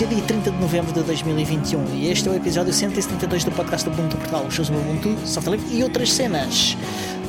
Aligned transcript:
Dia 0.00 0.08
30 0.08 0.50
de 0.50 0.56
novembro 0.56 0.94
de 0.94 1.02
2021 1.02 1.94
e 1.94 2.08
este 2.08 2.26
é 2.26 2.32
o 2.32 2.34
episódio 2.34 2.72
172 2.72 3.44
do 3.44 3.52
podcast 3.52 3.86
do 3.86 3.92
Ubuntu 3.92 4.16
Portugal, 4.16 4.46
os 4.46 4.54
shows 4.54 4.70
do 4.70 4.78
Ubuntu, 4.78 5.14
software 5.26 5.60
e 5.70 5.82
outras 5.82 6.10
cenas. 6.10 6.74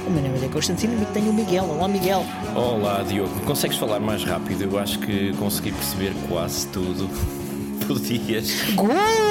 O 0.08 0.10
meu 0.10 0.24
nome 0.24 0.46
é 0.46 0.48
Constantino 0.48 0.94
e 1.04 1.06
tenho 1.08 1.32
o 1.32 1.34
Miguel. 1.34 1.66
Olá, 1.66 1.90
Miguel. 1.90 2.26
Olá, 2.56 3.04
Diogo. 3.04 3.38
Consegues 3.42 3.76
falar 3.76 4.00
mais 4.00 4.24
rápido? 4.24 4.64
Eu 4.64 4.80
acho 4.80 5.00
que 5.00 5.34
consegui 5.34 5.74
perceber 5.74 6.14
quase 6.30 6.66
tudo. 6.68 7.10
Podias. 7.86 8.50
Gol! 8.74 9.31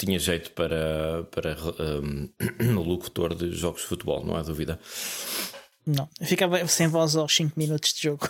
Tu 0.00 0.06
tinhas 0.06 0.22
jeito 0.22 0.50
para, 0.52 1.24
para 1.24 1.54
um, 2.00 2.80
locutor 2.80 3.34
de 3.34 3.52
jogos 3.52 3.82
de 3.82 3.88
futebol, 3.88 4.24
não 4.24 4.34
há 4.34 4.40
dúvida. 4.40 4.80
Não, 5.86 6.08
eu 6.18 6.26
ficava 6.26 6.66
sem 6.68 6.88
voz 6.88 7.16
aos 7.16 7.36
5 7.36 7.52
minutos 7.58 7.92
de 7.92 8.04
jogo. 8.04 8.26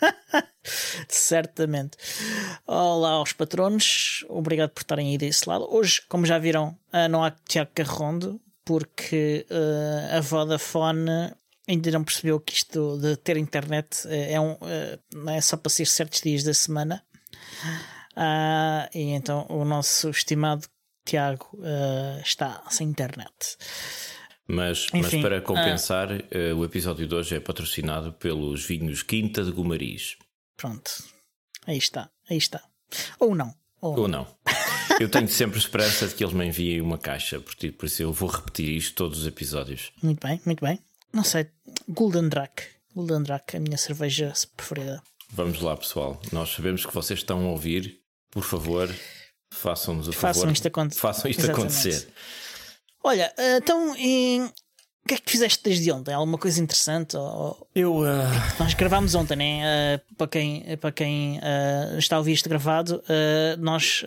Certamente. 1.08 1.96
Olá 2.66 3.12
aos 3.12 3.32
patronos, 3.32 4.26
obrigado 4.28 4.68
por 4.68 4.82
estarem 4.82 5.08
aí 5.08 5.16
desse 5.16 5.48
lado. 5.48 5.66
Hoje, 5.74 6.02
como 6.10 6.26
já 6.26 6.38
viram, 6.38 6.78
ah, 6.92 7.08
não 7.08 7.24
há 7.24 7.30
Tiago 7.30 7.70
Carrondo, 7.74 8.38
porque 8.62 9.46
uh, 9.50 10.18
a 10.18 10.20
Vodafone 10.20 11.32
ainda 11.66 11.90
não 11.90 12.04
percebeu 12.04 12.38
que 12.38 12.52
isto 12.52 12.98
de 12.98 13.16
ter 13.16 13.38
internet 13.38 14.06
eh, 14.08 14.34
é, 14.34 14.40
um, 14.40 14.58
não 15.14 15.32
é 15.32 15.40
só 15.40 15.56
para 15.56 15.70
ser 15.70 15.86
certos 15.86 16.20
dias 16.20 16.42
da 16.42 16.52
semana. 16.52 17.02
Uh, 18.16 18.88
e 18.94 19.10
então 19.10 19.46
o 19.50 19.64
nosso 19.64 20.08
estimado 20.08 20.66
Tiago 21.04 21.48
uh, 21.54 22.20
está 22.22 22.62
sem 22.70 22.88
internet. 22.88 23.30
Mas, 24.48 24.86
Enfim, 24.94 25.18
mas 25.18 25.22
para 25.22 25.40
compensar, 25.40 26.10
uh, 26.10 26.56
o 26.56 26.64
episódio 26.64 27.06
de 27.06 27.14
hoje 27.14 27.36
é 27.36 27.40
patrocinado 27.40 28.12
pelos 28.14 28.64
vinhos 28.64 29.02
Quinta 29.02 29.44
de 29.44 29.50
Gomariz. 29.50 30.16
Pronto, 30.56 30.90
aí 31.66 31.76
está, 31.76 32.10
aí 32.30 32.38
está. 32.38 32.62
Ou 33.18 33.34
não. 33.34 33.54
Ou, 33.80 34.00
ou 34.00 34.08
não. 34.08 34.26
Eu 34.98 35.10
tenho 35.10 35.28
sempre 35.28 35.58
esperança 35.58 36.08
de 36.08 36.14
que 36.14 36.24
eles 36.24 36.32
me 36.32 36.46
enviem 36.46 36.80
uma 36.80 36.96
caixa, 36.96 37.38
por 37.38 37.86
isso 37.86 38.02
eu 38.02 38.12
vou 38.12 38.30
repetir 38.30 38.70
isto 38.70 38.94
todos 38.94 39.20
os 39.20 39.26
episódios. 39.26 39.92
Muito 40.02 40.26
bem, 40.26 40.40
muito 40.46 40.64
bem. 40.64 40.78
Não 41.12 41.22
sei, 41.22 41.48
Golden 41.88 42.28
Drac. 42.28 42.62
Golden 42.94 43.22
Drac, 43.22 43.54
a 43.54 43.60
minha 43.60 43.76
cerveja 43.76 44.32
preferida. 44.56 45.02
Vamos 45.30 45.60
lá, 45.60 45.76
pessoal. 45.76 46.20
Nós 46.32 46.50
sabemos 46.50 46.86
que 46.86 46.94
vocês 46.94 47.18
estão 47.18 47.46
a 47.46 47.50
ouvir 47.50 48.00
por 48.36 48.44
favor, 48.44 48.94
façam-nos 49.50 50.08
o 50.08 50.12
façam 50.12 50.42
favor. 50.42 50.52
Isto 50.52 50.68
acontecer. 50.68 51.00
Façam 51.00 51.30
isto 51.30 51.40
Exatamente. 51.40 51.72
acontecer. 51.74 52.08
Olha, 53.02 53.32
eh, 53.38 53.56
então, 53.56 53.96
em... 53.96 54.44
o 54.44 54.52
que 55.08 55.14
é 55.14 55.16
que 55.16 55.30
fizeste 55.30 55.64
desde 55.64 55.90
ontem? 55.90 56.12
Alguma 56.12 56.36
coisa 56.36 56.62
interessante? 56.62 57.16
Eu. 57.74 58.00
Uh... 58.00 58.04
Nós 58.58 58.74
gravámos 58.74 59.14
ontem, 59.14 59.36
né? 59.36 59.96
Uh, 59.96 60.14
para 60.16 60.26
quem, 60.26 60.76
para 60.76 60.92
quem 60.92 61.38
uh, 61.38 61.98
está 61.98 62.16
a 62.16 62.18
ouvir 62.18 62.32
isto 62.32 62.46
gravado, 62.46 63.02
nós 63.58 64.04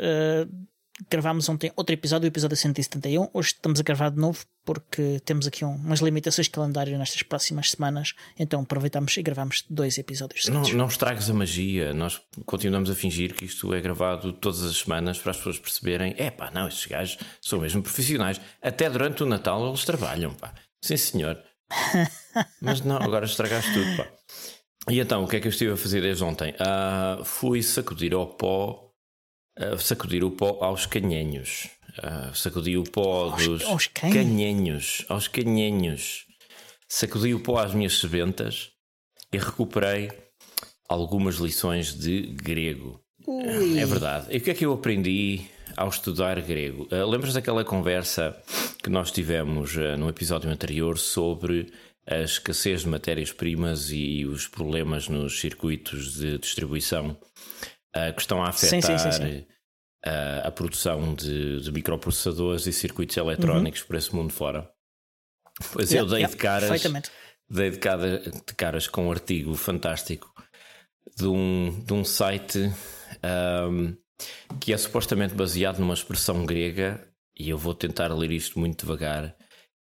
gravámos 1.07 1.47
ontem 1.47 1.71
outro 1.75 1.93
episódio, 1.93 2.25
o 2.25 2.27
episódio 2.27 2.57
171. 2.57 3.29
Hoje 3.33 3.49
estamos 3.49 3.79
a 3.79 3.83
gravar 3.83 4.09
de 4.09 4.17
novo 4.17 4.43
porque 4.65 5.19
temos 5.23 5.47
aqui 5.47 5.63
um, 5.63 5.75
umas 5.75 5.99
limitações 5.99 6.45
de 6.45 6.51
calendário 6.51 6.97
nestas 6.97 7.23
próximas 7.23 7.71
semanas. 7.71 8.13
Então 8.37 8.61
aproveitamos 8.61 9.15
e 9.15 9.21
gravamos 9.21 9.63
dois 9.69 9.97
episódios. 9.97 10.47
Não, 10.47 10.61
não 10.61 10.87
estragues 10.87 11.29
a 11.29 11.33
magia. 11.33 11.93
Nós 11.93 12.19
continuamos 12.45 12.89
a 12.89 12.95
fingir 12.95 13.33
que 13.33 13.45
isto 13.45 13.73
é 13.73 13.79
gravado 13.79 14.33
todas 14.33 14.63
as 14.63 14.77
semanas 14.77 15.19
para 15.19 15.31
as 15.31 15.37
pessoas 15.37 15.59
perceberem: 15.59 16.13
é 16.17 16.29
pá, 16.29 16.51
não, 16.51 16.67
estes 16.67 16.85
gajos 16.85 17.17
são 17.41 17.59
mesmo 17.59 17.81
profissionais. 17.81 18.39
Até 18.61 18.89
durante 18.89 19.23
o 19.23 19.25
Natal 19.25 19.67
eles 19.67 19.85
trabalham, 19.85 20.33
pá. 20.33 20.53
Sim, 20.81 20.97
senhor. 20.97 21.37
Mas 22.61 22.81
não, 22.81 22.97
agora 22.97 23.25
estragaste 23.25 23.71
tudo, 23.73 23.97
pá. 23.97 24.07
E 24.89 24.99
então, 24.99 25.23
o 25.23 25.27
que 25.27 25.35
é 25.35 25.39
que 25.39 25.47
eu 25.47 25.51
estive 25.51 25.73
a 25.73 25.77
fazer 25.77 26.01
desde 26.01 26.23
ontem? 26.23 26.53
Uh, 26.53 27.23
fui 27.23 27.61
sacudir 27.61 28.13
ao 28.13 28.25
pó 28.25 28.88
uh, 29.59 29.77
sacudir 29.79 30.23
o 30.23 30.31
pó 30.31 30.57
aos 30.61 30.85
canhenhos. 30.85 31.69
Uh, 31.97 32.33
sacudi 32.33 32.77
o 32.77 32.83
pó 32.83 33.31
aos, 33.31 33.45
dos 33.45 33.63
aos 33.63 33.87
canhenhos. 33.87 35.05
Aos 35.09 35.27
canhenhos. 35.27 36.25
Sacudi 36.87 37.33
o 37.33 37.39
pó 37.39 37.57
às 37.57 37.73
minhas 37.73 37.99
sebentas 37.99 38.69
e 39.31 39.37
recuperei 39.37 40.09
algumas 40.87 41.35
lições 41.35 41.93
de 41.93 42.21
grego. 42.21 43.01
Ui. 43.27 43.79
É 43.79 43.85
verdade. 43.85 44.27
E 44.31 44.37
o 44.37 44.41
que 44.41 44.51
é 44.51 44.53
que 44.53 44.65
eu 44.65 44.73
aprendi 44.73 45.41
ao 45.75 45.89
estudar 45.89 46.39
grego? 46.41 46.87
Uh, 46.91 47.07
Lembras 47.07 47.33
daquela 47.33 47.65
conversa 47.65 48.35
que 48.81 48.89
nós 48.89 49.11
tivemos 49.11 49.75
uh, 49.75 49.97
no 49.97 50.09
episódio 50.09 50.49
anterior 50.49 50.97
sobre 50.97 51.71
a 52.07 52.21
escassez 52.21 52.81
de 52.81 52.87
matérias-primas 52.87 53.91
e 53.91 54.25
os 54.25 54.47
problemas 54.47 55.07
nos 55.07 55.39
circuitos 55.39 56.15
de 56.15 56.39
distribuição 56.39 57.15
uh, 57.95 58.13
que 58.13 58.21
estão 58.21 58.43
a 58.43 58.49
afetar 58.49 58.81
sim, 58.81 58.97
sim, 58.97 59.11
sim, 59.11 59.45
uh, 60.05 60.47
a 60.47 60.51
produção 60.51 61.13
de, 61.13 61.61
de, 61.61 61.71
microprocessadores 61.71 62.65
e 62.67 62.73
circuitos 62.73 63.15
eletrónicos 63.17 63.81
uhum. 63.81 63.87
por 63.87 63.95
esse 63.95 64.15
mundo 64.15 64.33
fora. 64.33 64.69
Pois 65.73 65.91
yeah, 65.91 66.07
eu 66.07 66.09
dei 66.09 66.19
yeah, 66.19 66.33
de 66.33 66.41
caras, 66.41 66.83
dei 67.49 67.71
de, 67.71 67.77
cara, 67.79 68.19
de 68.19 68.55
caras 68.55 68.87
com 68.87 69.07
um 69.07 69.11
artigo 69.11 69.55
fantástico 69.55 70.33
de 71.17 71.27
um, 71.27 71.83
de 71.83 71.93
um 71.93 72.05
site 72.05 72.71
um, 73.69 73.95
que 74.59 74.73
é 74.73 74.77
supostamente 74.77 75.33
baseado 75.33 75.79
numa 75.79 75.93
expressão 75.93 76.45
grega, 76.45 77.05
e 77.37 77.49
eu 77.49 77.57
vou 77.57 77.73
tentar 77.73 78.07
ler 78.13 78.31
isto 78.31 78.59
muito 78.59 78.81
devagar. 78.81 79.35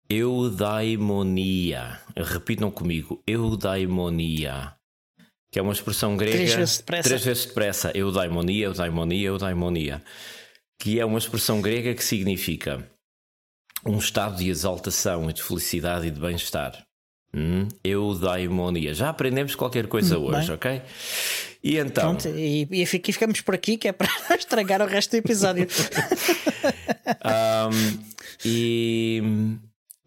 Eudaimonia. 0.09 2.01
Repitam 2.17 2.69
comigo. 2.69 3.23
Eudaimonia 3.25 4.75
que 5.51 5.59
é 5.59 5.61
uma 5.61 5.73
expressão 5.73 6.15
grega. 6.15 6.37
Três 6.37 6.53
vezes 6.53 6.77
depressa. 6.77 7.09
Três 7.09 7.23
vezes 7.25 7.45
depressa. 7.45 7.91
Eudaimonia, 7.93 8.65
eudaimonia, 8.67 9.27
eudaimonia. 9.27 10.01
Que 10.79 10.99
é 10.99 11.05
uma 11.05 11.19
expressão 11.19 11.61
grega 11.61 11.93
que 11.93 12.03
significa 12.03 12.89
um 13.85 13.97
estado 13.97 14.37
de 14.37 14.49
exaltação 14.49 15.29
e 15.29 15.33
de 15.33 15.43
felicidade 15.43 16.07
e 16.07 16.11
de 16.11 16.19
bem-estar. 16.19 16.81
Hum? 17.33 17.67
Eudaimonia. 17.83 18.93
Já 18.93 19.09
aprendemos 19.09 19.53
qualquer 19.53 19.87
coisa 19.87 20.17
Muito 20.17 20.35
hoje, 20.35 20.47
bem. 20.47 20.55
ok? 20.55 20.81
E 21.63 21.77
então. 21.77 22.15
Pronto, 22.15 22.29
e, 22.29 22.67
e 22.71 22.85
ficamos 22.85 23.41
por 23.41 23.53
aqui, 23.53 23.77
que 23.77 23.87
é 23.89 23.91
para 23.91 24.09
estragar 24.35 24.81
o 24.81 24.85
resto 24.85 25.11
do 25.11 25.17
episódio. 25.17 25.67
um, 27.25 28.03
e, 28.45 29.21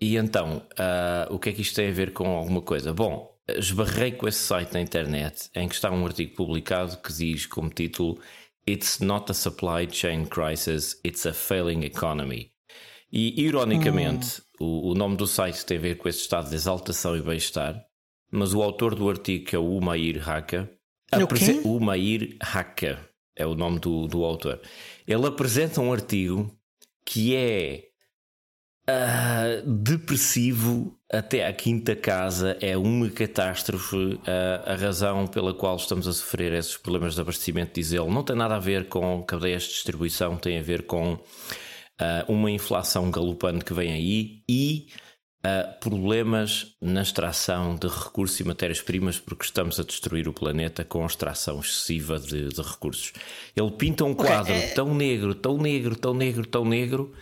e 0.01 0.17
então, 0.17 0.63
uh, 0.73 1.35
o 1.35 1.39
que 1.39 1.51
é 1.51 1.53
que 1.53 1.63
isto 1.63 1.77
tem 1.77 1.89
a 1.89 1.93
ver 1.93 2.13
com 2.13 2.27
alguma 2.29 2.61
coisa? 2.61 2.93
Bom, 2.93 3.34
esbarrei 3.49 4.13
com 4.13 4.27
esse 4.27 4.39
site 4.39 4.73
na 4.73 4.81
internet 4.81 5.51
em 5.55 5.69
que 5.69 5.75
está 5.75 5.91
um 5.91 6.07
artigo 6.07 6.35
publicado 6.35 6.97
que 6.99 7.13
diz 7.13 7.47
como 7.47 7.69
título 7.69 8.19
It's 8.67 9.01
not 9.01 9.31
a 9.31 9.35
supply 9.35 9.87
chain 9.91 10.25
crisis, 10.25 10.99
it's 11.05 11.27
a 11.27 11.35
failing 11.35 11.85
economy. 11.85 12.51
E 13.13 13.43
ironicamente, 13.43 14.41
hum. 14.59 14.65
o, 14.65 14.93
o, 14.93 14.95
nome 14.95 15.17
do 15.17 15.27
site 15.27 15.67
tem 15.67 15.77
a 15.77 15.81
ver 15.81 15.99
com 15.99 16.09
esse 16.09 16.21
estado 16.21 16.49
de 16.49 16.55
exaltação 16.55 17.15
e 17.15 17.21
bem-estar, 17.21 17.85
mas 18.33 18.55
o 18.55 18.63
autor 18.63 18.95
do 18.95 19.09
artigo, 19.09 19.45
que 19.45 19.55
é 19.55 19.59
o 19.59 19.77
Umair 19.77 20.27
Haka, 20.29 20.71
o 21.63 21.77
Umair 21.77 22.37
Haka 22.41 23.07
é 23.37 23.47
o 23.47 23.55
nome 23.55 23.79
do, 23.79 24.09
do 24.09 24.25
autor, 24.25 24.61
ele 25.07 25.27
apresenta 25.27 25.81
um 25.81 25.93
artigo 25.93 26.51
que 27.05 27.37
é 27.37 27.85
Uh, 28.87 29.67
depressivo 29.67 30.95
até 31.19 31.47
à 31.47 31.53
quinta 31.53 31.95
casa 31.95 32.57
é 32.61 32.77
uma 32.77 33.09
catástrofe. 33.11 33.97
Uh, 33.97 34.21
a 34.67 34.75
razão 34.75 35.27
pela 35.27 35.55
qual 35.55 35.77
estamos 35.77 36.09
a 36.09 36.13
sofrer 36.13 36.53
esses 36.53 36.77
problemas 36.77 37.15
de 37.15 37.21
abastecimento, 37.21 37.75
diz 37.75 37.93
ele, 37.93 38.11
não 38.11 38.23
tem 38.23 38.37
nada 38.37 38.57
a 38.57 38.61
ver 38.61 38.89
com 38.89 39.23
cadeias 39.23 39.63
de 39.65 39.71
distribuição, 39.71 40.37
tem 40.37 40.59
a 40.59 40.63
ver 40.63 40.87
com 40.87 41.15
uh, 41.15 41.21
uma 42.29 42.51
inflação 42.51 43.11
galopante 43.11 43.65
que 43.65 43.75
vem 43.75 43.93
aí 43.93 44.43
e 44.49 44.89
problemas 45.79 46.75
na 46.81 47.03
extração 47.03 47.77
de 47.77 47.87
recursos 47.87 48.41
e 48.41 48.45
matérias-primas, 48.45 49.21
porque 49.21 49.45
estamos 49.45 49.79
a 49.79 49.83
destruir 49.83 50.27
o 50.27 50.33
planeta 50.33 50.87
com 50.87 51.03
a 51.03 51.07
extração 51.07 51.61
excessiva 51.61 52.19
de, 52.19 52.49
de 52.49 52.63
recursos. 52.63 53.13
Ele 53.55 53.71
pinta 53.73 54.07
um 54.07 54.15
quadro 54.15 54.55
okay, 54.55 54.71
tão 54.71 54.95
negro, 54.95 55.35
tão 55.35 55.59
negro, 55.59 55.97
tão 55.97 56.15
negro, 56.15 56.47
tão 56.47 56.65
negro 56.65 57.13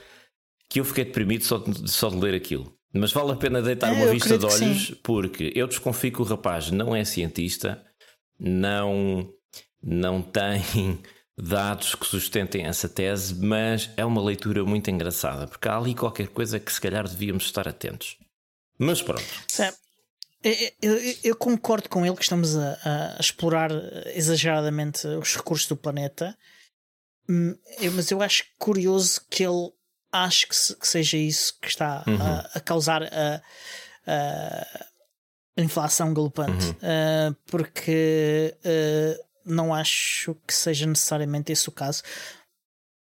que 0.68 0.78
eu 0.78 0.84
fiquei 0.84 1.04
deprimido 1.04 1.42
só 1.42 1.58
de, 1.58 1.90
só 1.90 2.08
de 2.08 2.16
ler 2.16 2.34
aquilo. 2.34 2.72
Mas 2.92 3.12
vale 3.12 3.32
a 3.32 3.36
pena 3.36 3.62
deitar 3.62 3.88
é, 3.88 3.92
uma 3.92 4.06
vista 4.06 4.36
de 4.36 4.44
olhos, 4.44 4.90
porque 5.02 5.50
eu 5.54 5.66
desconfio 5.66 6.12
que 6.12 6.20
o 6.20 6.24
rapaz 6.24 6.70
não 6.70 6.94
é 6.94 7.04
cientista, 7.04 7.82
não, 8.38 9.32
não 9.82 10.20
tem 10.20 10.62
dados 11.36 11.94
que 11.94 12.06
sustentem 12.06 12.66
essa 12.66 12.88
tese, 12.88 13.34
mas 13.34 13.90
é 13.96 14.04
uma 14.04 14.22
leitura 14.22 14.62
muito 14.64 14.90
engraçada, 14.90 15.46
porque 15.46 15.68
há 15.68 15.76
ali 15.76 15.94
qualquer 15.94 16.28
coisa 16.28 16.60
que 16.60 16.72
se 16.72 16.80
calhar 16.80 17.08
devíamos 17.08 17.44
estar 17.44 17.66
atentos. 17.66 18.18
Mas 18.78 19.00
pronto. 19.00 19.24
Eu, 20.42 20.54
eu, 20.82 21.14
eu, 21.22 21.36
concordo 21.36 21.88
com 21.88 22.04
ele 22.04 22.16
que 22.16 22.22
estamos 22.22 22.56
a, 22.56 22.78
a, 22.84 23.20
explorar 23.20 23.70
exageradamente 24.12 25.06
os 25.06 25.36
recursos 25.36 25.68
do 25.68 25.76
planeta, 25.76 26.36
hum, 27.30 27.56
mas 27.94 28.10
eu 28.10 28.20
acho 28.20 28.44
curioso 28.58 29.20
que 29.30 29.44
ele 29.44 29.70
acho 30.12 30.46
que, 30.46 30.54
se, 30.54 30.76
que 30.76 30.86
seja 30.86 31.16
isso 31.16 31.58
que 31.60 31.68
está 31.68 32.04
uhum. 32.06 32.20
a, 32.20 32.50
a, 32.54 32.60
causar 32.60 33.02
a, 33.02 33.42
inflação 35.56 36.12
galopante, 36.12 36.66
uhum. 36.66 37.36
porque 37.46 38.56
não 39.44 39.74
acho 39.74 40.34
que 40.46 40.54
seja 40.54 40.86
necessariamente 40.86 41.52
esse 41.52 41.68
o 41.68 41.72
caso. 41.72 42.02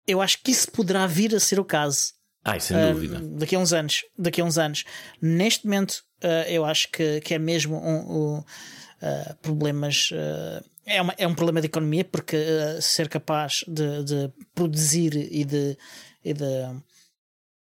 Eu 0.06 0.20
acho 0.20 0.42
que 0.42 0.50
isso 0.50 0.70
poderá 0.70 1.06
vir 1.06 1.34
a 1.34 1.40
ser 1.40 1.58
o 1.58 1.64
caso. 1.64 2.12
Ai, 2.44 2.60
sem 2.60 2.76
dúvida. 2.92 3.20
daqui 3.20 3.56
a 3.56 3.58
uns 3.58 3.72
anos. 3.72 4.04
Daqui 4.16 4.40
a 4.40 4.44
uns 4.44 4.58
anos. 4.58 4.84
Neste 5.20 5.64
momento, 5.64 6.04
eu 6.48 6.64
acho 6.64 6.88
que, 6.90 7.20
que 7.20 7.34
é 7.34 7.38
mesmo 7.38 7.76
um, 7.76 8.38
um 8.38 8.44
problemas 9.42 10.10
é, 10.86 11.02
uma, 11.02 11.14
é 11.18 11.26
um 11.26 11.34
problema 11.34 11.60
de 11.60 11.66
economia 11.66 12.04
porque 12.04 12.36
uh, 12.36 12.80
ser 12.80 13.08
capaz 13.08 13.64
de, 13.66 14.04
de, 14.04 14.32
produzir 14.54 15.14
e 15.16 15.44
de, 15.44 15.76
e 16.26 16.34
de 16.34 16.44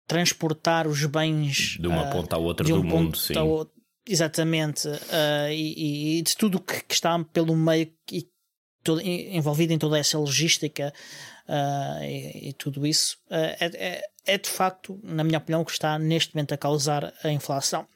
transportar 0.07 0.87
os 0.87 1.05
bens 1.07 1.77
de 1.81 1.89
uma 1.89 2.09
uh, 2.09 2.13
ponta 2.13 2.37
à 2.37 2.39
outra 2.39 2.67
um 2.67 2.81
do 2.81 2.85
mundo, 2.85 3.19
sim. 3.19 3.37
Outro, 3.37 3.75
exatamente, 4.07 4.87
uh, 4.87 5.51
e, 5.51 6.19
e, 6.19 6.23
de 6.23 6.37
tudo 6.37 6.61
que, 6.61 6.85
que, 6.85 6.95
está 6.95 7.19
pelo 7.25 7.57
meio 7.57 7.91
e 8.13 8.29
todo, 8.83 9.01
envolvido 9.01 9.73
em 9.73 9.79
toda 9.79 9.99
essa 9.99 10.19
logística 10.19 10.93
e, 12.03 12.51
e, 12.51 12.53
tudo 12.53 12.87
isso, 12.87 13.19
é, 13.31 13.57
é, 13.61 14.03
é 14.25 14.39
de 14.39 14.49
facto, 14.49 15.01
na 15.03 15.25
minha 15.25 15.39
opinião, 15.39 15.63
o 15.63 15.65
que 15.65 15.73
está 15.73 15.99
neste 15.99 16.35
momento 16.35 16.53
a 16.55 16.57
causar 16.57 17.13
a 17.25 17.31
inflação. 17.31 17.87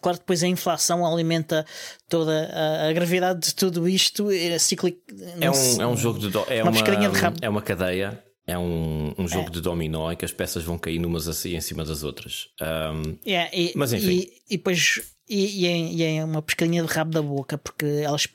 Claro, 0.00 0.18
depois 0.18 0.42
a 0.42 0.46
inflação 0.46 1.04
alimenta 1.04 1.64
toda 2.08 2.50
a, 2.54 2.88
a 2.88 2.92
gravidade 2.92 3.48
de 3.48 3.54
tudo 3.54 3.86
isto. 3.86 4.30
É, 4.30 4.58
cíclico, 4.58 4.98
é, 5.38 5.50
um, 5.50 5.82
é 5.82 5.86
um 5.86 5.96
jogo 5.96 6.18
de. 6.18 6.30
Do, 6.30 6.42
é 6.48 6.62
uma, 6.62 6.70
uma 6.70 7.34
é 7.42 7.48
uma 7.50 7.60
cadeia. 7.60 8.27
É 8.48 8.58
um, 8.58 9.12
um 9.18 9.28
jogo 9.28 9.48
é. 9.48 9.50
de 9.50 9.60
dominó 9.60 10.10
em 10.10 10.16
que 10.16 10.24
as 10.24 10.32
peças 10.32 10.64
vão 10.64 10.78
cair 10.78 11.04
umas 11.04 11.28
assim 11.28 11.54
em 11.54 11.60
cima 11.60 11.84
das 11.84 12.02
outras. 12.02 12.48
Um, 12.60 13.16
yeah, 13.26 13.50
e, 13.54 13.72
mas 13.76 13.92
enfim. 13.92 14.20
E, 14.20 14.32
e 14.48 14.56
depois 14.56 15.02
e, 15.28 15.64
e, 15.64 15.66
é, 15.66 15.76
e, 15.76 16.02
é, 16.02 16.24
uma 16.24 16.40
pescadinha 16.40 16.82
de 16.82 16.90
rabo 16.90 17.10
da 17.10 17.20
boca, 17.20 17.58
porque 17.58 17.84
elas 17.84 18.26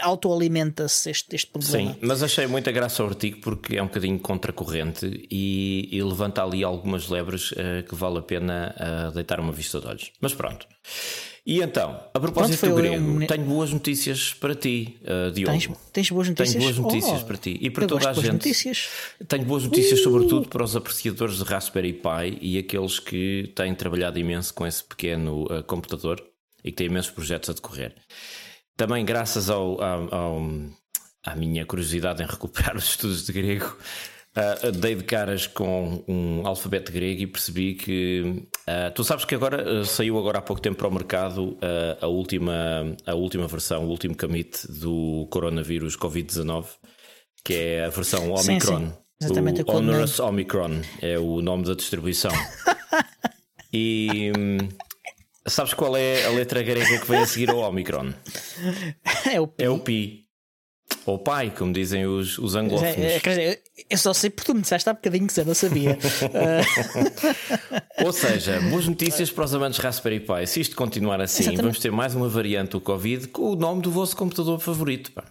autoalimenta-se 0.00 1.10
este, 1.10 1.36
este 1.36 1.46
problema. 1.48 1.92
Sim, 1.92 1.98
mas 2.00 2.22
achei 2.22 2.46
muita 2.46 2.72
graça 2.72 3.02
ao 3.02 3.10
artigo 3.10 3.40
porque 3.42 3.76
é 3.76 3.82
um 3.82 3.86
bocadinho 3.86 4.18
contracorrente 4.18 5.26
e, 5.30 5.90
e 5.92 6.02
levanta 6.02 6.42
ali 6.42 6.64
algumas 6.64 7.08
lebres 7.08 7.52
uh, 7.52 7.82
que 7.86 7.94
vale 7.94 8.18
a 8.18 8.22
pena 8.22 8.74
uh, 8.78 9.12
deitar 9.12 9.38
uma 9.38 9.52
vista 9.52 9.78
de 9.78 9.86
olhos. 9.86 10.10
Mas 10.20 10.32
pronto. 10.32 10.66
E 11.44 11.60
então, 11.60 12.00
a 12.14 12.20
propósito 12.20 12.68
do 12.68 12.76
grego, 12.76 13.04
um... 13.04 13.26
tenho 13.26 13.44
boas 13.44 13.72
notícias 13.72 14.32
para 14.32 14.54
ti, 14.54 14.96
uh, 15.02 15.32
Diogo. 15.32 15.50
Tens, 15.50 15.68
tens, 15.92 16.10
boas 16.10 16.28
notícias? 16.28 16.52
Tenho 16.52 16.62
boas 16.62 16.78
notícias 16.78 17.22
oh, 17.22 17.26
para 17.26 17.36
ti 17.36 17.58
e 17.60 17.68
para 17.70 17.86
toda 17.88 18.10
a 18.10 18.12
gente. 18.12 18.32
Notícias. 18.32 18.88
Tenho 19.26 19.44
boas 19.44 19.64
notícias, 19.64 20.00
uh. 20.00 20.02
sobretudo 20.04 20.48
para 20.48 20.62
os 20.62 20.76
apreciadores 20.76 21.38
de 21.38 21.44
Raspberry 21.44 21.94
Pi 21.94 22.38
e 22.40 22.58
aqueles 22.58 23.00
que 23.00 23.52
têm 23.56 23.74
trabalhado 23.74 24.20
imenso 24.20 24.54
com 24.54 24.64
esse 24.64 24.84
pequeno 24.84 25.42
uh, 25.46 25.64
computador 25.64 26.22
e 26.62 26.70
que 26.70 26.76
têm 26.76 26.86
imensos 26.86 27.10
projetos 27.10 27.50
a 27.50 27.52
decorrer. 27.54 27.92
Também, 28.76 29.04
graças 29.04 29.50
ao, 29.50 29.82
ao, 29.82 30.14
ao 30.14 30.42
à 31.24 31.36
minha 31.36 31.64
curiosidade 31.64 32.22
em 32.22 32.26
recuperar 32.26 32.76
os 32.78 32.84
estudos 32.84 33.26
de 33.26 33.32
grego, 33.32 33.76
Uh, 34.34 34.72
dei 34.72 34.94
de 34.94 35.04
caras 35.04 35.46
com 35.46 36.02
um 36.08 36.46
alfabeto 36.46 36.90
grego 36.90 37.20
e 37.20 37.26
percebi 37.26 37.74
que 37.74 38.42
uh, 38.66 38.90
tu 38.94 39.04
sabes 39.04 39.26
que 39.26 39.34
agora 39.34 39.80
uh, 39.80 39.84
saiu 39.84 40.18
agora 40.18 40.38
há 40.38 40.40
pouco 40.40 40.62
tempo 40.62 40.78
para 40.78 40.88
o 40.88 40.90
mercado 40.90 41.58
a 42.00 42.06
última 42.06 42.96
a 43.04 43.14
última 43.14 43.46
versão, 43.46 43.84
o 43.84 43.90
último 43.90 44.16
commit 44.16 44.66
do 44.72 45.28
coronavírus 45.30 45.98
Covid-19, 45.98 46.64
que 47.44 47.52
é 47.52 47.84
a 47.84 47.90
versão 47.90 48.30
Omicron. 48.30 48.78
Sim, 48.78 48.86
sim. 48.86 49.02
Exatamente, 49.22 49.62
o 49.62 49.70
Onerous 49.70 50.18
Omicron 50.18 50.80
é 51.00 51.18
o 51.18 51.42
nome 51.42 51.64
da 51.64 51.74
distribuição. 51.74 52.32
e 53.72 54.32
hum, 54.36 54.68
sabes 55.46 55.74
qual 55.74 55.96
é 55.96 56.24
a 56.24 56.30
letra 56.30 56.62
grega 56.62 56.98
que 56.98 57.06
vem 57.06 57.20
a 57.20 57.26
seguir 57.26 57.50
ao 57.50 57.58
Omicron? 57.58 58.12
É 59.30 59.40
o 59.40 59.46
Pi. 59.46 59.64
É 59.64 59.70
o 59.70 59.78
Pi. 59.78 60.21
Ou 61.04 61.18
pai, 61.18 61.50
como 61.50 61.72
dizem 61.72 62.06
os, 62.06 62.38
os 62.38 62.54
anglófonos. 62.54 62.96
É, 62.96 63.16
é, 63.26 63.58
eu 63.90 63.98
só 63.98 64.12
sei 64.14 64.30
porque 64.30 64.52
tu 64.52 64.54
me 64.54 64.62
disseste 64.62 64.88
há 64.88 64.92
bocadinho 64.92 65.26
que 65.26 65.40
eu 65.40 65.44
não 65.44 65.54
sabia. 65.54 65.98
Ou 68.04 68.12
seja, 68.12 68.60
boas 68.70 68.86
notícias 68.86 69.30
para 69.30 69.44
os 69.44 69.54
amantes 69.54 69.78
Raspberry 69.80 70.20
Pi. 70.20 70.46
Se 70.46 70.60
isto 70.60 70.76
continuar 70.76 71.20
assim, 71.20 71.42
Exatamente. 71.42 71.62
vamos 71.62 71.78
ter 71.80 71.90
mais 71.90 72.14
uma 72.14 72.28
variante 72.28 72.70
do 72.72 72.80
Covid 72.80 73.28
com 73.28 73.50
o 73.50 73.56
nome 73.56 73.82
do 73.82 73.90
vosso 73.90 74.16
computador 74.16 74.60
favorito. 74.60 75.10
Pá. 75.12 75.24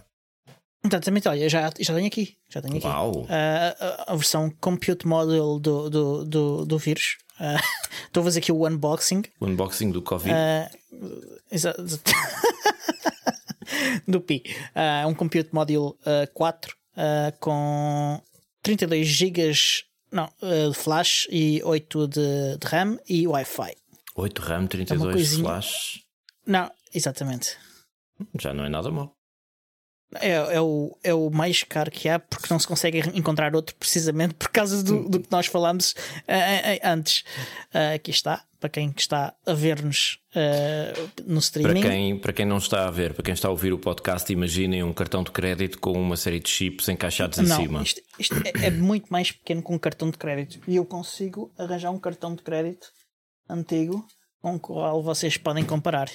Exatamente, 0.84 1.28
olha, 1.28 1.48
já, 1.48 1.70
já 1.78 1.94
tenho 1.94 2.06
aqui. 2.06 2.36
Já 2.48 2.60
tenho 2.60 2.76
aqui. 2.76 2.86
Uau. 2.86 3.22
Uh, 3.22 3.26
a, 3.28 4.12
a, 4.12 4.16
versão 4.16 4.52
Compute 4.60 5.06
Model 5.06 5.58
do, 5.60 5.88
do, 5.88 6.24
do, 6.24 6.66
do 6.66 6.78
vírus. 6.78 7.18
Uh, 7.40 7.58
estou 8.06 8.20
a 8.20 8.24
fazer 8.24 8.40
aqui 8.40 8.52
o 8.52 8.66
unboxing. 8.66 9.22
O 9.40 9.46
unboxing 9.46 9.90
do 9.90 10.02
Covid. 10.02 10.34
Uh, 10.34 11.38
exato. 11.50 11.82
do 14.06 14.20
Pi. 14.20 14.42
Uh, 14.74 15.08
um 15.08 15.14
Compute 15.14 15.50
Module 15.52 15.94
uh, 16.06 16.30
4 16.32 16.74
uh, 16.96 17.38
com 17.38 18.20
32 18.62 19.06
GB 19.06 19.52
não, 20.10 20.28
de 20.40 20.74
flash 20.74 21.26
e 21.30 21.62
8 21.64 22.08
de, 22.08 22.56
de 22.58 22.66
RAM 22.66 22.98
e 23.08 23.26
Wi-Fi. 23.26 23.74
8 24.14 24.42
RAM, 24.42 24.66
32 24.66 25.38
é 25.38 25.42
flash? 25.42 26.02
Não, 26.46 26.70
exatamente. 26.94 27.56
Já 28.38 28.52
não 28.52 28.64
é 28.64 28.68
nada 28.68 28.90
mal. 28.90 29.16
É, 30.20 30.32
é, 30.56 30.60
o, 30.60 30.96
é 31.02 31.14
o 31.14 31.30
mais 31.30 31.62
caro 31.62 31.90
que 31.90 32.08
há 32.08 32.18
porque 32.18 32.48
não 32.50 32.58
se 32.58 32.66
consegue 32.66 33.00
encontrar 33.14 33.54
outro 33.56 33.74
precisamente 33.76 34.34
por 34.34 34.48
causa 34.48 34.82
do, 34.82 35.08
do 35.08 35.20
que 35.20 35.28
nós 35.30 35.46
falámos 35.46 35.92
uh, 35.92 36.80
antes. 36.84 37.20
Uh, 37.74 37.94
aqui 37.94 38.10
está, 38.10 38.44
para 38.60 38.68
quem 38.68 38.92
está 38.96 39.34
a 39.46 39.54
ver-nos 39.54 40.18
uh, 40.36 41.10
no 41.26 41.38
streaming. 41.38 41.80
Para 41.80 41.90
quem, 41.90 42.18
para 42.18 42.32
quem 42.32 42.46
não 42.46 42.58
está 42.58 42.86
a 42.86 42.90
ver, 42.90 43.14
para 43.14 43.22
quem 43.22 43.34
está 43.34 43.48
a 43.48 43.50
ouvir 43.50 43.72
o 43.72 43.78
podcast, 43.78 44.30
imaginem 44.32 44.82
um 44.82 44.92
cartão 44.92 45.22
de 45.22 45.30
crédito 45.30 45.78
com 45.78 45.92
uma 45.92 46.16
série 46.16 46.40
de 46.40 46.48
chips 46.48 46.88
encaixados 46.88 47.38
não, 47.38 47.44
em 47.44 47.62
cima. 47.62 47.82
Isto, 47.82 48.02
isto 48.18 48.34
é, 48.44 48.66
é, 48.66 48.70
muito 48.70 49.06
mais 49.08 49.32
pequeno 49.32 49.62
que 49.62 49.72
um 49.72 49.78
cartão 49.78 50.10
de 50.10 50.18
crédito. 50.18 50.60
E 50.68 50.76
eu 50.76 50.84
consigo 50.84 51.52
arranjar 51.58 51.90
um 51.90 51.98
cartão 51.98 52.34
de 52.34 52.42
crédito 52.42 52.88
antigo 53.48 54.06
com 54.42 54.56
o 54.56 54.60
qual 54.60 55.02
vocês 55.02 55.36
podem 55.36 55.64
comparar. 55.64 56.08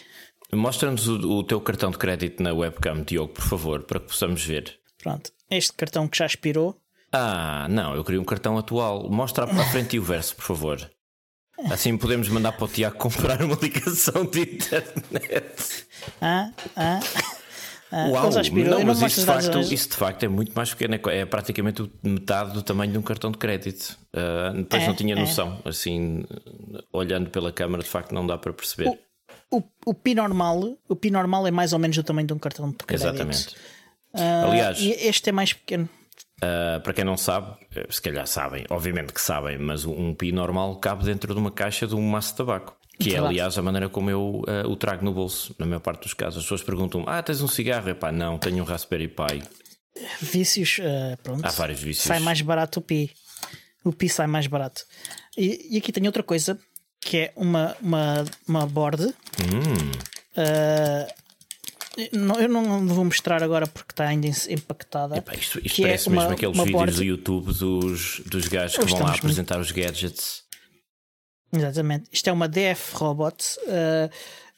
Mostra-nos 0.53 1.07
o, 1.07 1.39
o, 1.39 1.43
teu 1.43 1.59
cartão 1.59 1.91
de 1.91 1.97
crédito 1.97 2.41
na 2.41 2.53
webcam, 2.53 3.03
Diogo, 3.03 3.33
por 3.33 3.43
favor, 3.43 3.83
para 3.83 3.99
que 3.99 4.07
possamos 4.07 4.43
ver. 4.43 4.79
Pronto, 5.01 5.31
este 5.49 5.73
cartão 5.73 6.07
que 6.07 6.17
já 6.17 6.25
expirou. 6.25 6.79
Ah, 7.11 7.67
não, 7.69 7.95
eu 7.95 8.03
queria 8.03 8.21
um 8.21 8.25
cartão 8.25 8.57
atual. 8.57 9.09
Mostra 9.09 9.45
à 9.45 9.65
frente 9.65 9.95
e 9.95 9.99
o 9.99 10.03
verso, 10.03 10.35
por 10.35 10.43
favor. 10.43 10.89
Assim 11.71 11.97
podemos 11.97 12.29
mandar 12.29 12.51
para 12.51 12.65
o 12.65 12.67
Tiago 12.67 12.97
comprar 12.97 13.41
uma 13.41 13.57
ligação 13.61 14.25
de 14.25 14.41
internet. 14.41 15.87
Ah, 16.21 16.51
ah. 16.75 16.99
Ah, 17.89 18.07
Uau, 18.09 18.29
não, 18.29 18.83
mas 18.83 19.01
isso 19.01 19.21
de, 19.21 19.25
facto, 19.25 19.59
isso 19.59 19.89
de 19.89 19.95
facto 19.95 20.23
é 20.23 20.27
muito 20.27 20.51
mais 20.53 20.73
pequeno, 20.73 20.95
é, 20.95 21.19
é 21.19 21.25
praticamente 21.25 21.89
metade 22.03 22.51
do 22.51 22.61
tamanho 22.61 22.91
de 22.91 22.97
um 22.97 23.01
cartão 23.01 23.31
de 23.31 23.37
crédito. 23.37 23.97
Uh, 24.13 24.57
depois 24.57 24.83
é, 24.83 24.87
não 24.87 24.93
tinha 24.93 25.15
é. 25.15 25.19
noção, 25.19 25.61
é. 25.63 25.69
assim, 25.69 26.25
olhando 26.91 27.29
pela 27.29 27.49
câmara, 27.49 27.81
de 27.81 27.89
facto 27.89 28.13
não 28.13 28.27
dá 28.27 28.37
para 28.37 28.51
perceber. 28.51 28.99
O, 29.49 29.63
o, 29.85 29.93
Pi 29.93 30.13
normal, 30.13 30.77
o 30.89 30.95
Pi 30.95 31.09
normal 31.09 31.47
é 31.47 31.51
mais 31.51 31.73
ou 31.73 31.79
menos 31.79 31.95
do 31.95 32.03
tamanho 32.03 32.27
de 32.27 32.33
um 32.33 32.39
cartão 32.39 32.69
de 32.69 32.77
crédito. 32.77 33.07
Exatamente. 33.07 33.55
Uh, 34.13 34.45
Aliás, 34.49 34.79
este 34.81 35.29
é 35.29 35.31
mais 35.31 35.53
pequeno. 35.53 35.89
Uh, 36.37 36.79
para 36.81 36.93
quem 36.93 37.03
não 37.03 37.17
sabe, 37.17 37.57
eh, 37.75 37.87
se 37.89 37.99
calhar 37.99 38.27
sabem, 38.27 38.63
obviamente 38.69 39.11
que 39.11 39.19
sabem, 39.19 39.57
mas 39.57 39.85
um 39.85 40.13
Pi 40.13 40.31
normal 40.31 40.75
cabe 40.75 41.03
dentro 41.03 41.33
de 41.33 41.39
uma 41.39 41.49
caixa 41.49 41.87
de 41.87 41.95
um 41.95 42.01
maço 42.01 42.31
de 42.31 42.37
tabaco. 42.37 42.77
Que 42.99 43.15
é, 43.15 43.19
aliás, 43.19 43.57
a 43.57 43.61
maneira 43.61 43.89
como 43.89 44.09
eu 44.09 44.41
uh, 44.47 44.67
o 44.67 44.75
trago 44.75 45.05
no 45.05 45.13
bolso, 45.13 45.55
na 45.59 45.65
maior 45.65 45.79
parte 45.79 46.03
dos 46.03 46.13
casos. 46.13 46.39
As 46.39 46.43
pessoas 46.43 46.63
perguntam: 46.63 47.03
Ah, 47.07 47.21
tens 47.21 47.41
um 47.41 47.47
cigarro? 47.47 47.89
Epá, 47.89 48.11
não, 48.11 48.39
tenho 48.39 48.63
um 48.63 48.65
Raspberry 48.65 49.07
Pi. 49.07 49.43
Vícios, 50.19 50.79
uh, 50.79 51.17
pronto. 51.21 51.45
Há 51.45 51.51
vários 51.51 51.79
vícios. 51.79 52.05
Sai 52.05 52.19
mais 52.19 52.41
barato 52.41 52.79
o 52.79 52.81
Pi. 52.81 53.11
O 53.83 53.93
Pi 53.93 54.09
sai 54.09 54.27
mais 54.27 54.47
barato. 54.47 54.83
E, 55.37 55.75
e 55.75 55.77
aqui 55.77 55.91
tem 55.91 56.05
outra 56.07 56.23
coisa 56.23 56.59
que 57.01 57.17
é 57.17 57.33
uma, 57.35 57.75
uma, 57.81 58.25
uma 58.47 58.65
board. 58.65 59.05
Hum. 59.05 59.91
Uh, 60.37 61.07
não, 62.13 62.39
eu 62.39 62.47
não 62.47 62.87
vou 62.87 63.05
mostrar 63.05 63.41
agora 63.41 63.65
porque 63.65 63.91
está 63.91 64.07
ainda 64.07 64.27
empactada. 64.27 65.17
Epá, 65.17 65.33
isto, 65.33 65.59
isto 65.65 65.81
parece 65.81 66.09
é 66.09 66.11
mesmo 66.11 66.27
uma, 66.27 66.33
aqueles 66.33 66.55
uma 66.55 66.65
vídeos 66.65 66.79
board... 66.79 66.95
do 66.95 67.03
YouTube 67.03 67.53
dos, 67.53 68.21
dos 68.25 68.47
gajos 68.47 68.77
que 68.77 68.91
vão 68.91 69.01
lá 69.01 69.15
apresentar 69.15 69.55
muito... 69.55 69.67
os 69.67 69.71
gadgets. 69.71 70.43
Exatamente. 71.51 72.09
Isto 72.11 72.29
é 72.29 72.33
uma 72.33 72.47
DF 72.47 72.95
Robot. 72.95 73.57
Uh, 73.63 74.09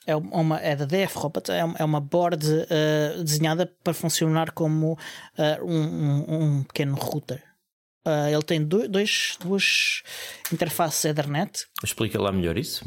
é, 0.06 0.16
uma, 0.16 0.60
é 0.60 0.76
da 0.76 0.86
DF 0.86 1.18
Robot. 1.18 1.52
É, 1.52 1.60
é 1.60 1.86
uma 1.86 2.02
board 2.02 2.46
uh, 2.46 3.24
desenhada 3.24 3.72
para 3.84 3.94
funcionar 3.94 4.52
como 4.52 4.98
um, 5.64 5.74
um, 5.74 6.44
um 6.44 6.64
pequeno 6.64 6.96
router. 6.96 7.49
Uh, 8.06 8.30
ele 8.34 8.44
tem 8.44 8.64
dois, 8.64 9.38
duas 9.40 10.04
interfaces 10.52 11.04
Ethernet. 11.06 11.68
Explica 11.84 12.20
lá 12.20 12.32
melhor 12.32 12.58
isso. 12.58 12.86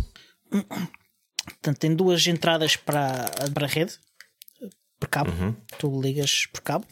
Portanto, 1.44 1.78
tem 1.78 1.94
duas 1.94 2.26
entradas 2.26 2.76
para, 2.76 3.28
para 3.52 3.66
a 3.66 3.68
rede, 3.68 3.98
por 4.98 5.08
cabo. 5.08 5.30
Uhum. 5.30 5.56
Tu 5.78 6.00
ligas 6.00 6.46
por 6.46 6.60
cabo. 6.62 6.86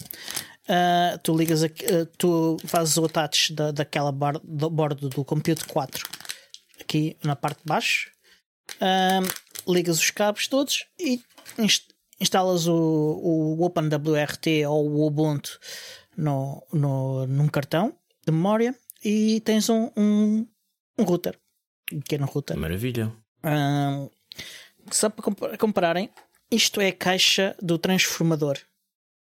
Uh, 0.64 1.18
tu 1.22 1.36
ligas, 1.36 1.62
aqui, 1.62 1.84
uh, 1.86 2.06
tu 2.18 2.56
fazes 2.64 2.96
o 2.96 3.04
attach 3.04 3.52
da, 3.52 3.72
daquela 3.72 4.12
borda 4.12 4.40
do, 4.94 5.08
do 5.08 5.24
Compute 5.24 5.64
4 5.64 6.06
aqui 6.80 7.16
na 7.24 7.34
parte 7.34 7.58
de 7.58 7.66
baixo. 7.66 8.10
ligas 9.66 9.98
os 9.98 10.10
cabos 10.10 10.46
todos 10.46 10.86
e 10.98 11.20
instalas 12.20 12.68
o, 12.68 12.74
o 12.74 13.64
OpenWRT 13.64 14.66
ou 14.68 14.88
o 14.90 15.06
Ubuntu 15.06 15.58
no, 16.16 16.64
no, 16.72 17.26
num 17.26 17.48
cartão 17.48 17.96
de 18.30 18.37
memória 18.37 18.75
e 19.04 19.40
tens 19.40 19.68
um, 19.68 19.90
um, 19.96 20.46
um 20.99 21.04
router, 21.04 21.38
um 21.92 22.00
pequeno 22.00 22.26
router. 22.26 22.56
Maravilha. 22.56 23.12
Um, 23.44 24.10
só 24.90 25.08
para 25.08 25.56
compararem, 25.56 26.10
isto 26.50 26.80
é 26.80 26.88
a 26.88 26.92
caixa 26.92 27.56
do 27.60 27.78
transformador. 27.78 28.58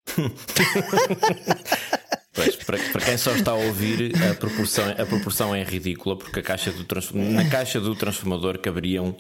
Pois, 2.36 2.54
para, 2.58 2.78
para, 2.92 3.06
quem 3.06 3.18
só 3.18 3.34
está 3.34 3.52
a 3.52 3.56
ouvir, 3.56 4.12
a 4.30 4.36
proporção, 4.36 4.90
a 4.90 5.06
proporção 5.06 5.56
é 5.56 5.64
ridícula, 5.64 6.18
porque 6.18 6.42
a 6.42 6.44
caixa 6.44 6.70
do 6.70 6.86
na 7.14 7.50
caixa 7.50 7.80
do 7.80 7.96
transformador 7.96 8.60
caberiam 8.60 9.16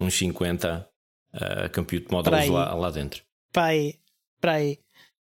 uns 0.00 0.14
50 0.14 0.88
uh, 1.34 1.74
compute 1.74 2.10
modules 2.10 2.48
lá, 2.48 2.72
lá 2.72 2.90
dentro. 2.90 3.22
Para 3.52 4.52
aí. 4.52 4.78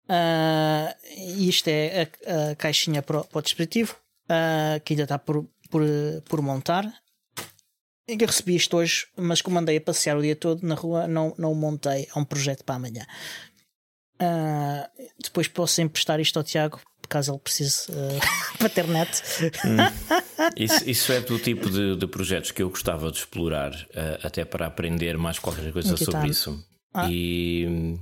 Uh, 0.08 1.38
isto 1.38 1.68
é 1.68 2.02
a, 2.26 2.50
a 2.50 2.56
caixinha 2.56 3.02
para 3.02 3.20
o, 3.20 3.24
para 3.24 3.38
o 3.38 3.42
dispositivo, 3.42 3.96
uh, 4.24 4.80
que 4.84 4.92
ainda 4.94 5.04
está 5.04 5.18
por, 5.18 5.46
por, 5.70 5.82
por 6.28 6.42
montar. 6.42 6.92
Eu 8.06 8.26
recebi 8.26 8.56
isto 8.56 8.76
hoje, 8.76 9.06
mas 9.16 9.40
como 9.40 9.58
andei 9.58 9.76
a 9.76 9.80
passear 9.80 10.16
o 10.16 10.22
dia 10.22 10.36
todo 10.36 10.66
na 10.66 10.74
rua, 10.74 11.06
não, 11.06 11.34
não 11.38 11.52
o 11.52 11.54
montei. 11.54 12.08
É 12.14 12.18
um 12.18 12.24
projeto 12.24 12.64
para 12.64 12.74
amanhã. 12.74 13.06
Uh, 14.20 15.08
depois 15.22 15.48
posso 15.48 15.80
emprestar 15.80 16.20
isto 16.20 16.36
ao 16.36 16.44
Tiago 16.44 16.80
caso 17.12 17.32
ele 17.32 17.40
precise 17.40 17.86
uh, 17.92 18.88
net. 18.88 19.22
Hum. 19.66 19.76
Isso, 20.56 20.88
isso, 20.88 21.12
é 21.12 21.20
do 21.20 21.38
tipo 21.38 21.68
de, 21.68 21.94
de, 21.96 22.06
projetos 22.06 22.50
que 22.50 22.62
eu 22.62 22.70
gostava 22.70 23.12
de 23.12 23.18
explorar, 23.18 23.70
uh, 23.72 24.26
até 24.26 24.44
para 24.46 24.66
aprender 24.66 25.18
mais 25.18 25.38
qualquer 25.38 25.70
coisa 25.72 25.94
sobre 25.96 26.28
isso. 26.28 26.64
Ah. 26.94 27.06
E, 27.10 27.98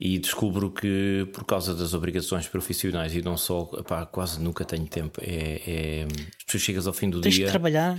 e 0.00 0.18
descubro 0.18 0.70
que 0.70 1.28
por 1.30 1.44
causa 1.44 1.74
das 1.74 1.92
obrigações 1.92 2.48
profissionais 2.48 3.14
e 3.14 3.20
não 3.20 3.36
só, 3.36 3.66
pá, 3.86 4.06
quase 4.06 4.40
nunca 4.40 4.64
tenho 4.64 4.86
tempo. 4.86 5.20
É, 5.22 5.60
é, 5.66 6.08
tu 6.46 6.58
chegas 6.58 6.86
ao 6.86 6.94
fim 6.94 7.10
do 7.10 7.20
tens 7.20 7.34
dia. 7.34 7.44
Tens 7.44 7.48
de 7.48 7.52
trabalhar, 7.52 7.98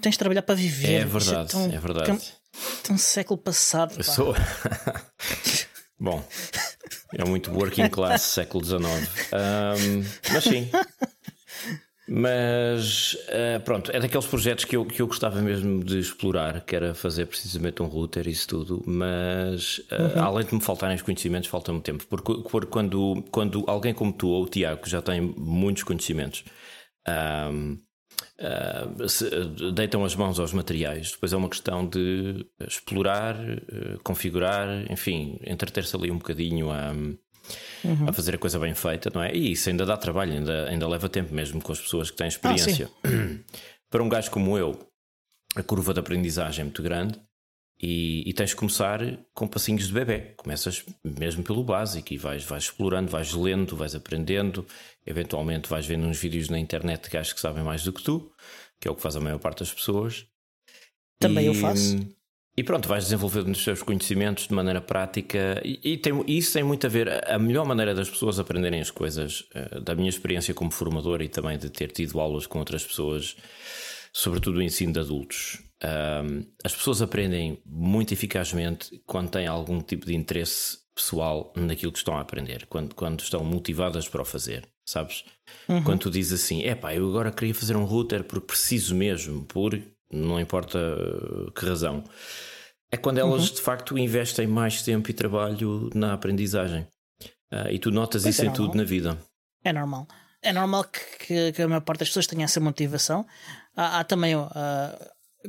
tens 0.00 0.12
de 0.12 0.18
trabalhar 0.18 0.42
para 0.42 0.54
viver. 0.54 1.02
É 1.02 1.04
verdade, 1.04 1.48
é, 1.48 1.52
tão, 1.52 1.64
é 1.66 1.78
verdade. 1.78 2.18
Tão 2.82 2.96
século 2.96 3.36
passado. 3.36 3.94
Eu 3.98 4.04
sou. 4.04 4.34
Bom, 6.00 6.26
é 7.12 7.24
muito 7.24 7.52
working 7.52 7.88
class 7.90 8.22
século 8.22 8.64
XIX. 8.64 8.82
Um, 8.82 10.32
mas 10.32 10.44
sim. 10.44 10.70
Mas 12.06 13.14
uh, 13.14 13.60
pronto, 13.64 13.90
é 13.90 13.98
daqueles 13.98 14.26
projetos 14.26 14.66
que 14.66 14.76
eu, 14.76 14.84
que 14.84 15.00
eu 15.00 15.06
gostava 15.06 15.40
mesmo 15.40 15.82
de 15.82 15.98
explorar, 15.98 16.60
que 16.60 16.76
era 16.76 16.94
fazer 16.94 17.26
precisamente 17.26 17.82
um 17.82 17.86
router 17.86 18.28
e 18.28 18.30
isso 18.30 18.46
tudo, 18.46 18.82
mas 18.86 19.78
uh, 19.90 20.18
uhum. 20.18 20.22
além 20.22 20.46
de 20.46 20.54
me 20.54 20.60
faltarem 20.60 20.96
os 20.96 21.02
conhecimentos, 21.02 21.48
falta-me 21.48 21.80
tempo. 21.80 22.06
Porque, 22.06 22.34
porque, 22.50 22.70
quando, 22.70 23.24
quando 23.30 23.64
alguém 23.66 23.94
como 23.94 24.12
tu 24.12 24.28
ou 24.28 24.44
o 24.44 24.48
Tiago 24.48 24.86
já 24.86 25.00
tem 25.00 25.20
muitos 25.20 25.82
conhecimentos, 25.82 26.44
um, 27.08 27.78
uh, 28.38 29.08
se, 29.08 29.30
deitam 29.72 30.04
as 30.04 30.14
mãos 30.14 30.38
aos 30.38 30.52
materiais. 30.52 31.12
Depois 31.12 31.32
é 31.32 31.36
uma 31.38 31.48
questão 31.48 31.86
de 31.86 32.46
explorar, 32.68 33.34
configurar, 34.02 34.68
enfim, 34.92 35.38
entreter-se 35.46 35.96
ali 35.96 36.10
um 36.10 36.18
bocadinho 36.18 36.70
a, 36.70 36.92
uhum. 37.84 38.08
a, 38.08 38.12
fazer 38.12 38.34
a 38.34 38.38
coisa 38.38 38.58
bem 38.58 38.74
feita, 38.74 39.10
não 39.14 39.22
é? 39.22 39.34
E 39.34 39.52
isso 39.52 39.68
ainda 39.68 39.84
dá 39.84 39.96
trabalho, 39.96 40.32
ainda, 40.32 40.68
ainda 40.68 40.88
leva 40.88 41.08
tempo 41.08 41.34
mesmo 41.34 41.60
com 41.60 41.72
as 41.72 41.80
pessoas 41.80 42.10
que 42.10 42.16
têm 42.16 42.28
experiência. 42.28 42.90
Ah, 43.02 43.08
Para 43.90 44.02
um 44.02 44.08
gajo 44.08 44.30
como 44.30 44.58
eu, 44.58 44.88
a 45.54 45.62
curva 45.62 45.94
de 45.94 46.00
aprendizagem 46.00 46.62
é 46.62 46.64
muito 46.64 46.82
grande. 46.82 47.20
E, 47.80 48.22
e, 48.28 48.32
tens 48.32 48.50
de 48.50 48.56
começar 48.56 49.00
com 49.34 49.46
passinhos 49.48 49.88
de 49.88 49.92
bebê. 49.92 50.32
Começas 50.36 50.84
mesmo 51.02 51.42
pelo 51.42 51.62
básico 51.62 52.14
e 52.14 52.16
vais, 52.16 52.44
vais 52.44 52.64
explorando, 52.64 53.10
vais 53.10 53.32
lendo, 53.32 53.76
vais 53.76 53.94
aprendendo. 53.94 54.66
Eventualmente 55.04 55.68
vais 55.68 55.84
vendo 55.84 56.06
uns 56.06 56.18
vídeos 56.18 56.48
na 56.48 56.58
internet 56.58 57.04
de 57.04 57.10
gajos 57.10 57.32
que 57.32 57.40
sabem 57.40 57.64
mais 57.64 57.82
do 57.82 57.92
que 57.92 58.02
tu, 58.02 58.32
que 58.80 58.88
é 58.88 58.90
o 58.90 58.94
que 58.94 59.02
faz 59.02 59.16
a 59.16 59.20
maior 59.20 59.38
parte 59.38 59.58
das 59.58 59.72
pessoas. 59.72 60.24
Também 61.18 61.44
e, 61.44 61.46
eu 61.48 61.54
faço. 61.54 61.96
E 62.56 62.62
pronto, 62.62 62.88
vais 62.88 63.04
desenvolvendo 63.04 63.48
os 63.48 63.64
teus 63.64 63.82
conhecimentos 63.82 64.46
de 64.46 64.54
maneira 64.54 64.80
prática. 64.80 65.60
E, 65.64 65.80
e 65.82 65.96
tem, 65.96 66.22
isso 66.26 66.52
tem 66.52 66.62
muito 66.62 66.86
a 66.86 66.90
ver. 66.90 67.28
A 67.28 67.38
melhor 67.38 67.66
maneira 67.66 67.94
das 67.94 68.08
pessoas 68.08 68.38
aprenderem 68.38 68.80
as 68.80 68.90
coisas, 68.90 69.44
eh, 69.54 69.80
da 69.80 69.94
minha 69.94 70.08
experiência 70.08 70.54
como 70.54 70.70
formador 70.70 71.20
e 71.20 71.28
também 71.28 71.58
de 71.58 71.68
ter 71.68 71.90
tido 71.90 72.20
aulas 72.20 72.46
com 72.46 72.60
outras 72.60 72.84
pessoas, 72.84 73.36
sobretudo 74.12 74.58
o 74.58 74.62
ensino 74.62 74.92
de 74.92 75.00
adultos. 75.00 75.64
As 76.64 76.74
pessoas 76.74 77.02
aprendem 77.02 77.60
muito 77.66 78.14
eficazmente 78.14 79.02
quando 79.06 79.30
têm 79.30 79.46
algum 79.46 79.82
tipo 79.82 80.06
de 80.06 80.14
interesse 80.14 80.78
pessoal 80.94 81.52
naquilo 81.56 81.92
que 81.92 81.98
estão 81.98 82.16
a 82.16 82.20
aprender, 82.20 82.66
quando, 82.66 82.94
quando 82.94 83.20
estão 83.20 83.44
motivadas 83.44 84.08
para 84.08 84.22
o 84.22 84.24
fazer, 84.24 84.66
sabes? 84.86 85.24
Uhum. 85.68 85.82
Quando 85.82 86.00
tu 86.00 86.10
dizes 86.10 86.44
assim, 86.44 86.62
é 86.62 86.74
pá, 86.74 86.94
eu 86.94 87.06
agora 87.08 87.32
queria 87.32 87.54
fazer 87.54 87.76
um 87.76 87.84
router 87.84 88.22
porque 88.24 88.46
preciso 88.46 88.94
mesmo, 88.94 89.44
por 89.44 89.78
não 90.14 90.40
importa 90.40 90.78
uh, 90.78 91.50
que 91.52 91.66
razão, 91.66 92.04
é 92.90 92.96
quando 92.96 93.18
elas 93.18 93.48
uhum. 93.48 93.54
de 93.56 93.60
facto 93.60 93.98
investem 93.98 94.46
mais 94.46 94.82
tempo 94.82 95.10
e 95.10 95.14
trabalho 95.14 95.90
na 95.94 96.12
aprendizagem. 96.12 96.86
Uh, 97.52 97.70
e 97.70 97.78
tu 97.78 97.90
notas 97.90 98.22
pois 98.22 98.34
isso 98.34 98.44
é 98.44 98.46
em 98.46 98.52
tudo 98.52 98.76
na 98.76 98.84
vida. 98.84 99.18
É 99.64 99.72
normal. 99.72 100.06
É 100.42 100.52
normal 100.52 100.84
que, 100.84 101.52
que, 101.52 101.62
a 101.62 101.68
maior 101.68 101.80
parte 101.80 102.00
das 102.00 102.08
pessoas 102.08 102.26
tenha 102.26 102.44
essa 102.44 102.60
motivação. 102.60 103.26
Há, 103.74 104.00
há 104.00 104.04
também 104.04 104.36
uh, 104.36 104.50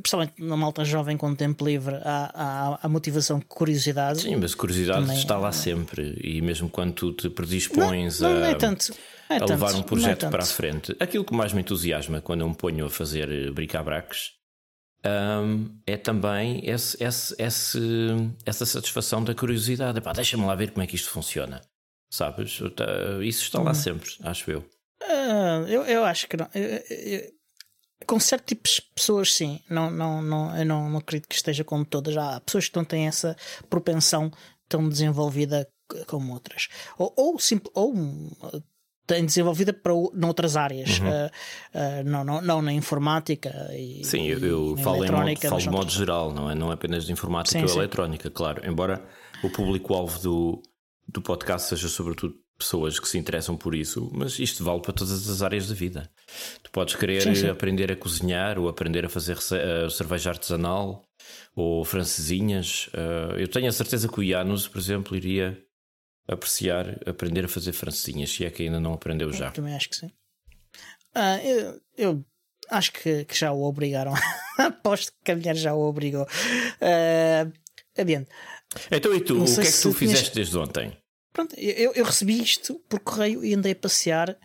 principalmente 0.02 0.42
na 0.42 0.56
malta 0.56 0.84
jovem 0.84 1.16
com 1.16 1.34
tempo 1.34 1.64
livre, 1.64 1.96
há, 2.04 2.30
há, 2.34 2.78
há 2.82 2.88
motivação, 2.88 3.40
curiosidade. 3.40 4.22
Sim, 4.22 4.36
mas 4.36 4.54
curiosidade 4.54 5.00
Também, 5.00 5.16
está 5.16 5.38
lá 5.38 5.52
sempre. 5.52 6.18
E 6.22 6.40
mesmo 6.42 6.68
quando 6.68 6.92
tu 6.92 7.12
te 7.12 7.30
predispões 7.30 8.20
não, 8.20 8.30
não, 8.30 8.40
não 8.40 8.46
é 8.46 8.54
tanto, 8.54 8.92
é 9.28 9.36
a 9.36 9.38
tanto, 9.38 9.50
levar 9.50 9.74
um 9.74 9.80
é 9.80 9.82
projeto 9.82 10.26
é 10.26 10.30
para 10.30 10.42
a 10.42 10.46
frente, 10.46 10.96
aquilo 11.00 11.24
que 11.24 11.34
mais 11.34 11.52
me 11.52 11.60
entusiasma 11.60 12.20
quando 12.20 12.42
eu 12.42 12.48
me 12.48 12.54
ponho 12.54 12.86
a 12.86 12.90
fazer 12.90 13.30
eh, 13.30 13.50
bricabraques 13.50 14.35
um, 15.06 15.78
é 15.86 15.96
também 15.96 16.60
esse, 16.68 17.02
esse, 17.02 17.34
esse, 17.38 17.80
essa 18.44 18.66
satisfação 18.66 19.22
da 19.22 19.34
curiosidade. 19.34 20.00
Deixa-me 20.14 20.44
lá 20.44 20.54
ver 20.54 20.72
como 20.72 20.82
é 20.82 20.86
que 20.86 20.96
isto 20.96 21.10
funciona. 21.10 21.60
Sabes? 22.10 22.60
Isso 23.22 23.44
está 23.44 23.62
lá 23.62 23.72
hum. 23.72 23.74
sempre, 23.74 24.10
acho 24.22 24.50
eu. 24.50 24.60
Uh, 25.02 25.66
eu, 25.68 25.82
eu 25.84 26.04
acho 26.04 26.28
que 26.28 26.36
não. 26.36 26.48
Eu, 26.54 26.82
eu, 26.88 27.32
com 28.06 28.20
certos 28.20 28.46
tipos 28.46 28.72
de 28.72 28.82
pessoas, 28.94 29.32
sim. 29.32 29.60
Não, 29.68 29.90
não, 29.90 30.22
não, 30.22 30.56
eu 30.56 30.64
não, 30.64 30.90
não 30.90 30.98
acredito 30.98 31.28
que 31.28 31.34
esteja 31.34 31.64
com 31.64 31.84
todas. 31.84 32.16
Há 32.16 32.40
pessoas 32.40 32.68
que 32.68 32.76
não 32.76 32.84
têm 32.84 33.06
essa 33.06 33.36
propensão 33.68 34.30
tão 34.68 34.88
desenvolvida 34.88 35.68
como 36.06 36.32
outras. 36.32 36.68
Ou, 36.98 37.12
ou, 37.16 37.38
simples, 37.38 37.72
ou 37.74 37.94
têm 39.06 39.24
desenvolvida 39.24 39.72
para 39.72 39.92
noutras 40.14 40.56
áreas, 40.56 40.98
uhum. 40.98 41.08
uh, 41.08 41.30
uh, 41.74 42.04
não, 42.04 42.24
não, 42.24 42.40
não 42.40 42.62
na 42.62 42.72
informática. 42.72 43.50
E, 43.72 44.04
sim, 44.04 44.26
eu, 44.26 44.38
eu 44.38 44.76
falo 44.78 45.04
em 45.04 45.10
modo, 45.10 45.40
falo 45.40 45.60
de 45.60 45.70
modo 45.70 45.90
geral, 45.90 46.32
não 46.32 46.50
é, 46.50 46.54
não 46.54 46.70
é 46.70 46.74
apenas 46.74 47.04
de 47.06 47.12
informática 47.12 47.58
sim, 47.58 47.62
ou 47.62 47.68
sim. 47.68 47.78
eletrónica, 47.78 48.30
claro. 48.30 48.68
Embora 48.68 49.04
o 49.42 49.50
público-alvo 49.50 50.18
do, 50.20 50.62
do 51.08 51.22
podcast 51.22 51.68
seja 51.68 51.88
sobretudo 51.88 52.34
pessoas 52.58 52.98
que 52.98 53.08
se 53.08 53.18
interessam 53.18 53.56
por 53.56 53.74
isso, 53.74 54.10
mas 54.14 54.38
isto 54.38 54.64
vale 54.64 54.80
para 54.80 54.92
todas 54.92 55.28
as 55.28 55.42
áreas 55.42 55.68
da 55.68 55.74
vida. 55.74 56.10
Tu 56.62 56.70
podes 56.70 56.94
querer 56.94 57.22
sim, 57.22 57.48
aprender 57.48 57.92
a 57.92 57.96
cozinhar 57.96 58.58
ou 58.58 58.68
aprender 58.68 59.04
a 59.04 59.08
fazer 59.08 59.36
uh, 59.36 59.90
cerveja 59.90 60.30
artesanal 60.30 61.02
ou 61.54 61.84
francesinhas. 61.84 62.88
Uh, 62.88 63.38
eu 63.38 63.48
tenho 63.48 63.68
a 63.68 63.72
certeza 63.72 64.08
que 64.08 64.20
o 64.20 64.26
Janus, 64.26 64.66
por 64.66 64.78
exemplo, 64.78 65.16
iria 65.16 65.58
apreciar 66.28 66.98
aprender 67.06 67.44
a 67.44 67.48
fazer 67.48 67.72
francesinhas, 67.72 68.30
se 68.30 68.44
é 68.44 68.50
que 68.50 68.64
ainda 68.64 68.80
não 68.80 68.92
aprendeu 68.92 69.32
já. 69.32 69.46
Eu 69.46 69.52
também 69.52 69.74
acho 69.74 69.88
que 69.88 69.96
sim. 69.96 70.06
Uh, 71.16 71.46
eu, 71.46 71.80
eu, 71.96 72.24
acho 72.70 72.92
que, 72.92 73.24
que, 73.24 73.38
já 73.38 73.52
o 73.52 73.62
obrigaram. 73.62 74.12
Aposto 74.58 75.12
que 75.24 75.32
a 75.32 75.36
mulher 75.36 75.56
já 75.56 75.74
o 75.74 75.80
obrigou. 75.80 76.24
Uh, 76.24 77.52
adiante. 77.98 78.28
Então, 78.90 79.14
e 79.14 79.20
tu, 79.20 79.42
o 79.42 79.44
que 79.44 79.60
é 79.60 79.64
que 79.64 79.82
tu 79.82 79.92
fizeste 79.92 80.32
tinhas... 80.32 80.34
desde 80.34 80.58
ontem? 80.58 80.96
Pronto, 81.32 81.54
eu, 81.58 81.92
eu 81.92 82.04
recebi 82.04 82.42
isto 82.42 82.80
por 82.88 83.00
correio 83.00 83.44
e 83.44 83.54
andei 83.54 83.72
a 83.72 83.76
passear 83.76 84.36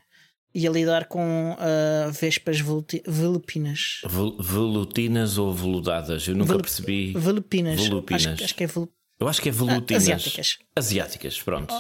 e 0.54 0.68
a 0.68 0.72
lidar 0.72 1.06
com 1.06 1.54
uh, 1.54 2.12
vespas 2.12 2.60
velupinas. 2.60 4.02
velutinas 4.40 5.38
ou 5.38 5.54
veludadas? 5.54 6.28
Eu 6.28 6.36
nunca 6.36 6.58
percebi. 6.58 7.14
Velupinas. 7.14 7.82
Velupinas. 7.82 8.28
Acho, 8.28 8.44
acho, 8.44 8.56
que 8.56 8.64
é 8.66 8.68
vel... 8.68 8.90
Eu 9.22 9.28
acho 9.28 9.42
que 9.42 9.50
é 9.50 9.52
velutinas. 9.52 10.08
Uh, 10.08 10.14
asiáticas. 10.14 10.58
Asiáticas, 10.76 11.42
pronto. 11.42 11.74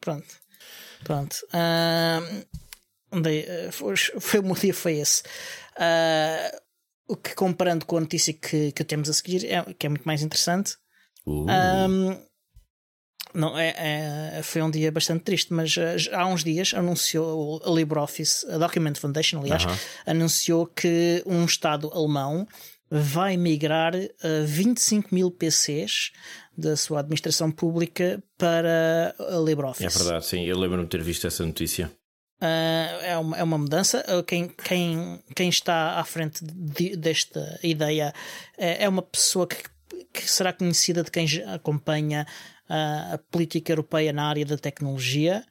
Pronto. 0.00 0.26
Pronto. 1.04 1.36
Uh, 1.52 2.44
andei, 3.12 3.46
foi, 3.70 3.96
foi, 3.96 4.40
o 4.40 4.42
meu 4.42 4.54
dia 4.54 4.74
foi 4.74 4.94
esse. 4.94 5.22
Uh, 5.76 6.64
o 7.06 7.16
que 7.16 7.34
comparando 7.34 7.84
com 7.86 7.96
a 7.96 8.00
notícia 8.00 8.32
que, 8.32 8.72
que 8.72 8.84
temos 8.84 9.08
a 9.08 9.12
seguir, 9.12 9.44
é, 9.46 9.62
que 9.74 9.86
é 9.86 9.88
muito 9.88 10.04
mais 10.04 10.22
interessante. 10.22 10.76
Uh. 11.26 11.46
Um, 11.48 12.18
não, 13.34 13.58
é, 13.58 13.74
é, 14.38 14.42
foi 14.42 14.62
um 14.62 14.70
dia 14.70 14.92
bastante 14.92 15.24
triste, 15.24 15.52
mas 15.52 15.76
uh, 15.76 15.96
há 16.12 16.26
uns 16.26 16.44
dias 16.44 16.72
anunciou 16.74 17.60
a 17.64 17.70
LibreOffice, 17.70 18.46
a 18.50 18.58
Document 18.58 18.96
Foundation, 18.96 19.40
aliás, 19.40 19.64
uh 19.64 19.68
-huh. 19.68 19.78
anunciou 20.06 20.66
que 20.66 21.22
um 21.26 21.44
Estado 21.44 21.90
alemão 21.92 22.46
vai 23.00 23.36
migrar 23.36 23.94
uh, 23.94 24.46
25 24.46 25.12
mil 25.12 25.30
PCs 25.30 26.12
da 26.56 26.76
sua 26.76 27.00
administração 27.00 27.50
pública 27.50 28.22
para 28.38 29.14
a 29.18 29.36
LibreOffice. 29.38 29.84
É 29.84 29.88
verdade, 29.88 30.26
sim. 30.26 30.44
Eu 30.44 30.58
lembro-me 30.58 30.84
de 30.84 30.90
ter 30.90 31.02
visto 31.02 31.26
essa 31.26 31.44
notícia. 31.44 31.90
Uh, 32.40 33.02
é, 33.02 33.18
uma, 33.18 33.36
é 33.38 33.42
uma 33.42 33.58
mudança. 33.58 34.04
Uh, 34.08 34.22
quem, 34.22 34.48
quem, 34.48 35.22
quem 35.34 35.48
está 35.48 35.98
à 35.98 36.04
frente 36.04 36.44
de, 36.44 36.96
desta 36.96 37.58
ideia 37.62 38.12
é, 38.56 38.84
é 38.84 38.88
uma 38.88 39.02
pessoa 39.02 39.46
que, 39.46 39.56
que, 40.12 40.30
será 40.30 40.52
conhecida 40.52 41.02
de 41.02 41.10
quem 41.10 41.26
acompanha 41.46 42.26
uh, 42.68 43.14
a 43.14 43.18
política 43.30 43.72
europeia 43.72 44.12
na 44.12 44.28
área 44.28 44.44
da 44.44 44.56
tecnologia, 44.56 45.44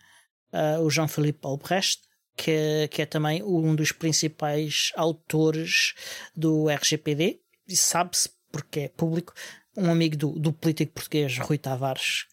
o 0.81 0.87
Jean-Philippe 0.87 1.39
Albrecht, 1.41 2.03
que, 2.35 2.87
que 2.89 3.01
é 3.01 3.05
também 3.05 3.43
um 3.43 3.75
dos 3.75 3.91
principais 3.91 4.91
autores 4.95 5.93
do 6.35 6.69
RGPD, 6.69 7.39
e 7.67 7.75
sabe-se 7.75 8.29
porque 8.51 8.81
é 8.81 8.87
público, 8.89 9.33
um 9.75 9.91
amigo 9.91 10.15
do, 10.15 10.39
do 10.39 10.53
político 10.53 10.93
português 10.93 11.37
Rui 11.39 11.57
Tavares, 11.57 12.25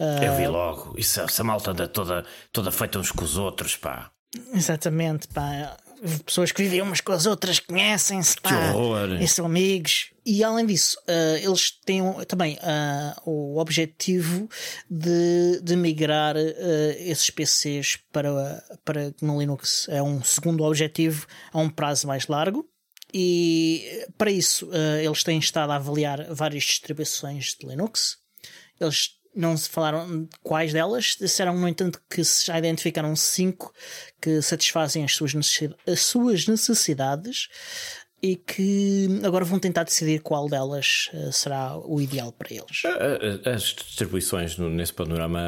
Uh... 0.00 0.24
Eu 0.24 0.34
vi 0.34 0.46
logo, 0.48 0.98
isso, 0.98 1.20
essa 1.20 1.44
malta 1.44 1.72
anda 1.72 1.86
toda, 1.86 2.24
toda 2.50 2.72
feita 2.72 2.98
uns 2.98 3.12
com 3.12 3.22
os 3.22 3.36
outros, 3.36 3.76
pá. 3.76 4.10
Exatamente, 4.54 5.28
pá. 5.28 5.76
Pessoas 6.24 6.50
que 6.50 6.62
vivem 6.62 6.80
umas 6.80 7.00
com 7.00 7.12
as 7.12 7.26
outras 7.26 7.58
conhecem-se, 7.58 8.36
pá. 8.40 8.72
E 9.20 9.28
são 9.28 9.44
amigos. 9.44 10.10
E 10.24 10.42
além 10.42 10.64
disso, 10.64 10.98
uh, 11.06 11.36
eles 11.36 11.70
têm 11.70 12.02
também 12.26 12.54
uh, 12.56 13.30
o 13.30 13.58
objetivo 13.58 14.48
de, 14.88 15.60
de 15.62 15.76
migrar 15.76 16.36
esses 16.98 17.28
PCs 17.30 17.98
para, 18.12 18.64
para 18.84 19.14
no 19.20 19.38
Linux. 19.38 19.86
É 19.88 20.02
um 20.02 20.22
segundo 20.22 20.64
objetivo 20.64 21.26
a 21.52 21.58
um 21.58 21.68
prazo 21.68 22.06
mais 22.06 22.26
largo. 22.26 22.66
E 23.12 24.06
para 24.16 24.30
isso, 24.30 24.70
eles 25.02 25.24
têm 25.24 25.38
estado 25.38 25.72
a 25.72 25.76
avaliar 25.76 26.32
várias 26.32 26.62
distribuições 26.62 27.56
de 27.58 27.66
Linux. 27.66 28.18
Eles 28.80 29.19
não 29.34 29.56
se 29.56 29.68
falaram 29.68 30.28
quais 30.42 30.72
delas, 30.72 31.16
disseram, 31.18 31.56
no 31.56 31.68
entanto, 31.68 32.00
que 32.10 32.22
já 32.22 32.58
identificaram 32.58 33.14
cinco 33.14 33.72
que 34.20 34.42
satisfazem 34.42 35.04
as 35.04 35.14
suas, 35.14 35.34
necessidades, 35.34 35.84
as 35.86 36.00
suas 36.00 36.46
necessidades 36.46 37.48
e 38.22 38.36
que 38.36 39.08
agora 39.24 39.44
vão 39.44 39.58
tentar 39.58 39.84
decidir 39.84 40.20
qual 40.20 40.48
delas 40.48 41.10
uh, 41.14 41.32
será 41.32 41.78
o 41.78 42.00
ideal 42.00 42.32
para 42.32 42.52
eles. 42.52 42.82
As 43.46 43.62
distribuições 43.62 44.58
nesse 44.58 44.92
panorama 44.92 45.40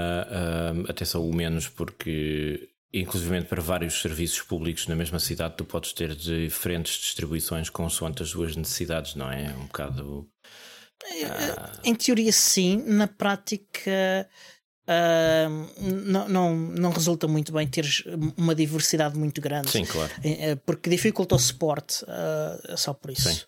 até 0.89 1.05
são 1.05 1.29
o 1.29 1.35
menos, 1.35 1.69
porque 1.69 2.71
inclusive 2.93 3.43
para 3.43 3.61
vários 3.61 4.01
serviços 4.01 4.43
públicos 4.43 4.87
na 4.87 4.95
mesma 4.95 5.19
cidade 5.19 5.55
tu 5.57 5.65
podes 5.65 5.93
ter 5.93 6.15
diferentes 6.15 6.99
distribuições 6.99 7.71
consoante 7.71 8.23
as 8.23 8.31
suas 8.31 8.55
necessidades, 8.57 9.15
não 9.15 9.31
é? 9.31 9.55
Um 9.55 9.67
bocado 9.67 10.29
ah. 11.27 11.73
Em 11.85 11.95
teoria, 11.95 12.33
sim. 12.33 12.83
Na 12.87 13.07
prática, 13.07 14.29
uh, 14.87 15.83
não, 16.07 16.29
não, 16.29 16.57
não 16.57 16.91
resulta 16.91 17.27
muito 17.29 17.53
bem 17.53 17.67
ter 17.67 17.87
uma 18.37 18.55
diversidade 18.55 19.17
muito 19.17 19.41
grande. 19.41 19.71
Sim, 19.71 19.85
claro. 19.85 20.11
Eh, 20.23 20.57
porque 20.67 20.89
dificulta 20.91 21.35
o 21.35 21.39
suporte, 21.39 22.05
uh, 22.05 22.77
só 22.77 22.93
por 22.93 23.11
isso. 23.11 23.29
Sim. 23.31 23.41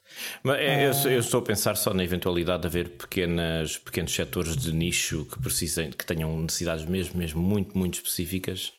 Mas 0.42 0.58
é, 0.58 0.86
eu, 0.86 1.10
eu, 1.12 1.20
estou 1.20 1.40
a 1.40 1.42
pensar 1.42 1.76
só 1.76 1.92
na 1.92 2.04
eventualidade 2.04 2.62
de 2.62 2.66
haver 2.66 2.90
pequenas, 2.90 3.78
pequenos 3.78 4.14
setores 4.14 4.56
de 4.56 4.72
nicho 4.72 5.24
que 5.26 5.40
precisem, 5.40 5.90
que 5.90 6.04
tenham 6.04 6.36
necessidades 6.40 6.84
mesmo, 6.84 7.18
mesmo 7.18 7.42
muito, 7.42 7.76
muito 7.76 7.94
específicas 7.94 8.72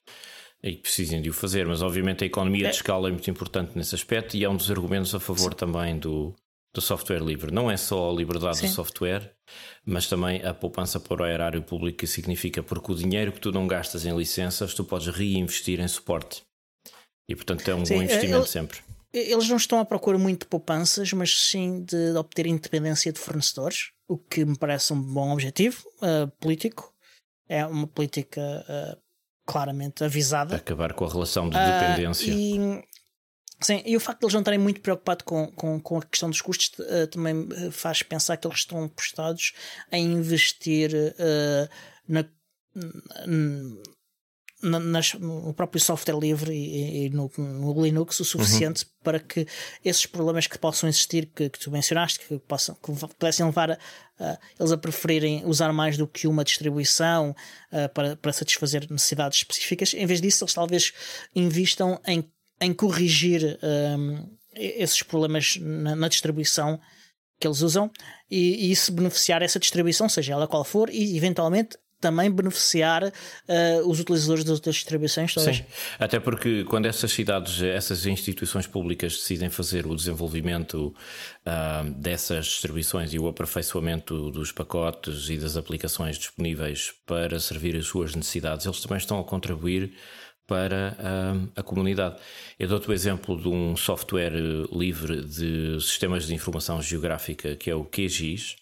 e 0.63 0.73
que 0.73 0.81
precisem 0.81 1.21
de 1.21 1.29
o 1.29 1.33
fazer, 1.33 1.67
mas 1.67 1.83
obviamente 1.83 2.23
a 2.23 2.27
economia 2.27 2.67
é. 2.67 2.69
de 2.71 2.75
escala 2.77 3.07
é 3.07 3.11
muito 3.11 3.29
importante 3.29 3.73
nesse 3.75 3.93
aspecto 3.93 4.35
e 4.35 4.43
é 4.43 4.49
um 4.49 4.55
dos 4.55 4.71
argumentos 4.71 5.13
a 5.13 5.19
favor 5.19 5.51
Sim. 5.51 5.57
também 5.57 5.99
do, 5.99 6.33
do 6.75 6.81
software 6.81 7.23
livre. 7.23 7.51
Não 7.51 7.71
é 7.71 7.77
só 7.77 8.11
a 8.11 8.13
liberdade 8.13 8.57
Sim. 8.57 8.67
do 8.67 8.73
software, 8.73 9.33
mas 9.85 10.07
também 10.07 10.43
a 10.45 10.53
poupança 10.53 10.99
para 10.99 11.23
o 11.23 11.25
erário 11.25 11.61
público, 11.63 11.99
que 11.99 12.07
significa 12.07 12.61
porque 12.61 12.91
o 12.91 12.95
dinheiro 12.95 13.31
que 13.31 13.39
tu 13.39 13.51
não 13.51 13.65
gastas 13.65 14.05
em 14.05 14.15
licenças, 14.15 14.73
tu 14.73 14.83
podes 14.83 15.07
reinvestir 15.07 15.79
em 15.79 15.87
suporte. 15.87 16.43
E 17.27 17.35
portanto 17.35 17.67
é 17.67 17.75
um 17.75 17.85
sim, 17.85 17.95
bom 17.95 18.03
investimento 18.03 18.41
ele, 18.41 18.47
sempre. 18.47 18.79
Eles 19.13 19.49
não 19.49 19.57
estão 19.57 19.79
à 19.79 19.85
procura 19.85 20.17
muito 20.17 20.41
de 20.41 20.47
poupanças, 20.47 21.11
mas 21.13 21.35
sim 21.35 21.83
de, 21.83 22.11
de 22.11 22.17
obter 22.17 22.45
independência 22.45 23.11
de 23.11 23.19
fornecedores, 23.19 23.91
o 24.07 24.17
que 24.17 24.43
me 24.43 24.57
parece 24.57 24.93
um 24.93 25.01
bom 25.01 25.31
objetivo 25.31 25.83
uh, 26.01 26.29
político. 26.39 26.93
É 27.47 27.65
uma 27.65 27.87
política 27.87 28.41
uh, 28.41 29.01
claramente 29.45 30.03
avisada. 30.03 30.55
Acabar 30.55 30.93
com 30.93 31.05
a 31.05 31.09
relação 31.09 31.49
de 31.49 31.57
dependência. 31.57 32.33
Uh, 32.33 32.37
e 32.37 32.83
Sim, 33.59 33.81
e 33.85 33.95
o 33.95 33.99
facto 33.99 34.19
de 34.19 34.25
eles 34.25 34.33
não 34.33 34.41
estarem 34.41 34.59
muito 34.59 34.81
preocupados 34.81 35.23
com, 35.23 35.47
com, 35.47 35.79
com 35.79 35.97
a 35.97 36.03
questão 36.03 36.29
dos 36.29 36.41
custos 36.41 36.77
uh, 36.79 37.07
também 37.07 37.47
eh, 37.53 37.71
faz 37.71 38.03
pensar 38.03 38.35
que 38.37 38.45
eles 38.45 38.59
estão 38.59 38.83
apostados 38.83 39.53
a 39.91 39.97
investir 39.97 40.91
uh, 40.93 41.69
na, 42.07 42.25
na, 44.61 44.79
nas, 44.79 45.13
no 45.13 45.53
próprio 45.53 45.81
software 45.81 46.19
livre 46.19 46.53
e, 46.53 47.05
e 47.05 47.09
no, 47.09 47.31
no, 47.37 47.81
Linux 47.81 48.19
o 48.19 48.25
suficiente 48.25 48.83
uhum. 48.83 48.89
para 49.03 49.19
que 49.19 49.47
esses 49.85 50.05
problemas 50.05 50.47
que 50.47 50.57
possam 50.57 50.89
existir, 50.89 51.27
que, 51.27 51.49
que 51.49 51.59
tu 51.59 51.71
mencionaste, 51.71 52.19
que, 52.19 52.37
possam, 52.39 52.75
que 52.75 52.91
pudessem 53.15 53.45
levar 53.45 53.71
a, 53.71 53.77
a, 54.19 54.37
eles 54.59 54.71
a 54.73 54.77
preferirem 54.77 55.45
usar 55.45 55.71
mais 55.71 55.97
do 55.97 56.07
que 56.07 56.27
uma 56.27 56.43
distribuição 56.43 57.33
para, 57.93 58.17
para 58.17 58.33
satisfazer 58.33 58.85
necessidades 58.89 59.39
específicas, 59.39 59.93
em 59.93 60.05
vez 60.05 60.19
disso, 60.19 60.43
eles 60.43 60.53
talvez 60.53 60.93
investam 61.33 62.01
em 62.05 62.29
em 62.59 62.73
corrigir 62.73 63.59
um, 63.97 64.29
esses 64.55 65.03
problemas 65.03 65.57
na, 65.59 65.95
na, 65.95 66.07
distribuição 66.07 66.79
que 67.39 67.47
eles 67.47 67.61
usam 67.61 67.91
e, 68.31 68.67
e, 68.67 68.71
isso 68.71 68.91
beneficiar 68.91 69.41
essa 69.41 69.59
distribuição, 69.59 70.07
seja 70.07 70.33
ela 70.33 70.47
qual 70.47 70.63
for, 70.63 70.89
e 70.89 71.17
eventualmente 71.17 71.77
também 71.99 72.29
beneficiar 72.29 73.03
uh, 73.03 73.89
os 73.89 73.99
utilizadores 73.99 74.43
das 74.43 74.53
outras 74.53 74.75
distribuições 74.75 75.33
todas. 75.33 75.57
Sim, 75.57 75.63
até 75.97 76.19
porque 76.19 76.63
quando 76.65 76.85
essas 76.85 77.11
cidades, 77.11 77.61
essas 77.63 78.05
instituições 78.05 78.67
públicas 78.67 79.13
decidem 79.13 79.49
fazer 79.49 79.87
o 79.87 79.95
desenvolvimento 79.95 80.93
uh, 81.45 81.89
dessas 81.91 82.45
distribuições 82.45 83.11
e 83.13 83.17
o 83.17 83.27
aperfeiçoamento 83.27 84.29
dos 84.29 84.51
pacotes 84.51 85.29
e 85.29 85.37
das 85.37 85.57
aplicações 85.57 86.17
disponíveis 86.17 86.93
para 87.07 87.39
servir 87.39 87.75
as 87.75 87.87
suas 87.87 88.13
necessidades, 88.13 88.65
eles 88.65 88.81
também 88.81 88.97
estão 88.97 89.19
a 89.19 89.23
contribuir 89.23 89.91
para 90.47 90.95
a, 91.55 91.59
a 91.59 91.63
comunidade. 91.63 92.17
Eu 92.59 92.67
dou-te 92.67 92.89
o 92.89 92.93
exemplo 92.93 93.39
de 93.39 93.47
um 93.47 93.75
software 93.75 94.33
eh, 94.33 94.67
livre 94.71 95.21
de 95.23 95.79
sistemas 95.81 96.27
de 96.27 96.33
informação 96.33 96.81
geográfica 96.81 97.55
que 97.55 97.69
é 97.69 97.75
o 97.75 97.83
QGIS, 97.83 98.55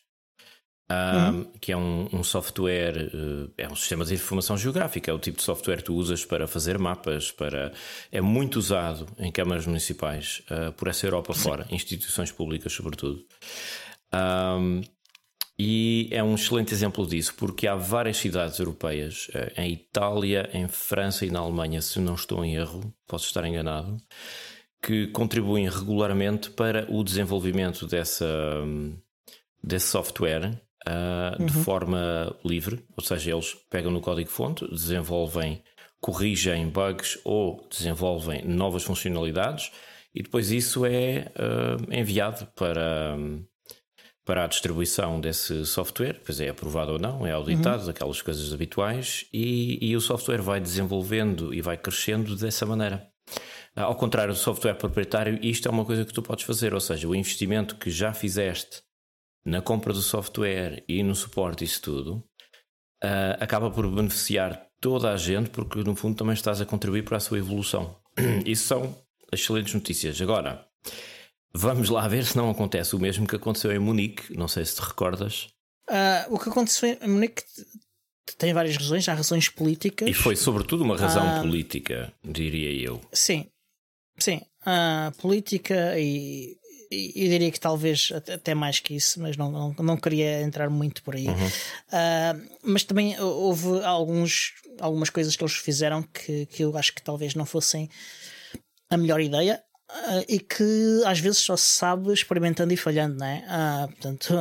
um, 0.92 1.28
uhum. 1.28 1.52
que 1.60 1.72
é 1.72 1.78
um, 1.78 2.08
um, 2.14 2.24
software, 2.24 2.98
eh, 2.98 3.64
é 3.64 3.68
um 3.68 3.76
sistema 3.76 4.06
de 4.06 4.14
informação 4.14 4.58
geográfica, 4.58 5.12
é 5.12 5.14
o 5.14 5.20
tipo 5.20 5.38
de 5.38 5.44
software 5.44 5.78
que 5.78 5.86
tu 5.86 5.96
usas 5.96 6.26
para 6.26 6.48
fazer 6.48 6.78
mapas, 6.78 7.32
para 7.32 7.74
é 8.12 8.22
muito 8.22 8.58
usado 8.58 9.08
em 9.18 9.32
câmaras 9.32 9.66
municipais 9.66 10.42
uh, 10.52 10.72
por 10.74 10.88
essa 10.88 11.06
Europa 11.06 11.34
fora, 11.34 11.66
instituições 11.72 12.32
públicas 12.32 12.72
sobretudo. 12.72 13.26
Um, 14.14 14.82
e 15.58 16.10
é 16.12 16.24
um 16.24 16.34
excelente 16.34 16.74
exemplo 16.74 17.06
disso, 17.06 17.36
porque 17.36 17.68
há 17.68 17.76
várias 17.76 18.18
cidades 18.18 18.58
europeias, 18.58 19.28
eh, 19.34 19.54
em 19.58 19.74
Itália, 19.74 20.50
em 20.52 20.68
França 20.68 21.26
e 21.26 21.32
na 21.32 21.40
Alemanha, 21.40 21.82
se 21.82 22.00
não 22.00 22.16
estou 22.16 22.44
em 22.44 22.56
erro, 22.56 22.94
posso 23.08 23.28
estar 23.28 23.46
enganado, 23.46 23.98
que 24.82 25.08
contribuem 25.08 25.70
regularmente 25.70 26.50
para 26.50 26.88
o 26.90 27.04
desenvolvimento 27.04 27.86
dessa, 27.86 28.26
desse 29.64 29.88
software 29.88 30.60
uh, 30.88 31.40
uhum. 31.40 31.46
de 31.46 31.54
forma 31.54 32.36
livre, 32.44 32.84
ou 32.98 33.04
seja, 33.04 33.32
eles 33.32 33.56
pegam 33.70 33.92
no 33.92 34.02
código-fonte, 34.02 34.68
desenvolvem, 34.70 35.64
corrigem 36.02 36.68
bugs 36.68 37.20
ou 37.24 37.66
desenvolvem 37.70 38.44
novas 38.44 38.84
funcionalidades 38.84 39.72
e 40.14 40.22
depois 40.22 40.52
isso 40.52 40.86
é 40.86 41.32
uh, 41.38 41.94
enviado 41.94 42.46
para 42.56 43.16
para 44.26 44.46
a 44.46 44.48
distribuição 44.48 45.20
desse 45.20 45.66
software, 45.66 46.22
pois 46.26 46.40
é 46.40 46.50
aprovado 46.50 46.94
ou 46.94 47.00
não, 47.00 47.28
é 47.28 47.32
auditado, 47.32 47.84
uhum. 47.84 47.90
aquelas 47.90 48.22
coisas 48.22 48.54
habituais, 48.54 49.26
e, 49.34 49.78
e, 49.82 49.96
o 49.96 50.02
software 50.02 50.42
vai 50.42 50.62
desenvolvendo 50.62 51.54
e 51.54 51.62
vai 51.62 51.78
crescendo 51.78 52.36
dessa 52.36 52.66
maneira. 52.66 53.08
Ao 53.76 53.96
contrário 53.96 54.34
do 54.34 54.40
software 54.40 54.76
proprietário, 54.76 55.40
isto 55.42 55.68
é 55.68 55.72
uma 55.72 55.84
coisa 55.84 56.06
que 56.06 56.14
tu 56.14 56.22
podes 56.22 56.46
fazer, 56.46 56.74
ou 56.74 56.80
seja, 56.80 57.08
o 57.08 57.16
investimento 57.16 57.76
que 57.76 57.90
já 57.90 58.14
fizeste 58.14 58.82
na 59.46 59.62
compra 59.62 59.92
do 59.92 60.02
software 60.02 60.84
e 60.88 61.04
no 61.04 61.16
suporte, 61.16 61.66
isso 61.66 61.82
tudo, 61.82 62.24
uh, 63.04 63.36
acaba 63.40 63.70
por 63.70 63.90
beneficiar 63.90 64.68
toda 64.80 65.12
a 65.12 65.18
gente, 65.18 65.50
porque 65.50 65.84
no 65.84 65.96
fundo 65.96 66.16
também 66.16 66.34
estás 66.34 66.62
a 66.62 66.66
contribuir 66.66 67.04
para 67.04 67.18
a 67.18 67.20
sua 67.20 67.40
evolução. 67.40 67.96
Isso 68.46 68.66
são 68.66 68.96
excelentes 69.32 69.74
notícias. 69.74 70.22
Agora, 70.22 70.68
Vamos 71.56 71.90
lá 71.90 72.08
ver 72.08 72.26
se 72.26 72.36
não 72.36 72.50
acontece 72.50 72.96
o 72.96 73.00
mesmo 73.00 73.28
que 73.28 73.36
aconteceu 73.36 73.72
em 73.72 73.80
Munique. 73.80 74.36
Não 74.36 74.48
sei 74.48 74.66
se 74.66 74.76
te 74.76 74.82
recordas. 74.82 75.50
Uh, 75.90 76.34
o 76.34 76.40
que 76.40 76.50
aconteceu 76.50 76.98
em 77.02 77.08
Munique 77.08 77.44
tem 78.38 78.54
várias 78.54 78.76
razões, 78.78 79.08
há 79.08 79.14
razões 79.14 79.50
políticas. 79.50 80.10
E 80.10 80.14
foi 80.14 80.36
sobretudo 80.36 80.84
uma 80.84 80.98
razão 80.98 81.40
uh, 81.40 81.42
política, 81.42 82.12
diria 82.24 82.72
eu. 82.72 83.02
Sim, 83.12 83.48
sim. 84.18 84.42
Uh, 84.62 85.12
política 85.22 86.00
e, 86.00 86.58
eu 86.92 87.28
diria 87.30 87.52
que 87.52 87.60
talvez 87.60 88.12
até 88.12 88.54
mais 88.54 88.80
que 88.80 88.96
isso, 88.96 89.20
mas 89.22 89.36
não, 89.36 89.52
não, 89.52 89.76
não 89.80 89.98
queria 89.98 90.42
entrar 90.42 90.70
muito 90.70 91.04
por 91.04 91.16
aí. 91.16 91.28
Uhum. 91.28 91.48
Uh, 91.48 92.50
mas 92.64 92.84
também 92.84 93.20
houve 93.20 93.84
alguns, 93.84 94.54
algumas 94.80 95.10
coisas 95.10 95.36
que 95.36 95.44
eles 95.44 95.56
fizeram 95.56 96.04
que, 96.04 96.46
que 96.48 96.64
eu 96.64 96.76
acho 96.78 96.94
que 96.94 97.02
talvez 97.02 97.36
não 97.36 97.46
fossem 97.46 97.90
a 98.90 98.98
melhor 98.98 99.20
ideia. 99.20 99.62
Uh, 99.94 100.26
e 100.28 100.40
que 100.40 101.04
às 101.06 101.20
vezes 101.20 101.38
só 101.38 101.56
se 101.56 101.70
sabe 101.70 102.12
experimentando 102.12 102.74
e 102.74 102.78
falhando, 102.78 103.16
não 103.20 103.28
é? 103.28 103.46
Ah, 103.48 103.88
portanto, 103.88 104.34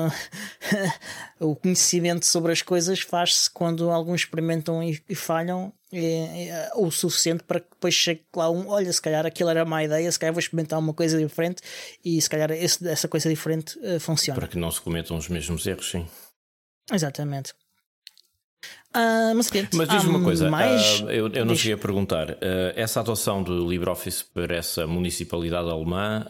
o 1.38 1.54
conhecimento 1.54 2.24
sobre 2.24 2.52
as 2.52 2.62
coisas 2.62 3.00
faz-se 3.00 3.50
quando 3.50 3.90
alguns 3.90 4.22
experimentam 4.22 4.82
e, 4.82 4.98
e 5.06 5.14
falham 5.14 5.70
é, 5.92 6.48
é, 6.48 6.70
o 6.74 6.90
suficiente 6.90 7.44
para 7.44 7.60
que 7.60 7.68
depois 7.70 7.92
chegue 7.92 8.24
lá 8.34 8.50
um, 8.50 8.66
olha, 8.66 8.90
se 8.90 9.02
calhar 9.02 9.26
aquilo 9.26 9.50
era 9.50 9.62
má 9.62 9.84
ideia, 9.84 10.10
se 10.10 10.18
calhar 10.18 10.32
vou 10.32 10.40
experimentar 10.40 10.78
uma 10.78 10.94
coisa 10.94 11.18
diferente 11.18 11.60
e 12.02 12.20
se 12.20 12.30
calhar 12.30 12.50
esse, 12.50 12.88
essa 12.88 13.06
coisa 13.06 13.28
diferente 13.28 13.78
uh, 13.80 14.00
funciona. 14.00 14.40
Para 14.40 14.48
que 14.48 14.56
não 14.56 14.70
se 14.70 14.80
cometam 14.80 15.18
os 15.18 15.28
mesmos 15.28 15.66
erros, 15.66 15.90
sim. 15.90 16.08
Exatamente. 16.90 17.52
Uh, 18.94 19.34
mas, 19.34 19.50
mas 19.72 19.88
diz-me 19.88 20.10
uma 20.10 20.22
coisa, 20.22 20.50
mais... 20.50 21.00
uh, 21.00 21.10
eu, 21.10 21.26
eu, 21.32 21.46
não 21.46 21.56
cheguei 21.56 21.72
a 21.72 21.78
perguntar, 21.78 22.30
uh, 22.30 22.36
essa 22.76 23.00
adoção 23.00 23.42
do 23.42 23.66
LibreOffice 23.66 24.22
para 24.22 24.54
essa 24.54 24.86
municipalidade 24.86 25.70
alemã, 25.70 26.26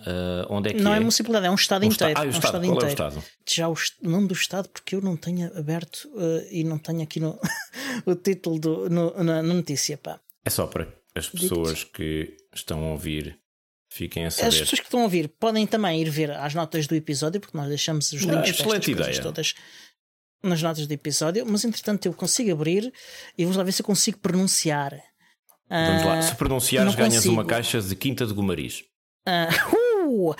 onde 0.48 0.70
é 0.70 0.72
que 0.72 0.80
Não 0.80 0.94
é? 0.94 0.98
é 0.98 1.00
municipalidade, 1.00 1.46
é 1.46 1.50
um 1.50 1.56
Estado 1.56 1.84
um 1.84 1.88
inteiro. 1.88 2.14
Ah, 2.16 2.22
o 2.22 2.24
é 2.24 2.26
um 2.26 2.30
Estado. 2.30 2.46
Estado 2.46 2.66
inteiro. 2.66 2.84
é 2.84 2.88
o 2.88 2.88
Estado? 2.88 3.24
Já 3.48 3.68
o, 3.68 3.72
o, 3.72 4.08
nome 4.08 4.28
do 4.28 4.34
Estado, 4.34 4.68
porque 4.68 4.94
eu 4.94 5.00
não 5.00 5.16
tenho 5.16 5.50
aberto 5.58 6.08
e 6.52 6.62
não 6.62 6.78
tenho 6.78 7.02
aqui 7.02 7.18
no, 7.18 7.36
o 8.06 8.14
título 8.14 8.60
do, 8.60 8.88
no, 8.88 9.24
na, 9.24 9.42
na, 9.42 9.54
notícia. 9.54 9.98
Pá. 9.98 10.20
É 10.44 10.50
só 10.50 10.66
para 10.68 10.86
as 11.16 11.28
pessoas 11.28 11.82
que 11.82 12.36
estão 12.54 12.84
a 12.84 12.92
ouvir 12.92 13.38
fiquem 13.88 14.24
a 14.24 14.30
saber. 14.30 14.48
As 14.48 14.58
pessoas 14.60 14.80
que 14.80 14.86
estão 14.86 15.00
a 15.00 15.04
ouvir 15.04 15.28
podem 15.28 15.66
também 15.66 16.00
ir 16.00 16.08
ver 16.08 16.30
as 16.30 16.54
notas 16.54 16.86
do 16.86 16.94
episódio, 16.94 17.40
porque 17.40 17.56
nós 17.56 17.68
deixamos 17.68 18.12
os 18.12 18.22
links 18.22 18.60
não, 18.60 18.74
excelente 18.76 19.20
todas 19.20 19.54
nas 20.42 20.62
notas 20.62 20.86
do 20.86 20.92
episódio, 20.92 21.44
mas 21.46 21.64
entretanto 21.64 22.06
eu 22.06 22.12
consigo 22.12 22.52
abrir 22.52 22.92
e 23.36 23.44
vamos 23.44 23.56
lá 23.56 23.62
ver 23.62 23.72
se 23.72 23.82
eu 23.82 23.86
consigo 23.86 24.18
pronunciar. 24.18 24.92
Vamos 25.68 26.04
lá, 26.04 26.20
se 26.20 26.34
pronunciares, 26.34 26.94
ganhas 26.94 27.14
consigo. 27.16 27.34
uma 27.34 27.44
caixa 27.44 27.80
de 27.80 27.96
Quinta 27.96 28.26
de 28.26 28.34
Gomariz. 28.34 28.84
Uh, 29.26 30.30
uh, 30.30 30.34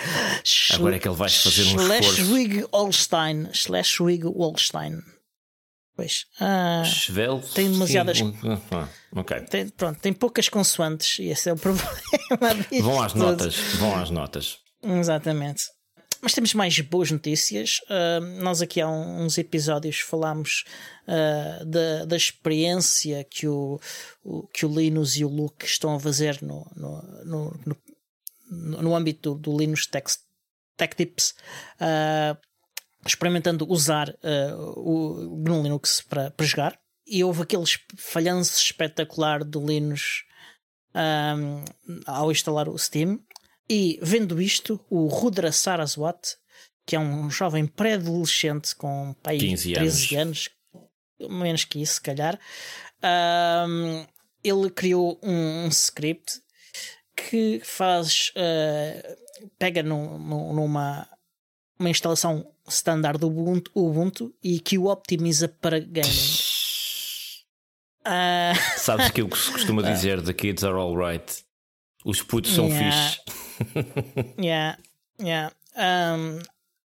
Agora 0.75 0.97
é 0.97 0.99
que 0.99 1.09
ele 1.09 1.17
vai 1.17 1.31
fazer 1.31 1.63
um 1.63 1.79
Schleswig 1.79 2.67
Holstein. 2.73 3.49
Schleswig 3.53 4.25
Holstein. 4.27 4.99
Pois. 5.95 6.27
Uh, 6.41 7.55
tem 7.55 7.71
demasiadas. 7.71 8.19
Ah. 8.71 8.89
Tem, 9.49 9.69
pronto, 9.69 10.01
tem 10.01 10.13
poucas 10.13 10.49
consoantes 10.49 11.19
e 11.19 11.29
esse 11.29 11.49
é 11.49 11.53
o 11.53 11.57
problema. 11.59 11.89
vão 12.83 13.01
às 13.03 13.15
notas. 13.15 13.57
Vão 13.79 13.97
às 13.97 14.11
notas. 14.11 14.59
Exatamente. 14.83 15.65
Mas 16.23 16.35
temos 16.35 16.55
mais 16.55 16.79
boas 16.79 17.11
notícias. 17.11 17.81
Uh, 17.91 18.41
nós 18.41 18.63
aqui 18.63 18.81
há 18.81 18.89
uns 18.89 19.37
episódios 19.39 19.99
falámos 19.99 20.65
uh, 21.09 21.65
da, 21.65 22.05
da 22.05 22.17
experiência 22.17 23.25
que 23.25 23.49
o, 23.49 23.81
o, 24.23 24.47
que 24.47 24.65
o 24.65 24.73
Linus 24.73 25.17
e 25.17 25.25
o 25.25 25.29
Luke 25.29 25.67
estão 25.67 25.97
a 25.97 26.01
fazer 26.01 26.41
no, 26.41 26.65
no, 26.77 27.03
no, 27.25 27.61
no, 27.67 28.83
no 28.83 28.95
âmbito 28.95 29.35
do, 29.35 29.59
Linux 29.59 29.85
Tech, 29.89 30.07
Tech 30.77 30.95
Tips. 30.95 31.35
Uh, 31.81 32.39
experimentando 33.05 33.67
usar 33.69 34.17
o 34.77 35.37
GNU 35.43 35.61
Linux 35.61 36.03
para, 36.03 36.31
para 36.31 36.47
jogar. 36.47 36.79
E 37.05 37.25
houve 37.25 37.43
aquele 37.43 37.65
falhanço 37.97 38.57
espetacular 38.63 39.43
do 39.43 39.67
Linux 39.67 40.23
um, 40.95 41.65
ao 42.07 42.31
instalar 42.31 42.69
o 42.69 42.79
Steam. 42.79 43.19
E 43.73 43.99
vendo 44.03 44.39
isto, 44.39 44.79
o 44.91 45.07
Rudra 45.07 45.51
Saraswat, 45.51 46.37
que 46.85 46.95
é 46.95 46.99
um 46.99 47.31
jovem 47.31 47.67
pré-adolescente 47.67 48.77
com 48.77 49.17
pai, 49.23 49.39
15 49.39 49.73
13 49.73 50.17
anos. 50.17 50.51
anos. 51.19 51.39
menos 51.39 51.65
que 51.65 51.81
isso, 51.81 51.95
se 51.95 52.03
calhar, 52.03 52.39
um, 53.67 54.07
ele 54.45 54.69
criou 54.69 55.19
um, 55.23 55.65
um, 55.65 55.69
script 55.69 56.43
que 57.17 57.63
faz. 57.65 58.31
Uh, 58.37 59.49
pega 59.59 59.83
numa 59.83 61.09
uma 61.79 61.89
instalação 61.89 62.47
standard 62.69 63.19
do 63.19 63.29
Ubuntu, 63.29 63.71
Ubuntu 63.75 64.35
e 64.43 64.61
que 64.61 64.77
o 64.77 64.85
optimiza 64.85 65.49
para 65.49 65.81
gaming. 65.81 66.11
Uh... 68.05 68.53
Sabes 68.77 69.11
que 69.11 69.23
o 69.23 69.31
que 69.31 69.39
se 69.39 69.51
costuma 69.51 69.81
dizer: 69.91 70.21
The 70.21 70.35
kids 70.35 70.63
are 70.63 70.77
alright. 70.77 71.43
Os 72.05 72.21
putos 72.21 72.53
são 72.53 72.69
yeah. 72.69 72.93
fixe. 72.93 73.42
Yeah, 74.39 74.79
yeah. 75.21 75.53
Um, 75.77 76.39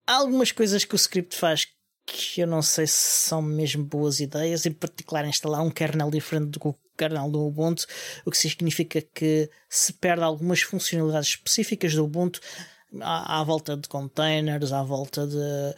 há 0.05 0.15
algumas 0.15 0.51
coisas 0.51 0.85
que 0.85 0.95
o 0.95 0.97
script 0.97 1.35
faz 1.35 1.67
que 2.05 2.39
eu 2.39 2.47
não 2.47 2.61
sei 2.61 2.87
se 2.87 3.27
são 3.27 3.41
mesmo 3.41 3.83
boas 3.83 4.21
ideias, 4.21 4.65
em 4.65 4.71
particular 4.71 5.27
instalar 5.27 5.61
um 5.61 5.69
kernel 5.69 6.09
diferente 6.09 6.51
do 6.51 6.59
que 6.59 6.67
o 6.69 6.75
kernel 6.97 7.29
do 7.29 7.45
Ubuntu, 7.45 7.85
o 8.25 8.31
que 8.31 8.37
significa 8.37 9.01
que 9.01 9.49
se 9.69 9.91
perde 9.91 10.23
algumas 10.23 10.61
funcionalidades 10.61 11.29
específicas 11.29 11.93
do 11.93 12.05
Ubuntu 12.05 12.39
à, 13.01 13.41
à 13.41 13.43
volta 13.43 13.75
de 13.75 13.89
containers, 13.89 14.71
à 14.71 14.81
volta 14.83 15.27
de 15.27 15.75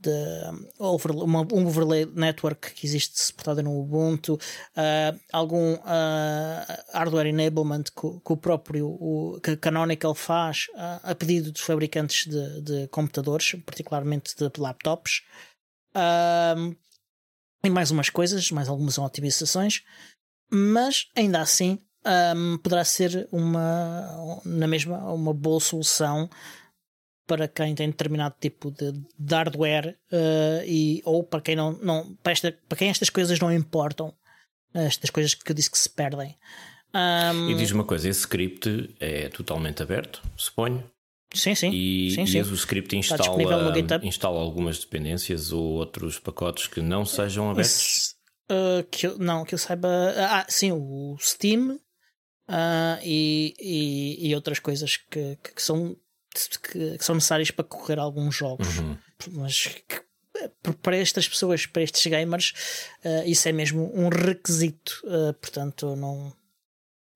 de 0.00 1.54
um 1.54 1.66
overlay 1.66 2.06
network 2.06 2.72
que 2.74 2.86
existe 2.86 3.20
suportada 3.20 3.62
no 3.62 3.78
Ubuntu, 3.78 4.34
uh, 4.34 5.20
algum 5.32 5.74
uh, 5.74 5.78
hardware 6.92 7.26
enablement 7.26 7.84
que, 7.84 8.20
que, 8.24 8.32
o 8.32 8.36
próprio 8.36 8.88
o, 8.88 9.38
que 9.42 9.56
Canonical 9.56 10.14
faz 10.14 10.68
uh, 10.70 11.00
a 11.02 11.14
pedido 11.14 11.52
dos 11.52 11.62
fabricantes 11.62 12.26
de, 12.26 12.60
de 12.62 12.88
computadores, 12.88 13.54
particularmente 13.66 14.34
de 14.36 14.50
laptops. 14.58 15.22
e 17.62 17.70
mais 17.70 17.90
umas 17.90 18.08
coisas, 18.08 18.50
mais 18.50 18.68
algumas 18.68 18.96
otimizações, 18.98 19.82
mas 20.50 21.08
ainda 21.14 21.40
assim 21.40 21.78
um, 22.34 22.58
poderá 22.58 22.84
ser 22.84 23.28
uma 23.30 24.40
na 24.44 24.66
mesma 24.66 24.98
uma 25.12 25.34
boa 25.34 25.60
solução 25.60 26.28
para 27.30 27.46
quem 27.46 27.76
tem 27.76 27.88
determinado 27.88 28.34
tipo 28.40 28.72
de, 28.72 28.90
de 28.90 29.34
hardware 29.34 29.96
uh, 30.10 30.64
e, 30.66 31.00
ou 31.04 31.22
para 31.22 31.40
quem 31.40 31.54
não, 31.54 31.74
não 31.74 32.12
para, 32.24 32.32
esta, 32.32 32.52
para 32.68 32.76
quem 32.76 32.88
estas 32.90 33.08
coisas 33.08 33.38
não 33.38 33.52
importam, 33.52 34.12
estas 34.74 35.10
coisas 35.10 35.32
que 35.32 35.48
eu 35.48 35.54
disse 35.54 35.70
que 35.70 35.78
se 35.78 35.88
perdem. 35.88 36.36
Um, 36.92 37.50
e 37.50 37.54
diz 37.54 37.70
uma 37.70 37.84
coisa: 37.84 38.08
esse 38.08 38.22
script 38.22 38.96
é 38.98 39.28
totalmente 39.28 39.80
aberto, 39.80 40.20
suponho. 40.36 40.82
Sim, 41.32 41.54
sim. 41.54 41.70
E, 41.70 42.10
sim, 42.10 42.22
e 42.24 42.26
sim. 42.26 42.40
o 42.40 42.54
script 42.54 42.96
instala, 42.96 43.28
instala 44.02 44.40
algumas 44.40 44.80
dependências 44.80 45.52
ou 45.52 45.62
outros 45.74 46.18
pacotes 46.18 46.66
que 46.66 46.80
não 46.80 47.04
sejam 47.04 47.48
abertos? 47.48 48.16
Uh, 48.50 48.82
que 48.90 49.06
eu, 49.06 49.16
não, 49.18 49.44
que 49.44 49.54
eu 49.54 49.58
saiba. 49.58 49.88
Ah, 50.16 50.44
sim, 50.48 50.72
o 50.72 51.16
Steam 51.20 51.78
uh, 52.48 52.98
e, 53.04 53.54
e, 53.60 54.28
e, 54.28 54.34
outras 54.34 54.58
coisas 54.58 54.96
que, 54.96 55.38
que, 55.40 55.54
que 55.54 55.62
são 55.62 55.96
que, 56.62 56.98
que, 56.98 57.04
são 57.04 57.14
necessárias 57.14 57.50
para 57.50 57.64
correr 57.64 57.98
alguns 57.98 58.34
jogos. 58.34 58.78
Uhum. 58.78 58.96
Mas 59.32 59.66
que, 59.66 60.02
para 60.82 60.96
estas 60.96 61.28
pessoas, 61.28 61.66
para 61.66 61.82
estes 61.82 62.06
gamers, 62.06 62.52
uh, 63.04 63.26
isso 63.26 63.48
é 63.48 63.52
mesmo 63.52 63.90
um 63.94 64.08
requisito. 64.08 65.02
Uh, 65.04 65.34
portanto, 65.34 65.96
não, 65.96 66.34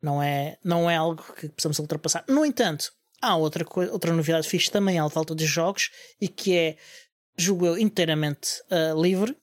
não, 0.02 0.22
é, 0.22 0.58
não 0.62 0.90
é 0.90 0.96
algo 0.96 1.22
que 1.34 1.48
possamos 1.48 1.78
ultrapassar. 1.78 2.24
No 2.28 2.44
entanto, 2.44 2.92
há 3.20 3.36
outra, 3.36 3.64
outra 3.90 4.12
novidade 4.12 4.48
fixe 4.48 4.70
também 4.70 4.98
à 4.98 5.06
volta 5.06 5.34
dos 5.34 5.48
jogos 5.48 5.90
e 6.20 6.28
que 6.28 6.56
é, 6.56 6.76
julgo 7.36 7.66
eu, 7.66 7.78
inteiramente 7.78 8.60
uh, 8.70 9.00
livre, 9.00 9.36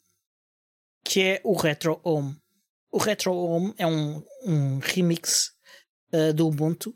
que 1.03 1.21
é 1.21 1.41
o 1.43 1.53
Retro 1.53 1.99
Home. 2.03 2.37
O 2.91 2.97
Retro 2.97 3.33
Home 3.33 3.73
é 3.77 3.87
um, 3.87 4.23
um 4.45 4.79
remix 4.79 5.51
do 6.35 6.49
Ubuntu 6.49 6.93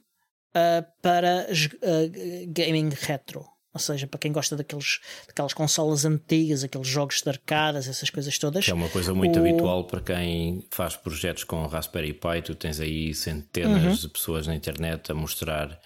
uh, 0.56 0.86
para 1.02 1.48
uh, 1.50 2.48
gaming 2.48 2.90
retro. 2.90 3.46
Ou 3.74 3.80
seja, 3.80 4.08
para 4.08 4.20
quem 4.22 4.32
gosta 4.32 4.56
daqueles, 4.56 5.02
daquelas 5.28 5.54
consolas 5.54 6.06
antigas, 6.06 6.64
aqueles 6.64 6.88
jogos 6.88 7.22
de 7.22 7.30
arcadas, 7.30 7.90
essas 7.90 8.10
coisas 8.10 8.38
todas. 8.40 8.64
Que 8.64 8.72
é 8.72 8.74
uma 8.74 8.88
coisa 8.88 9.14
muito 9.14 9.38
o... 9.38 9.40
habitual 9.42 9.84
para 9.84 10.00
quem 10.00 10.66
faz 10.72 10.96
projetos 10.96 11.44
com 11.44 11.68
Raspberry 11.68 12.14
Pi. 12.14 12.42
Tu 12.42 12.56
tens 12.56 12.80
aí 12.80 13.14
centenas 13.14 13.84
uhum. 13.84 13.94
de 13.94 14.08
pessoas 14.08 14.48
na 14.48 14.56
internet 14.56 15.12
a 15.12 15.14
mostrar 15.14 15.78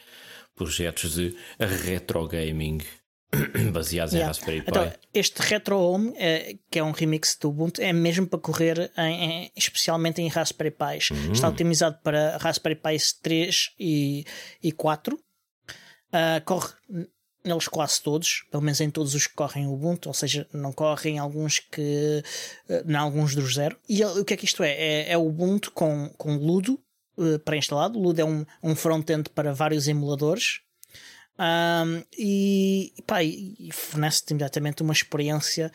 projetos 0.55 1.15
de 1.15 1.36
retro 1.60 2.27
gaming. 2.27 2.77
baseados 3.72 4.13
yeah. 4.13 4.26
em 4.26 4.28
Raspberry 4.28 4.62
Pi. 4.62 4.70
Então, 4.70 4.92
este 5.13 5.42
Retro 5.42 5.80
Home, 5.80 6.13
é, 6.18 6.56
que 6.70 6.80
é 6.80 6.84
um 6.84 6.92
remix 6.92 7.38
do 7.39 7.50
Ubuntu, 7.50 7.82
é 7.82 7.94
mesmo 7.94 8.28
para 8.28 8.39
correr 8.39 8.92
em, 8.98 9.24
em, 9.24 9.52
especialmente 9.56 10.22
em 10.22 10.28
Raspberry 10.28 10.72
Pis. 10.72 11.12
Uhum. 11.12 11.32
Está 11.32 11.50
otimizado 11.50 12.00
para 12.04 12.38
Raspberry 12.38 12.76
Pis 12.76 13.13
3 13.13 13.72
e, 13.80 14.26
e 14.63 14.72
4. 14.72 15.15
Uh, 15.15 15.20
ah, 16.12 16.42
corre 16.44 16.74
neles 17.46 17.68
quase 17.68 18.02
todos, 18.02 18.46
pelo 18.52 18.63
menos 18.63 18.82
em 18.82 18.89
todos 18.89 19.13
os 19.13 19.28
que 19.28 19.34
correm 19.34 19.68
o 19.68 19.74
Ubuntu, 19.74 20.10
ou 20.10 20.13
seja, 20.13 20.48
não 20.52 20.74
correm 20.74 21.20
alguns 21.20 21.60
que. 21.60 22.24
Uh, 22.68 22.84
não, 22.86 23.02
alguns 23.02 23.36
dos 23.36 23.54
zero. 23.54 23.78
E 23.88 24.04
o 24.04 24.26
que 24.26 24.34
é 24.34 24.38
que 24.38 24.46
isto 24.46 24.63
é? 24.63 24.72
É, 24.72 25.12
é 25.12 25.18
o 25.18 25.28
Ubuntu 25.28 25.72
com, 25.72 26.10
com 26.18 26.36
Ludo 26.36 26.80
uh, 27.15 27.38
pré-instalado. 27.39 28.00
Ludo 28.00 28.20
é 28.20 28.26
um, 28.26 28.44
um 28.63 28.76
front-end 28.76 29.30
para 29.30 29.54
vários 29.54 29.88
emuladores 29.88 30.62
Um, 31.39 32.04
e, 32.17 32.93
pá, 33.08 33.23
e 33.23 33.69
fornece-te 33.71 34.32
imediatamente 34.32 34.84
uma 34.84 34.91
experiência 34.91 35.71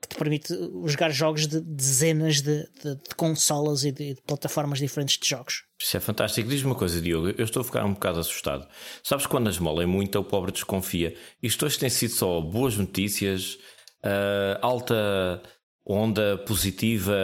que 0.00 0.08
te 0.08 0.16
permite 0.16 0.54
jogar 0.86 1.10
jogos 1.10 1.46
de 1.46 1.60
dezenas 1.60 2.40
de, 2.40 2.66
de, 2.82 2.94
de 2.94 3.14
consolas 3.14 3.84
e 3.84 3.92
de, 3.92 4.14
de, 4.14 4.22
plataformas 4.22 4.78
diferentes 4.78 5.18
de 5.18 5.28
jogos. 5.28 5.64
Isso 5.78 5.96
é 5.96 6.00
fantástico. 6.00 6.48
Diz-me 6.48 6.70
uma 6.70 6.74
coisa, 6.74 6.98
Diogo, 7.00 7.28
eu 7.36 7.44
estou 7.44 7.60
a 7.60 7.64
ficar 7.64 7.84
um 7.84 7.92
bocado 7.92 8.20
assustado. 8.20 8.66
Sabes 9.02 9.26
quando 9.26 9.48
a 9.48 9.50
esmola 9.50 9.82
é 9.82 9.86
muito, 9.86 10.18
o 10.18 10.24
pobre 10.24 10.50
desconfia. 10.50 11.14
Isto 11.42 11.66
hoje 11.66 11.78
tem 11.78 11.90
sido 11.90 12.14
só 12.14 12.40
boas 12.40 12.76
notícias, 12.76 13.58
uh, 14.02 14.58
alta 14.62 15.42
onda 15.84 16.38
positiva, 16.38 17.14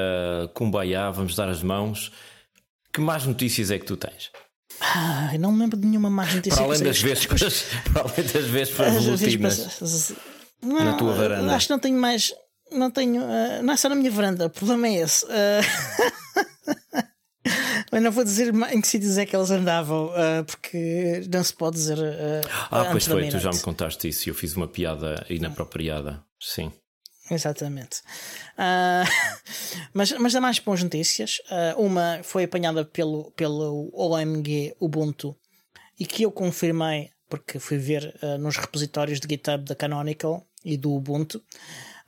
cumbaiá, 0.53 1.11
vamos 1.11 1.35
dar 1.35 1.49
as 1.49 1.63
mãos. 1.63 2.13
Que 2.93 3.01
mais 3.01 3.25
notícias 3.25 3.71
é 3.71 3.79
que 3.79 3.87
tu 3.87 3.97
tens? 3.97 4.31
Ah, 4.81 5.31
não 5.39 5.53
me 5.53 5.61
lembro 5.61 5.77
de 5.79 5.87
nenhuma 5.87 6.11
más 6.11 6.35
notícia. 6.35 6.57
Para 6.63 6.67
além 6.73 6.83
das 6.83 7.01
vésperas, 7.01 7.65
para 7.93 8.03
além 8.03 8.33
das 8.33 8.45
vésperas 8.45 9.05
volutinas 9.05 9.81
na 10.63 10.95
tua 10.95 11.13
varanda. 11.13 11.55
Acho 11.55 11.67
que 11.67 11.73
não 11.73 11.79
tenho 11.79 11.99
mais. 11.99 12.33
Não 12.73 12.91
tenho. 12.91 13.23
Uh, 13.23 13.63
não 13.63 13.75
é 13.75 13.77
só 13.77 13.89
na 13.89 13.95
minha 13.95 14.11
varanda, 14.11 14.47
o 14.47 14.51
problema 14.51 14.89
é 14.89 14.95
esse. 14.95 15.25
Uh, 15.27 15.29
eu 17.93 18.01
não 18.01 18.11
vou 18.11 18.25
dizer 18.25 18.53
em 18.55 18.81
que 18.81 18.89
sítios 18.89 19.17
é 19.19 19.27
que 19.27 19.37
eles 19.37 19.51
andavam, 19.51 20.07
uh, 20.07 20.45
porque 20.45 21.23
não 21.33 21.45
se 21.45 21.55
pode 21.55 21.77
dizer. 21.77 21.99
ah, 22.71 22.87
pois 22.91 23.07
foi, 23.07 23.29
tu 23.29 23.39
já 23.39 23.51
me 23.51 23.61
contaste 23.61 24.09
isso 24.09 24.29
e 24.29 24.31
eu 24.31 24.35
fiz 24.35 24.57
uma 24.57 24.67
piada 24.67 25.25
inapropriada. 25.29 26.23
Sim. 26.41 26.73
Exatamente. 27.31 28.03
Uh, 28.59 29.09
mas, 29.95 30.13
mas 30.13 30.35
há 30.35 30.41
mais 30.41 30.59
boas 30.59 30.83
notícias. 30.83 31.41
Uh, 31.51 31.81
uma 31.81 32.21
foi 32.23 32.45
apanhada 32.45 32.85
pelo, 32.85 33.31
pelo 33.33 33.91
OMG 33.93 34.77
Ubuntu 34.79 35.37
e 35.99 36.05
que 36.05 36.25
eu 36.25 36.33
confirmei 36.33 37.11
porque 37.29 37.59
fui 37.59 37.79
ver 37.79 38.15
uh, 38.23 38.39
nos 38.39 38.57
repositórios 38.57 39.19
de 39.19 39.29
GitHub 39.29 39.65
da 39.65 39.75
Canonical 39.75 40.47
e 40.65 40.77
do 40.77 40.93
Ubuntu. 40.93 41.43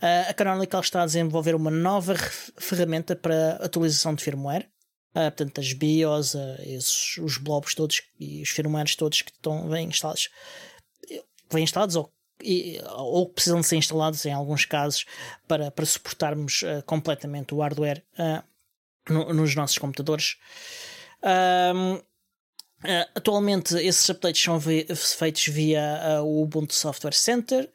a 0.01 0.33
Canonical 0.35 0.81
está 0.81 1.03
a 1.03 1.07
desenvolver 1.07 1.55
uma 1.55 1.71
nova 1.71 2.15
ferramenta 2.59 3.17
para 3.17 3.57
atualização 3.57 4.15
de 4.15 4.23
firmware. 4.23 4.69
portanto, 5.13 5.61
as 5.61 5.73
BIOS, 5.73 6.35
esses, 6.61 7.19
os 7.19 7.39
blobs 7.39 7.75
todos 7.75 8.03
e 8.19 8.43
os 8.43 8.49
firmwares 8.49 8.97
todos 8.97 9.21
que 9.21 9.31
estão 9.31 9.69
bem 9.69 9.89
instalados, 9.89 10.31
bem 11.53 11.65
instalados 11.65 11.97
ou 11.97 12.11
e, 12.47 12.81
ou 12.95 13.29
precisam 13.29 13.61
de 13.61 13.67
ser 13.67 13.77
instalados 13.77 14.25
em 14.25 14.33
alguns 14.33 14.65
casos 14.65 15.05
para, 15.49 15.71
para 15.71 15.85
suportarmos 15.85 16.63
uh, 16.63 16.83
completamente 16.87 17.55
o 17.55 17.61
hardware 17.61 18.05
uh, 18.19 18.43
no, 19.13 19.35
nos 19.35 19.55
nossos 19.55 19.79
computadores. 19.79 20.37
Um, 21.23 22.01
Uh, 22.85 23.09
atualmente 23.15 23.75
esses 23.79 24.09
updates 24.11 24.43
são 24.43 24.61
feitos 24.61 25.47
via 25.47 26.21
uh, 26.21 26.25
o 26.25 26.43
Ubuntu 26.43 26.75
Software 26.75 27.15
Center, 27.15 27.71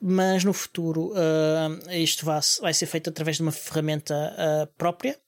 mas 0.00 0.44
no 0.44 0.52
futuro 0.52 1.12
uh, 1.12 1.90
isto 1.92 2.24
vai, 2.24 2.40
vai, 2.60 2.72
ser 2.72 2.86
feito 2.86 3.10
através 3.10 3.36
de 3.36 3.42
uma 3.42 3.50
ferramenta 3.50 4.70
própria. 4.78 5.18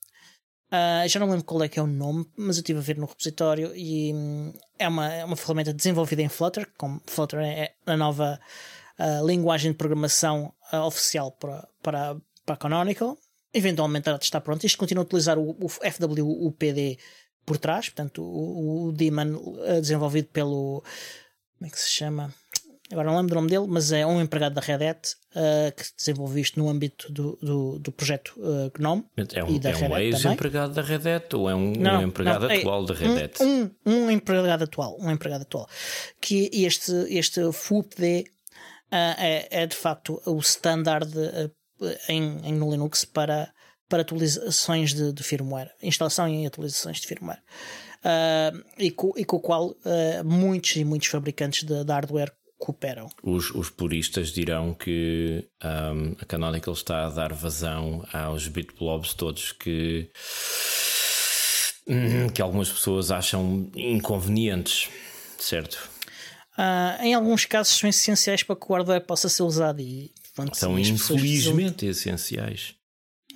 já 1.07 1.19
não 1.19 1.29
lembro 1.29 1.43
qual 1.43 1.61
é 1.61 1.67
que 1.67 1.77
é 1.77 1.83
o 1.83 1.87
nome, 1.87 2.25
mas 2.37 2.55
eu 2.55 2.61
estive 2.61 2.79
a 2.79 2.81
ver 2.81 2.97
no 2.97 3.05
repositório 3.05 3.75
e 3.75 4.13
um, 4.13 4.53
é, 4.79 4.87
uma, 4.87 5.13
é 5.13 5.25
uma 5.25 5.35
ferramenta 5.35 5.73
desenvolvida 5.73 6.21
em 6.21 6.29
Flutter, 6.29 6.67
como 6.77 7.01
Flutter 7.05 7.39
é 7.41 7.75
a 7.85 7.97
nova 7.97 8.39
a 8.97 9.21
linguagem 9.21 9.71
de 9.71 9.77
programação 9.77 10.53
uh, 10.73 10.77
oficial 10.77 11.31
para, 11.31 11.67
para, 11.81 12.17
para 12.45 12.55
a 12.55 12.57
Canonical. 12.57 13.17
Eventualmente 13.53 14.09
está 14.21 14.41
pronto. 14.41 14.65
Isto 14.65 14.77
continua 14.77 15.03
a 15.03 15.05
utilizar 15.05 15.37
o, 15.37 15.55
o 15.59 15.69
FWUPD 15.69 16.97
por 17.45 17.57
trás, 17.57 17.89
portanto, 17.89 18.21
o, 18.21 18.87
o 18.87 18.91
daemon 18.91 19.35
uh, 19.35 19.81
desenvolvido 19.81 20.27
pelo. 20.27 20.83
Como 21.57 21.67
é 21.67 21.69
que 21.69 21.79
se 21.79 21.89
chama? 21.89 22.33
Agora 22.91 23.07
não 23.07 23.17
lembro 23.17 23.29
do 23.29 23.35
nome 23.35 23.49
dele, 23.49 23.65
mas 23.67 23.91
é 23.91 24.05
um 24.05 24.21
empregado 24.21 24.53
da 24.53 24.61
Red 24.61 24.87
Hat 24.87 25.09
uh, 25.35 25.75
que 25.75 25.83
desenvolveu 25.97 26.41
isto 26.41 26.57
no 26.57 26.69
âmbito 26.69 27.11
do, 27.11 27.37
do, 27.41 27.79
do 27.79 27.91
projeto 27.91 28.33
uh, 28.37 28.71
GNOME. 28.77 29.03
É 29.33 29.43
um, 29.43 29.59
é 29.61 29.89
um 29.89 29.97
ex-empregado 29.97 30.73
da 30.73 30.81
Red 30.81 31.09
Hat 31.09 31.35
ou 31.35 31.49
é 31.49 31.55
um, 31.55 31.73
não, 31.73 31.99
um 31.99 32.03
empregado 32.03 32.47
não, 32.47 32.51
é 32.51 32.59
atual 32.59 32.83
é, 32.83 32.87
da 32.87 32.93
Red 32.93 33.23
Hat? 33.23 33.43
Um, 33.43 33.69
um, 33.85 34.09
empregado 34.11 34.63
atual, 34.63 34.97
um 35.01 35.11
empregado 35.11 35.41
atual. 35.41 35.67
Que 36.21 36.49
este, 36.53 36.93
este 37.09 37.51
FUPD 37.51 38.25
é, 38.91 39.63
é, 39.63 39.65
de 39.65 39.75
facto 39.75 40.21
o 40.25 40.37
standard 40.39 41.11
uh, 41.17 41.51
em, 42.07 42.39
em, 42.43 42.59
Linux 42.59 43.05
para, 43.05 43.51
para 43.89 44.01
atualizações 44.01 44.93
de, 44.93 45.11
de 45.11 45.23
firmware, 45.23 45.71
instalação 45.81 46.27
e 46.27 46.45
atualizações 46.45 46.99
de 46.99 47.07
firmware. 47.07 47.41
Uh, 47.97 48.63
e, 48.77 48.91
co, 48.91 49.13
e, 49.17 49.25
com, 49.25 49.37
o 49.37 49.39
qual 49.39 49.75
muitos 50.23 50.75
e 50.75 50.85
muitos 50.85 51.07
fabricantes 51.07 51.63
de, 51.63 51.83
de 51.83 51.91
hardware 51.91 52.31
cooperam. 52.57 53.09
Os, 53.23 53.51
os, 53.51 53.69
puristas 53.69 54.29
dirão 54.29 54.73
que 54.73 55.47
um, 55.63 56.15
a 56.19 56.25
Canonical 56.25 56.73
está 56.73 57.05
a 57.05 57.09
dar 57.09 57.33
vazão 57.33 58.05
aos 58.11 58.47
bitblobs 58.47 59.13
todos 59.13 59.51
que, 59.51 60.09
hum, 61.87 62.29
que 62.33 62.41
algumas 62.41 62.71
pessoas 62.71 63.11
acham 63.11 63.69
inconvenientes, 63.75 64.89
certo? 65.37 65.96
Uh, 66.57 67.03
em 67.03 67.13
alguns 67.13 67.45
casos 67.45 67.77
são 67.77 67.87
essenciais 67.89 68.41
para 68.41 68.55
que 68.55 68.65
o 68.67 68.73
hardware 68.73 69.05
possa 69.05 69.29
ser 69.29 69.43
usado 69.43 69.79
e 69.79 70.11
são 70.53 70.77
infelizmente 70.77 71.85
precisam... 71.85 72.13
essenciais. 72.13 72.75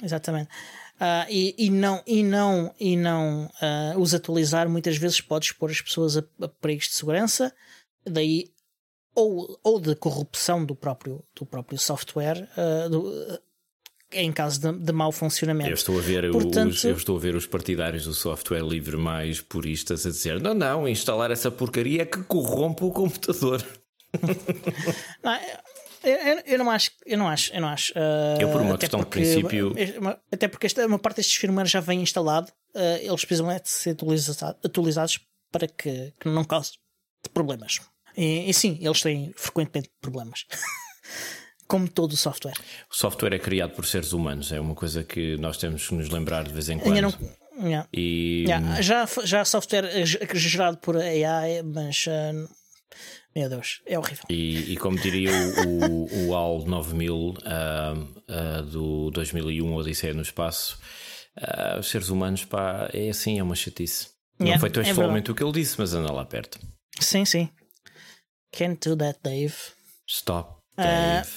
Exatamente. 0.02 0.50
Uh, 0.96 1.26
e, 1.30 1.56
e, 1.58 1.70
não, 1.70 2.02
e 2.06 2.24
não, 2.24 2.76
e 2.80 2.96
não 2.96 3.46
uh, 3.46 4.00
os 4.00 4.14
atualizar 4.14 4.70
muitas 4.70 4.98
vezes 4.98 5.20
pode 5.20 5.46
expor 5.46 5.70
as 5.70 5.82
pessoas 5.82 6.18
a, 6.18 6.24
a 6.42 6.48
perigos 6.48 6.88
de 6.88 6.94
segurança, 6.94 7.54
daí 8.06 8.52
ou, 9.14 9.60
ou 9.64 9.80
de 9.80 9.96
corrupção 9.96 10.64
do 10.66 10.76
próprio, 10.76 11.24
do 11.36 11.46
próprio 11.46 11.78
software, 11.78 12.48
uh, 12.58 12.90
do, 12.90 13.42
em 14.13 14.32
caso 14.32 14.60
de, 14.60 14.71
de 14.80 14.91
mau 14.91 15.12
funcionamento. 15.12 15.69
Eu 15.69 15.74
estou, 15.74 15.97
a 15.97 16.02
ver 16.02 16.32
Portanto, 16.32 16.71
os, 16.71 16.84
eu 16.84 16.95
estou 16.95 17.17
a 17.17 17.19
ver 17.19 17.36
os 17.36 17.45
partidários 17.45 18.06
do 18.06 18.13
software 18.13 18.63
livre 18.63 18.97
mais 18.97 19.41
puristas 19.41 20.06
a 20.06 20.10
dizer: 20.10 20.39
não, 20.39 20.54
não, 20.54 20.88
instalar 20.88 21.32
essa 21.32 21.50
porcaria 21.52 22.04
é 22.04 22.06
que 22.06 22.21
corrompe 22.24 22.84
o 22.84 22.91
computador. 22.91 23.63
não, 25.24 25.39
eu, 26.04 26.41
eu, 26.45 26.58
não 26.58 26.69
acho, 26.69 26.91
eu 27.06 27.17
não 27.17 27.28
acho, 27.28 27.54
eu 27.54 27.62
não 27.62 27.67
acho. 27.69 27.93
Uh, 27.93 28.41
eu 28.41 28.52
por 28.52 28.62
uma 28.62 28.78
questão 28.78 29.00
porque, 29.00 29.19
de 29.19 29.26
princípio. 29.26 29.76
Até 30.32 30.47
porque 30.47 30.65
esta, 30.65 30.86
uma 30.86 31.00
parte 31.00 31.17
destes 31.17 31.36
firmware 31.36 31.67
já 31.67 31.80
vem 31.80 32.02
instalado, 32.02 32.52
uh, 32.76 32.97
eles 33.00 33.24
precisam 33.24 33.52
é 33.52 33.60
de 33.60 33.69
ser 33.69 33.91
atualizados, 33.91 34.60
atualizados 34.63 35.19
para 35.52 35.67
que, 35.67 36.13
que 36.19 36.28
não 36.28 36.43
cause 36.43 36.74
problemas. 37.34 37.80
E, 38.17 38.50
e 38.50 38.54
sim, 38.54 38.78
eles 38.82 39.02
têm 39.02 39.32
frequentemente 39.36 39.91
problemas. 40.02 40.45
como 41.72 41.88
todo 41.88 42.12
o 42.12 42.18
software. 42.18 42.58
O 42.92 42.94
software 42.94 43.34
é 43.34 43.40
criado 43.40 43.72
por 43.72 43.86
seres 43.86 44.12
humanos, 44.12 44.52
é 44.52 44.60
uma 44.60 44.76
coisa 44.76 45.06
que 45.06 45.38
nós 45.38 45.56
temos 45.56 45.88
que 45.88 45.96
nos 45.96 46.10
lembrar 46.10 46.44
de 46.44 46.52
vez 46.52 46.68
em 46.68 46.78
quando. 46.78 47.00
Não, 47.02 47.66
yeah. 47.66 47.88
E... 47.94 48.44
Yeah. 48.46 48.82
Já, 48.82 49.08
já 49.24 49.46
software 49.46 50.06
gerado 50.34 50.78
por 50.80 50.98
AI, 50.98 51.64
mas 51.64 52.08
uh, 52.08 52.50
meu 53.34 53.48
Deus, 53.48 53.82
é 53.86 53.98
horrível. 53.98 54.26
E, 54.30 54.74
e 54.74 54.76
como 54.76 55.00
diria 55.00 55.32
o, 55.66 56.26
o, 56.26 56.28
o 56.28 56.36
AL 56.36 56.66
9000 56.66 57.16
uh, 57.16 57.34
uh, 57.40 58.64
do 58.64 59.12
2001, 59.12 59.74
Odisseia 59.74 60.14
no 60.14 60.24
Espaço, 60.24 60.78
uh, 61.38 61.80
os 61.80 61.90
seres 61.90 62.10
humanos, 62.10 62.44
pá, 62.44 62.90
é 62.94 63.10
assim, 63.10 63.40
é 63.40 63.44
uma 63.44 63.56
chatice. 63.56 64.10
Yeah, 64.42 64.56
Não 64.56 64.60
foi 64.60 64.70
textualmente 64.70 65.30
é 65.30 65.32
o 65.32 65.36
que 65.36 65.42
ele 65.42 65.54
disse, 65.54 65.76
mas 65.80 65.94
anda 65.94 66.12
lá 66.12 66.26
perto. 66.26 66.60
Sim, 67.00 67.24
sim. 67.24 67.50
Can't 68.52 68.90
do 68.90 68.98
that, 68.98 69.20
Dave. 69.24 69.56
Stop, 70.06 70.62
Dave. 70.76 71.30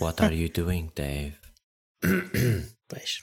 What 0.00 0.22
are 0.22 0.34
you 0.34 0.48
doing, 0.48 0.90
Dave? 0.94 1.36
pois. 2.88 3.20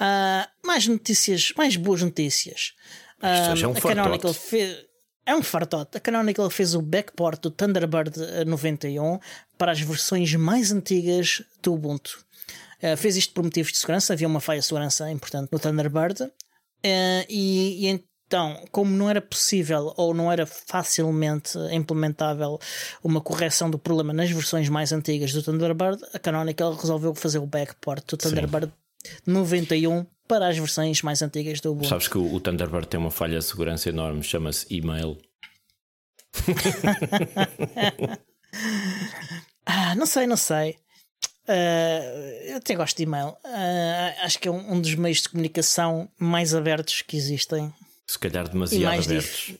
Uh, 0.00 0.46
mais 0.64 0.86
notícias, 0.86 1.52
mais 1.56 1.76
boas 1.76 2.02
notícias. 2.02 2.74
Uh, 3.22 3.60
é 3.60 3.66
um 3.66 3.72
a 3.72 3.80
Canonical 3.80 4.32
fez, 4.32 4.84
é 5.26 5.34
um 5.34 5.42
fartote. 5.42 5.96
A 5.96 6.00
Canonical 6.00 6.48
fez 6.50 6.74
o 6.74 6.82
backport 6.82 7.40
do 7.40 7.50
Thunderbird 7.50 8.16
91 8.46 9.18
para 9.56 9.72
as 9.72 9.80
versões 9.80 10.32
mais 10.34 10.70
antigas 10.72 11.42
do 11.62 11.74
Ubuntu. 11.74 12.24
Uh, 12.82 12.96
fez 12.96 13.16
isto 13.16 13.34
por 13.34 13.42
motivos 13.42 13.72
de 13.72 13.78
segurança, 13.78 14.12
havia 14.12 14.28
uma 14.28 14.40
falha 14.40 14.60
de 14.60 14.66
segurança 14.66 15.10
importante 15.10 15.48
no 15.50 15.58
Thunderbird. 15.58 16.22
Uh, 16.22 17.26
e, 17.28 17.90
e, 17.90 18.04
então, 18.28 18.62
como 18.70 18.94
não 18.94 19.08
era 19.08 19.22
possível 19.22 19.94
ou 19.96 20.12
não 20.12 20.30
era 20.30 20.44
facilmente 20.44 21.56
implementável 21.72 22.60
uma 23.02 23.22
correção 23.22 23.70
do 23.70 23.78
problema 23.78 24.12
nas 24.12 24.30
versões 24.30 24.68
mais 24.68 24.92
antigas 24.92 25.32
do 25.32 25.42
Thunderbird, 25.42 26.04
a 26.12 26.18
Canonical 26.18 26.74
resolveu 26.74 27.14
fazer 27.14 27.38
o 27.38 27.46
backport 27.46 28.06
do 28.06 28.18
Thunderbird 28.18 28.70
Sim. 29.02 29.32
91 29.32 30.04
para 30.28 30.46
as 30.46 30.58
versões 30.58 31.00
mais 31.00 31.22
antigas 31.22 31.58
do 31.62 31.72
Ubuntu. 31.72 31.88
Sabes 31.88 32.06
que 32.06 32.18
o, 32.18 32.38
Thunderbird 32.38 32.88
tem 32.88 33.00
uma 33.00 33.10
falha 33.10 33.38
de 33.38 33.44
segurança 33.46 33.88
enorme, 33.88 34.22
chama-se 34.22 34.66
email. 34.70 35.16
ah, 39.64 39.94
não 39.94 40.04
sei, 40.04 40.26
não 40.26 40.36
sei. 40.36 40.76
Uh, 41.48 42.44
eu 42.44 42.58
até 42.58 42.74
gosto 42.74 42.98
de 42.98 43.04
e-mail. 43.04 43.28
Uh, 43.28 44.14
acho 44.22 44.38
que 44.38 44.48
é 44.48 44.50
um, 44.50 44.74
um, 44.74 44.80
dos 44.82 44.94
meios 44.96 45.22
de 45.22 45.30
comunicação 45.30 46.10
mais 46.18 46.54
abertos 46.54 47.00
que 47.00 47.16
existem 47.16 47.72
se 48.08 48.18
calhar 48.18 48.48
demasiado 48.48 49.02
abertos. 49.04 49.54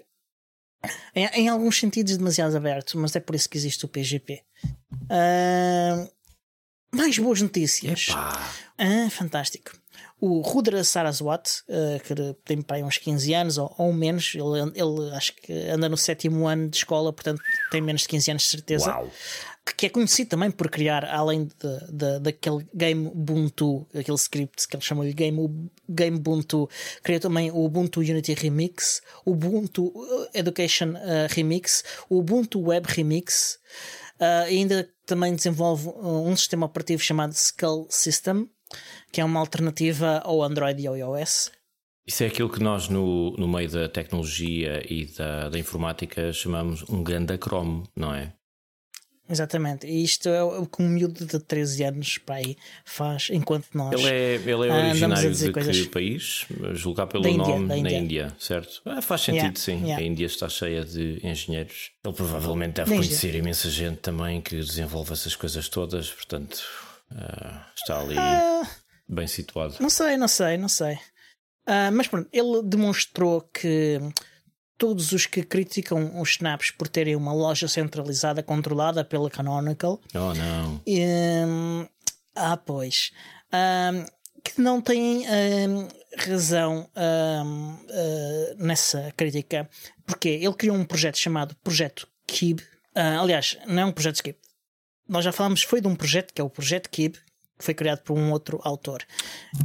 Em, 1.14 1.26
em, 1.34 1.48
alguns 1.48 1.78
sentidos 1.78 2.16
demasiado 2.16 2.56
aberto, 2.56 2.96
mas 2.96 3.14
é 3.14 3.20
por 3.20 3.34
isso 3.34 3.48
que 3.48 3.58
existe 3.58 3.84
o 3.84 3.88
PGP. 3.88 4.42
Uh, 5.04 6.08
mais 6.94 7.18
boas 7.18 7.42
notícias. 7.42 8.06
Ah, 8.78 9.10
fantástico. 9.10 9.72
O 10.20 10.40
Rudra 10.40 10.82
Saraswat, 10.82 11.62
uh, 11.68 12.00
que 12.02 12.14
tem 12.44 12.62
para 12.62 12.76
aí 12.76 12.82
uns 12.82 12.96
15 12.96 13.34
anos 13.34 13.58
ou, 13.58 13.74
ou 13.76 13.92
menos, 13.92 14.34
ele, 14.34 14.72
ele, 14.74 15.14
acho 15.14 15.34
que 15.34 15.52
anda 15.68 15.88
no 15.88 15.96
sétimo 15.96 16.46
ano 16.46 16.68
de 16.68 16.76
escola, 16.76 17.12
portanto 17.12 17.42
tem 17.70 17.82
menos 17.82 18.02
de 18.02 18.08
15 18.08 18.30
anos 18.30 18.42
de 18.44 18.48
certeza. 18.48 18.90
Uau 18.90 19.10
que 19.76 19.86
é 19.86 19.88
conhecido 19.88 20.30
também 20.30 20.50
por 20.50 20.70
criar, 20.70 21.04
além 21.04 21.44
de, 21.44 21.86
de, 21.92 22.20
daquele 22.20 22.66
Game 22.74 23.06
Ubuntu, 23.06 23.86
aquele 23.94 24.16
script 24.16 24.68
que 24.68 24.76
ele 24.76 24.84
chamou-lhe 24.84 25.12
Game, 25.12 25.70
Game 25.88 26.16
Ubuntu, 26.16 26.68
criou 27.02 27.20
também 27.20 27.50
o 27.50 27.64
Ubuntu 27.64 28.00
Unity 28.00 28.34
Remix, 28.34 29.02
o 29.24 29.32
Ubuntu 29.32 29.92
Education 30.34 30.90
uh, 30.90 31.28
Remix, 31.30 31.84
o 32.08 32.18
Ubuntu 32.18 32.60
Web 32.60 32.86
Remix, 32.88 33.58
uh, 34.20 34.46
ainda 34.46 34.88
também 35.06 35.34
desenvolve 35.34 35.88
um 35.88 36.36
sistema 36.36 36.66
operativo 36.66 37.02
chamado 37.02 37.32
Skull 37.32 37.86
System, 37.90 38.48
que 39.10 39.20
é 39.20 39.24
uma 39.24 39.40
alternativa 39.40 40.18
ao 40.24 40.42
Android 40.42 40.82
e 40.82 40.86
ao 40.86 40.96
iOS. 40.96 41.50
Isso 42.06 42.24
é 42.24 42.26
aquilo 42.26 42.48
que 42.48 42.62
nós, 42.62 42.88
no, 42.88 43.32
no 43.32 43.46
meio 43.46 43.68
da 43.70 43.86
tecnologia 43.86 44.82
e 44.88 45.04
da, 45.04 45.50
da 45.50 45.58
informática, 45.58 46.32
chamamos 46.32 46.82
um 46.88 47.02
grande 47.02 47.36
Chrome, 47.36 47.84
não 47.94 48.14
é? 48.14 48.32
Exatamente, 49.30 49.86
e 49.86 50.02
isto 50.02 50.28
é 50.28 50.42
o 50.42 50.64
que 50.64 50.82
um 50.82 50.88
miúdo 50.88 51.26
de 51.26 51.38
13 51.38 51.84
anos 51.84 52.16
para 52.16 52.36
aí 52.36 52.56
faz 52.82 53.28
enquanto 53.30 53.66
nós. 53.74 53.92
Ele 53.92 54.08
é, 54.08 54.34
ele 54.36 54.66
é 54.66 54.70
ah, 54.70 54.88
originário 54.88 55.34
de 55.34 55.52
que 55.52 55.88
país? 55.88 56.46
Julgar 56.72 57.06
pelo 57.06 57.24
da 57.24 57.30
nome 57.30 57.64
Índia, 57.64 57.82
na 57.82 57.90
Índia, 57.90 58.36
certo? 58.38 58.80
Ah, 58.86 59.02
faz 59.02 59.20
sentido, 59.20 59.42
yeah, 59.42 59.60
sim. 59.60 59.84
Yeah. 59.84 60.02
A 60.02 60.06
Índia 60.06 60.24
está 60.24 60.48
cheia 60.48 60.82
de 60.82 61.20
engenheiros. 61.22 61.90
Ele 62.02 62.14
provavelmente 62.14 62.76
deve 62.76 62.94
conhecer 62.94 63.34
imensa 63.34 63.68
gente 63.68 63.98
também 63.98 64.40
que 64.40 64.56
desenvolve 64.56 65.12
essas 65.12 65.36
coisas 65.36 65.68
todas, 65.68 66.10
portanto 66.10 66.62
uh, 67.12 67.60
está 67.76 68.00
ali 68.00 68.16
uh, 68.16 68.66
bem 69.06 69.26
situado. 69.26 69.76
Não 69.78 69.90
sei, 69.90 70.16
não 70.16 70.28
sei, 70.28 70.56
não 70.56 70.68
sei. 70.68 70.94
Uh, 71.68 71.92
mas 71.92 72.08
pronto, 72.08 72.28
ele 72.32 72.62
demonstrou 72.62 73.42
que 73.42 74.00
todos 74.78 75.12
os 75.12 75.26
que 75.26 75.42
criticam 75.42 76.20
os 76.20 76.30
snaps 76.30 76.70
por 76.70 76.88
terem 76.88 77.16
uma 77.16 77.32
loja 77.32 77.66
centralizada 77.66 78.42
controlada 78.42 79.04
pela 79.04 79.28
Canonical. 79.28 80.00
Oh, 80.14 80.32
não. 80.32 80.80
Um, 80.86 81.86
ah, 82.34 82.56
pois. 82.56 83.10
Um, 83.52 84.06
que 84.44 84.60
não 84.60 84.80
têm 84.80 85.26
um, 85.28 85.88
razão 86.16 86.88
uh, 86.96 88.64
nessa 88.64 89.12
crítica. 89.16 89.68
Porque 90.06 90.28
ele 90.28 90.54
criou 90.54 90.76
um 90.76 90.84
projeto 90.84 91.18
chamado 91.18 91.56
Projeto 91.56 92.08
Kib. 92.26 92.60
Uh, 92.96 93.20
aliás, 93.20 93.58
não 93.66 93.82
é 93.82 93.84
um 93.84 93.92
projeto 93.92 94.22
Kib. 94.22 94.36
Nós 95.08 95.24
já 95.24 95.32
falámos, 95.32 95.62
foi 95.62 95.80
de 95.80 95.88
um 95.88 95.96
projeto 95.96 96.32
que 96.32 96.40
é 96.40 96.44
o 96.44 96.50
Projeto 96.50 96.90
Kib, 96.90 97.16
que 97.58 97.64
foi 97.64 97.74
criado 97.74 98.00
por 98.02 98.16
um 98.16 98.30
outro 98.30 98.60
autor. 98.62 99.02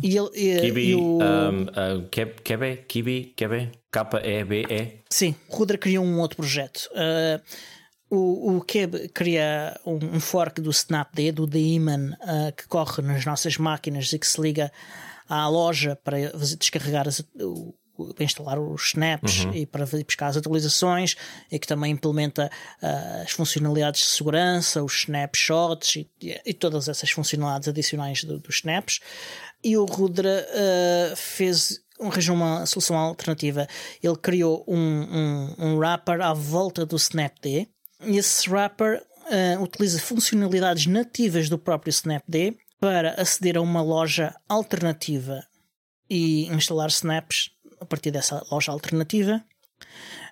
E 0.01 0.17
ele. 0.17 0.59
Kibi, 0.59 0.89
e 0.89 0.95
o... 0.95 1.19
um, 1.19 1.63
uh, 1.63 2.09
Kebe, 2.09 2.77
Kibi, 2.87 3.33
Kebe, 3.35 3.71
K-E-B-E. 3.91 5.03
Sim, 5.09 5.35
Rudra 5.47 5.77
criou 5.77 6.03
um 6.03 6.19
outro 6.19 6.37
projeto. 6.37 6.89
Uh, 6.91 7.39
o, 8.09 8.57
o 8.57 8.61
Keb 8.61 9.09
cria 9.09 9.79
um, 9.85 9.95
um, 9.95 10.19
fork 10.19 10.61
do 10.61 10.71
Snapd, 10.71 11.31
do 11.31 11.47
Daemon, 11.47 12.11
uh, 12.13 12.51
que 12.55 12.67
corre 12.67 13.01
nas 13.01 13.25
nossas 13.25 13.57
máquinas 13.57 14.11
e 14.11 14.19
que 14.19 14.27
se 14.27 14.41
liga 14.41 14.71
à 15.27 15.47
loja 15.47 15.95
para 16.03 16.17
descarregar 16.57 17.07
as, 17.07 17.23
o, 17.39 17.73
para 18.15 18.23
instalar 18.23 18.59
os 18.59 18.87
snaps 18.87 19.45
uhum. 19.45 19.53
e 19.53 19.65
para 19.65 19.85
buscar 19.85 20.27
as 20.27 20.37
atualizações 20.37 21.15
e 21.51 21.59
que 21.59 21.67
também 21.67 21.91
implementa 21.91 22.49
uh, 22.81 23.23
as 23.23 23.31
funcionalidades 23.31 24.01
de 24.01 24.07
segurança, 24.07 24.83
os 24.83 24.93
snapshots 25.01 25.95
e, 25.95 26.09
e 26.45 26.53
todas 26.53 26.87
essas 26.87 27.11
funcionalidades 27.11 27.67
adicionais 27.67 28.23
do, 28.23 28.39
dos 28.39 28.55
snaps. 28.55 28.99
E 29.63 29.77
o 29.77 29.85
Rudra 29.85 30.45
uh, 30.49 31.15
fez 31.15 31.81
arranjou 32.01 32.35
uma 32.35 32.65
solução 32.65 32.97
alternativa. 32.97 33.67
Ele 34.01 34.17
criou 34.17 34.65
um, 34.67 34.77
um, 34.77 35.55
um 35.57 35.77
wrapper 35.77 36.21
à 36.21 36.33
volta 36.33 36.85
do 36.85 36.95
Snapd 36.95 37.69
e 38.01 38.17
esse 38.17 38.49
wrapper 38.49 39.01
uh, 39.01 39.61
utiliza 39.61 39.99
funcionalidades 39.99 40.85
nativas 40.87 41.49
do 41.49 41.57
próprio 41.57 41.91
Snapd 41.91 42.57
para 42.79 43.13
aceder 43.13 43.57
a 43.57 43.61
uma 43.61 43.81
loja 43.81 44.35
alternativa 44.49 45.41
e 46.09 46.47
instalar 46.47 46.89
snaps 46.89 47.52
a 47.83 47.85
partir 47.85 48.11
dessa 48.11 48.45
loja 48.51 48.71
alternativa. 48.71 49.43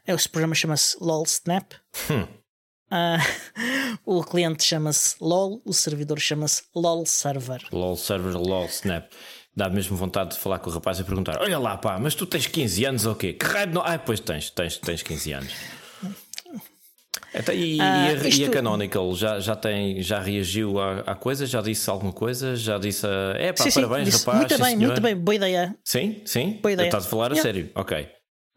Esse 0.07 0.27
programa 0.27 0.55
chama-se 0.55 0.97
LOL 0.99 1.23
Snap. 1.23 1.73
Hum. 2.09 2.27
Uh, 2.91 3.97
o 4.05 4.23
cliente 4.23 4.63
chama-se 4.63 5.15
LOL, 5.21 5.61
o 5.63 5.73
servidor 5.73 6.19
chama-se 6.19 6.63
LOL 6.75 7.05
Server. 7.05 7.61
LOL 7.71 7.95
Server, 7.95 8.35
LOL 8.35 8.65
Snap. 8.65 9.11
Dá 9.55 9.69
mesmo 9.69 9.97
vontade 9.97 10.31
de 10.31 10.39
falar 10.39 10.59
com 10.59 10.69
o 10.69 10.73
rapaz 10.73 10.99
e 10.99 11.03
perguntar: 11.03 11.39
Olha 11.41 11.59
lá, 11.59 11.77
pá, 11.77 11.99
mas 11.99 12.15
tu 12.15 12.25
tens 12.25 12.47
15 12.47 12.85
anos 12.85 13.05
ou 13.05 13.15
quê? 13.15 13.33
Que 13.33 13.45
raio 13.45 13.73
não. 13.73 13.81
Ah, 13.81 13.99
pois 13.99 14.19
tens, 14.19 14.49
tens, 14.49 14.77
tens 14.77 15.03
15 15.03 15.33
anos. 15.33 15.53
Então, 17.33 17.55
e, 17.55 17.79
uh, 17.79 17.81
e, 17.81 17.81
a, 17.81 18.13
isto... 18.27 18.41
e, 18.41 18.45
a, 18.45 18.49
Canonical 18.49 19.15
já, 19.15 19.39
já, 19.39 19.55
tem, 19.55 20.01
já 20.01 20.19
reagiu 20.19 20.79
à, 20.79 20.99
à, 20.99 21.15
coisa? 21.15 21.45
Já 21.45 21.61
disse 21.61 21.89
alguma 21.89 22.11
coisa? 22.11 22.55
Já 22.55 22.77
disse 22.77 23.07
é 23.35 23.53
pá, 23.53 23.63
sim, 23.63 23.81
parabéns, 23.81 24.13
sim, 24.13 24.19
rapaz. 24.19 24.37
Muito 24.39 24.57
bem, 24.57 24.65
senhor. 24.65 24.87
muito 24.87 25.01
bem, 25.01 25.15
boa 25.15 25.35
ideia. 25.35 25.75
Sim, 25.83 26.21
sim. 26.25 26.59
Boa 26.61 26.73
ideia. 26.73 26.87
Estás 26.87 27.05
a 27.05 27.09
falar 27.09 27.31
a 27.31 27.35
yeah. 27.35 27.41
sério? 27.41 27.71
Ok. 27.75 28.07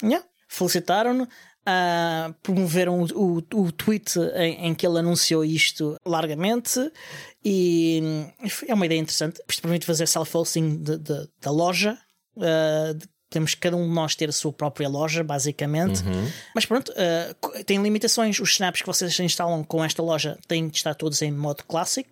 Yeah. 0.03 0.27
Felicitaram-no. 0.49 1.29
Uh, 1.67 2.35
promoveram 2.43 3.01
o, 3.01 3.39
o, 3.39 3.63
o 3.63 3.73
tweet 3.73 4.19
em, 4.35 4.67
em, 4.67 4.75
que 4.75 4.87
ele 4.87 4.99
anunciou 4.99 5.43
isto 5.43 5.97
largamente 6.05 6.79
e 7.43 8.03
é 8.69 8.75
uma 8.75 8.85
ideia 8.85 8.99
interessante. 8.99 9.41
Isto 9.49 9.63
permite 9.63 9.87
fazer 9.87 10.07
self-hosting 10.07 10.83
da 11.41 11.51
loja, 11.51 11.97
uh, 12.37 12.99
temos 13.35 13.55
cada 13.55 13.77
um 13.77 13.87
de 13.87 13.93
nós 13.93 14.15
ter 14.15 14.29
a 14.29 14.33
sua 14.33 14.53
própria 14.53 14.89
loja, 14.89 15.23
basicamente. 15.25 16.03
Uhum. 16.05 16.31
Mas 16.55 16.65
pronto, 16.65 16.93
uh, 16.93 17.65
tem 17.65 17.83
limitações. 17.83 18.39
Os 18.39 18.53
snaps 18.53 18.81
que 18.81 18.87
vocês 18.87 19.19
instalam 19.21 19.63
com 19.65 19.85
esta 19.85 20.03
loja 20.03 20.39
têm 20.47 20.69
de 20.69 20.77
estar 20.77 20.95
todos 20.95 21.21
em 21.21 21.33
modo 21.33 21.65
Classic. 21.65 22.09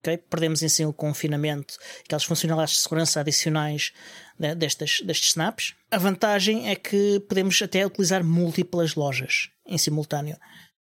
Okay? 0.00 0.16
Perdemos 0.16 0.62
em 0.62 0.68
si 0.68 0.84
o 0.84 0.92
confinamento, 0.92 1.76
aquelas 2.04 2.24
funcionalidades 2.24 2.74
de 2.74 2.80
segurança 2.80 3.20
adicionais 3.20 3.92
né, 4.38 4.54
destes, 4.54 5.02
destes 5.02 5.28
snaps. 5.28 5.74
A 5.90 5.98
vantagem 5.98 6.70
é 6.70 6.74
que 6.74 7.20
podemos 7.20 7.60
até 7.60 7.86
utilizar 7.86 8.24
múltiplas 8.24 8.94
lojas 8.94 9.50
em 9.66 9.76
simultâneo. 9.78 10.36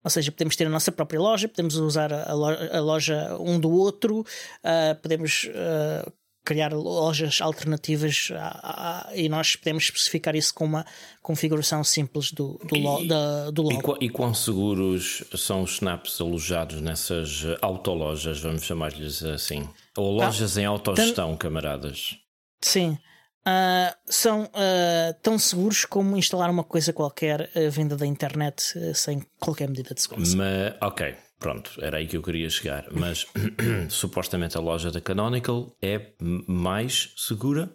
Ou 0.03 0.09
seja, 0.09 0.31
podemos 0.31 0.55
ter 0.55 0.65
a 0.65 0.69
nossa 0.69 0.91
própria 0.91 1.19
loja, 1.19 1.47
podemos 1.47 1.75
usar 1.75 2.11
a 2.11 2.33
loja, 2.33 2.69
a 2.71 2.79
loja 2.79 3.37
um 3.39 3.59
do 3.59 3.69
outro, 3.69 4.21
uh, 4.21 4.95
podemos 5.01 5.45
uh, 5.45 6.11
criar 6.47 6.71
lojas 6.71 7.41
alternativas 7.41 8.29
a, 8.33 9.09
a, 9.09 9.15
e 9.15 9.27
nós 9.27 9.57
podemos 9.57 9.83
especificar 9.83 10.33
isso 10.33 10.53
com 10.53 10.63
uma 10.63 10.85
configuração 11.21 11.83
simples 11.83 12.31
do, 12.31 12.57
do, 12.63 12.79
lo, 12.79 13.01
e, 13.01 13.07
da, 13.09 13.51
do 13.51 13.63
logo. 13.63 13.97
E, 13.99 14.05
e 14.05 14.09
quão 14.09 14.33
seguros 14.33 15.25
são 15.35 15.63
os 15.63 15.73
snaps 15.73 16.21
alojados 16.21 16.79
nessas 16.79 17.43
autolojas, 17.61 18.39
vamos 18.39 18.63
chamar-lhes 18.63 19.21
assim? 19.23 19.67
Ou 19.97 20.21
ah, 20.21 20.25
lojas 20.25 20.57
ah, 20.57 20.61
em 20.61 20.65
autogestão, 20.65 21.31
tam, 21.31 21.37
camaradas? 21.37 22.15
Sim. 22.61 22.97
Uh, 23.45 23.95
são 24.05 24.43
uh, 24.43 25.13
tão 25.21 25.37
seguros 25.37 25.83
como 25.83 26.15
instalar 26.15 26.49
uma 26.49 26.63
coisa 26.63 26.93
qualquer 26.93 27.49
uh, 27.55 27.69
vinda 27.69 27.97
da 27.97 28.05
internet 28.05 28.73
sem 28.95 29.21
qualquer 29.37 29.67
medida 29.67 29.93
de 29.93 30.01
segurança. 30.01 30.35
Mas, 30.37 30.75
ok, 30.81 31.13
Pronto, 31.39 31.71
era 31.81 31.97
aí 31.97 32.07
que 32.07 32.17
eu 32.17 32.23
queria 32.23 32.49
chegar. 32.49 32.85
Mas 32.91 33.27
supostamente 33.89 34.57
a 34.57 34.59
loja 34.59 34.91
da 34.91 34.99
Canonical 34.99 35.75
é 35.81 36.13
mais 36.19 37.13
segura? 37.15 37.69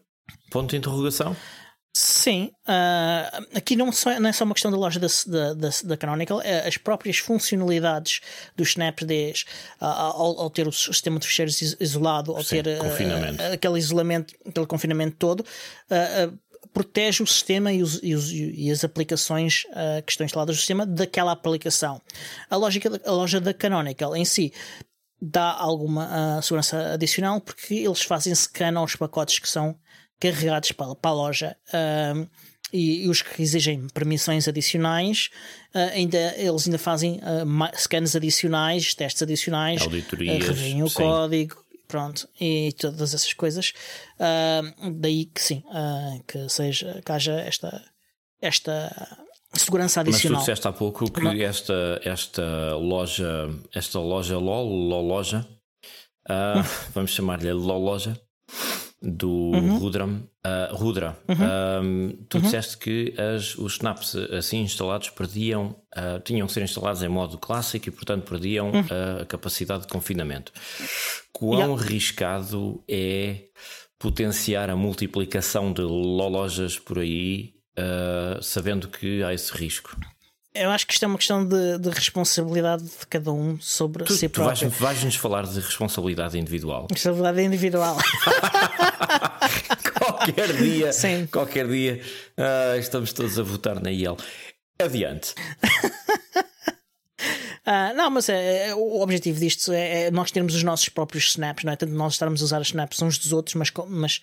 Ponto 0.51 0.71
de 0.71 0.77
interrogação? 0.77 1.37
Sim, 1.95 2.51
uh, 2.67 3.47
aqui 3.55 3.77
não, 3.77 3.93
só, 3.93 4.19
não, 4.19 4.31
é 4.31 4.33
só 4.33 4.45
uma 4.45 4.55
questão 4.55 4.71
da 4.71 4.79
loja 4.79 4.99
da, 4.99 5.09
da, 5.53 5.69
da 5.85 5.97
Canonical, 5.99 6.41
é 6.41 6.67
as 6.67 6.79
próprias 6.79 7.19
funcionalidades 7.19 8.23
dos 8.57 8.71
Snapds, 8.71 9.45
uh, 9.79 9.85
ao, 9.85 10.41
ao, 10.41 10.49
ter 10.49 10.67
o 10.67 10.73
sistema 10.73 11.21
de 11.21 11.27
ficheiros 11.27 11.61
isolado, 11.79 12.35
ao 12.35 12.43
Sim, 12.43 12.63
ter 12.63 12.79
uh, 12.81 13.53
aquele 13.53 13.79
isolamento, 13.79 14.35
aquele 14.47 14.67
confinamento 14.67 15.17
todo, 15.19 15.45
protege 16.73 17.23
o 17.23 17.27
sistema 17.27 17.73
e, 17.73 17.83
os, 17.83 18.01
e, 18.03 18.15
os, 18.15 18.31
e 18.33 18.71
as 18.71 18.85
aplicações 18.85 19.65
uh, 19.71 20.03
que 20.05 20.13
estão 20.13 20.25
instaladas 20.25 20.57
no 20.57 20.59
sistema 20.59 20.87
daquela 20.87 21.33
aplicação. 21.33 22.01
A, 22.49 22.57
lógica, 22.57 23.01
a 23.05 23.13
loja 23.13 23.41
da 23.41 23.53
Canonical 23.53 24.17
em 24.17 24.25
si 24.25 24.53
dá 25.21 25.53
alguma 25.53 26.39
uh, 26.39 26.43
segurança 26.43 26.95
adicional 26.95 27.41
porque 27.41 27.75
eles 27.75 28.03
fazem 28.03 28.35
scan 28.35 28.79
aos 28.79 28.97
pacotes 28.97 29.39
que 29.39 29.49
são 29.49 29.77
carregados 30.19 30.73
para, 30.73 30.95
para 30.95 31.11
a 31.11 31.15
loja. 31.15 31.57
Uh, 31.69 32.29
e, 32.73 33.05
e, 33.05 33.09
os 33.09 33.21
que 33.21 33.43
exigem 33.43 33.87
permissões 33.93 34.49
adicionais, 34.49 35.29
uh, 35.75 35.93
ainda, 35.93 36.35
eles 36.39 36.67
ainda 36.67 36.79
fazem 36.79 37.17
uh, 37.17 37.79
scans 37.79 38.17
adicionais, 38.17 38.95
testes 38.95 39.23
adicionais, 39.23 39.83
Auditorias, 39.83 40.49
uh, 40.49 40.85
o 40.85 40.89
sim. 40.89 40.97
código, 40.97 41.62
pronto, 41.93 42.27
e 42.41 42.73
todas 42.79 43.13
essas 43.13 43.35
coisas. 43.35 43.75
Uh, 44.19 44.91
daí 44.93 45.27
que 45.27 45.43
sim, 45.43 45.63
uh, 45.67 46.25
que 46.27 46.49
seja, 46.49 47.03
que 47.05 47.13
haja 47.13 47.39
esta, 47.41 47.85
esta 48.41 49.19
segurança 49.53 50.01
adicional. 50.01 50.39
Mas 50.39 50.47
tu 50.47 50.51
disseste 50.51 50.69
há 50.69 50.73
pouco 50.73 51.05
que 51.05 51.45
esta, 51.45 52.01
esta 52.03 52.75
loja, 52.77 53.51
esta 53.75 53.99
loja 53.99 54.39
LOL, 54.39 54.89
LOL 54.89 55.07
loja, 55.07 55.47
uh, 56.31 56.65
vamos 56.95 57.11
chamar-lhe 57.11 57.53
LOL 57.53 57.85
loja, 57.85 58.19
do 59.03 59.29
uhum. 59.29 59.79
Rudram, 59.79 60.23
uh, 60.47 60.75
Rudra, 60.77 61.19
uhum. 61.29 62.17
tu 62.29 62.37
uhum. 62.37 62.43
disseste 62.43 62.79
que 62.79 63.15
as, 63.19 63.57
os 63.57 63.73
snaps 63.73 64.15
assim 64.15 64.61
instalados 64.61 65.11
perdiam, 65.11 65.77
uh, 65.97 66.21
tinham 66.25 66.47
que 66.47 66.53
ser 66.53 66.63
instalados 66.63 67.03
em 67.03 67.09
modo 67.09 67.37
clássico 67.37 67.89
e, 67.89 67.93
portanto, 67.93 68.29
perdiam 68.29 68.71
uhum. 68.71 68.85
a 69.21 69.25
capacidade 69.25 69.83
de 69.83 69.89
confinamento. 69.89 70.53
Quão 71.33 71.55
yeah. 71.55 71.75
arriscado 71.75 72.83
é 72.89 73.47
potenciar 73.99 74.71
a 74.71 74.77
multiplicação 74.77 75.73
de 75.73 75.83
lojas 75.83 76.79
por 76.79 77.01
aí, 77.01 77.55
uh, 77.79 78.43
sabendo 78.43 78.89
que 78.89 79.23
há 79.25 79.35
esse 79.35 79.53
risco? 79.53 79.97
Eu 80.55 80.71
acho 80.71 80.87
que 80.87 80.93
isto 80.93 81.05
é 81.05 81.09
uma 81.09 81.17
questão 81.17 81.47
de, 81.47 81.79
de 81.79 81.89
responsabilidade 81.89 82.83
de 82.83 83.07
cada 83.09 83.33
um 83.33 83.59
sobre 83.59 84.05
tu, 84.05 84.13
si 84.13 84.29
próprio. 84.29 84.71
Tu 84.71 84.83
vais, 84.83 85.03
nos 85.03 85.17
falar 85.17 85.47
de 85.47 85.59
responsabilidade 85.59 86.39
individual. 86.39 86.87
Responsabilidade 86.91 87.43
individual. 87.43 87.97
qualquer 89.99 90.55
dia, 90.55 90.93
Sim. 90.93 91.27
qualquer 91.33 91.67
dia, 91.67 92.03
uh, 92.37 92.79
estamos 92.79 93.15
todos 93.15 93.39
a 93.39 93.43
votar 93.43 93.81
na 93.81 93.91
IEL. 93.91 94.19
Adiante. 94.79 95.35
Uh, 97.65 97.95
não, 97.97 98.11
mas 98.11 98.29
é, 98.29 98.69
é, 98.69 98.75
o 98.75 99.01
objetivo 99.01 99.41
disto 99.41 99.73
é, 99.73 100.03
é, 100.03 100.11
nós 100.11 100.31
termos 100.31 100.55
os 100.55 100.63
nossos 100.63 100.91
próprios 100.91 101.31
snaps, 101.31 101.65
não 101.65 101.73
é? 101.73 101.77
Tanto 101.77 101.95
nós 101.95 102.13
estarmos 102.13 102.43
a 102.43 102.45
usar 102.45 102.61
os 102.61 102.69
snaps 102.69 103.01
uns 103.01 103.17
dos 103.17 103.33
outros, 103.33 103.55
mas, 103.55 103.71
mas 103.89 104.21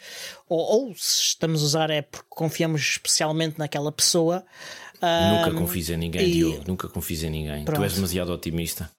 ou, 0.47 0.59
ou 0.59 0.93
se 0.95 1.23
estamos 1.23 1.63
a 1.63 1.65
usar 1.65 1.89
é 1.89 2.03
porque 2.03 2.27
confiamos 2.29 2.81
especialmente 2.81 3.57
naquela 3.57 3.91
pessoa. 3.91 4.45
Nunca 5.01 5.57
confies 5.57 5.89
em 5.89 5.97
ninguém, 5.97 6.27
e... 6.27 6.31
Diogo, 6.31 6.63
nunca 6.67 6.89
confies 6.89 7.23
em 7.23 7.29
ninguém. 7.29 7.65
Pronto. 7.65 7.79
Tu 7.79 7.83
és 7.83 7.93
demasiado 7.93 8.31
otimista. 8.31 8.89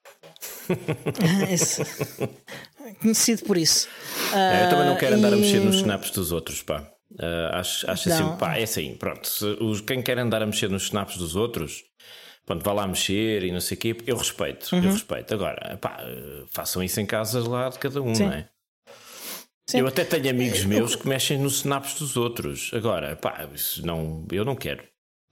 Conhecido 3.01 3.43
por 3.43 3.57
isso. 3.57 3.87
Uh, 4.31 4.63
eu 4.63 4.69
também 4.69 4.85
não 4.85 4.95
quero 4.97 5.15
andar 5.15 5.31
e... 5.31 5.33
a 5.33 5.37
mexer 5.37 5.59
nos 5.59 5.77
snaps 5.77 6.11
dos 6.11 6.31
outros, 6.31 6.61
pá. 6.63 6.87
Uh, 7.11 7.53
acho 7.53 7.89
acho 7.89 8.09
assim, 8.09 8.35
pá, 8.37 8.57
é 8.57 8.63
assim, 8.63 8.95
pronto. 8.95 9.29
Os, 9.59 9.81
quem 9.81 10.01
quer 10.01 10.17
andar 10.17 10.41
a 10.41 10.45
mexer 10.45 10.69
nos 10.69 10.83
snaps 10.83 11.17
dos 11.17 11.35
outros, 11.35 11.83
pronto, 12.45 12.63
vá 12.63 12.71
lá 12.73 12.87
mexer 12.87 13.43
e 13.43 13.51
não 13.51 13.59
sei 13.59 13.77
o 13.77 13.79
quê, 13.79 13.97
eu 14.07 14.17
respeito, 14.17 14.73
uhum. 14.73 14.83
eu 14.83 14.91
respeito. 14.91 15.33
Agora, 15.33 15.77
pá, 15.77 15.99
façam 16.49 16.83
isso 16.83 16.99
em 17.01 17.05
casas 17.05 17.45
lá 17.45 17.69
de 17.69 17.79
cada 17.79 18.01
um, 18.01 18.15
Sim. 18.15 18.25
não 18.25 18.33
é? 18.33 18.47
Sim. 19.69 19.79
Eu 19.79 19.87
até 19.87 20.03
tenho 20.03 20.29
amigos 20.29 20.65
meus 20.65 20.95
que 20.95 21.07
mexem 21.07 21.37
nos 21.37 21.57
snaps 21.57 21.95
dos 21.95 22.17
outros. 22.17 22.71
Agora, 22.73 23.15
pá, 23.15 23.47
isso 23.53 23.85
não, 23.85 24.25
eu 24.31 24.43
não 24.43 24.55
quero. 24.55 24.83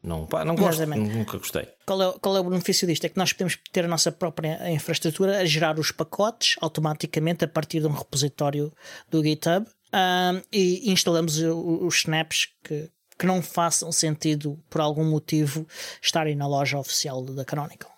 Não, 0.01 0.25
pá, 0.25 0.45
não 0.45 0.55
gosto, 0.55 0.85
nunca 0.85 1.37
gostei. 1.37 1.67
Qual 1.85 2.01
é, 2.01 2.19
qual 2.19 2.37
é 2.37 2.39
o 2.39 2.43
benefício 2.45 2.87
disto? 2.87 3.05
É 3.05 3.09
que 3.09 3.17
nós 3.17 3.33
podemos 3.33 3.57
ter 3.71 3.83
a 3.83 3.87
nossa 3.87 4.11
própria 4.11 4.71
infraestrutura 4.71 5.39
a 5.39 5.45
gerar 5.45 5.77
os 5.77 5.91
pacotes 5.91 6.55
automaticamente 6.61 7.43
a 7.43 7.47
partir 7.47 7.81
de 7.81 7.87
um 7.87 7.91
repositório 7.91 8.71
do 9.09 9.21
GitHub 9.21 9.67
um, 9.93 10.41
e 10.51 10.89
instalamos 10.91 11.37
os 11.37 11.95
snaps 11.95 12.47
que, 12.63 12.89
que 13.17 13.25
não 13.25 13.41
façam 13.41 13.91
sentido 13.91 14.57
por 14.69 14.79
algum 14.79 15.03
motivo 15.03 15.67
estarem 16.01 16.35
na 16.35 16.47
loja 16.47 16.77
oficial 16.77 17.21
da 17.23 17.43
Canonical. 17.43 17.91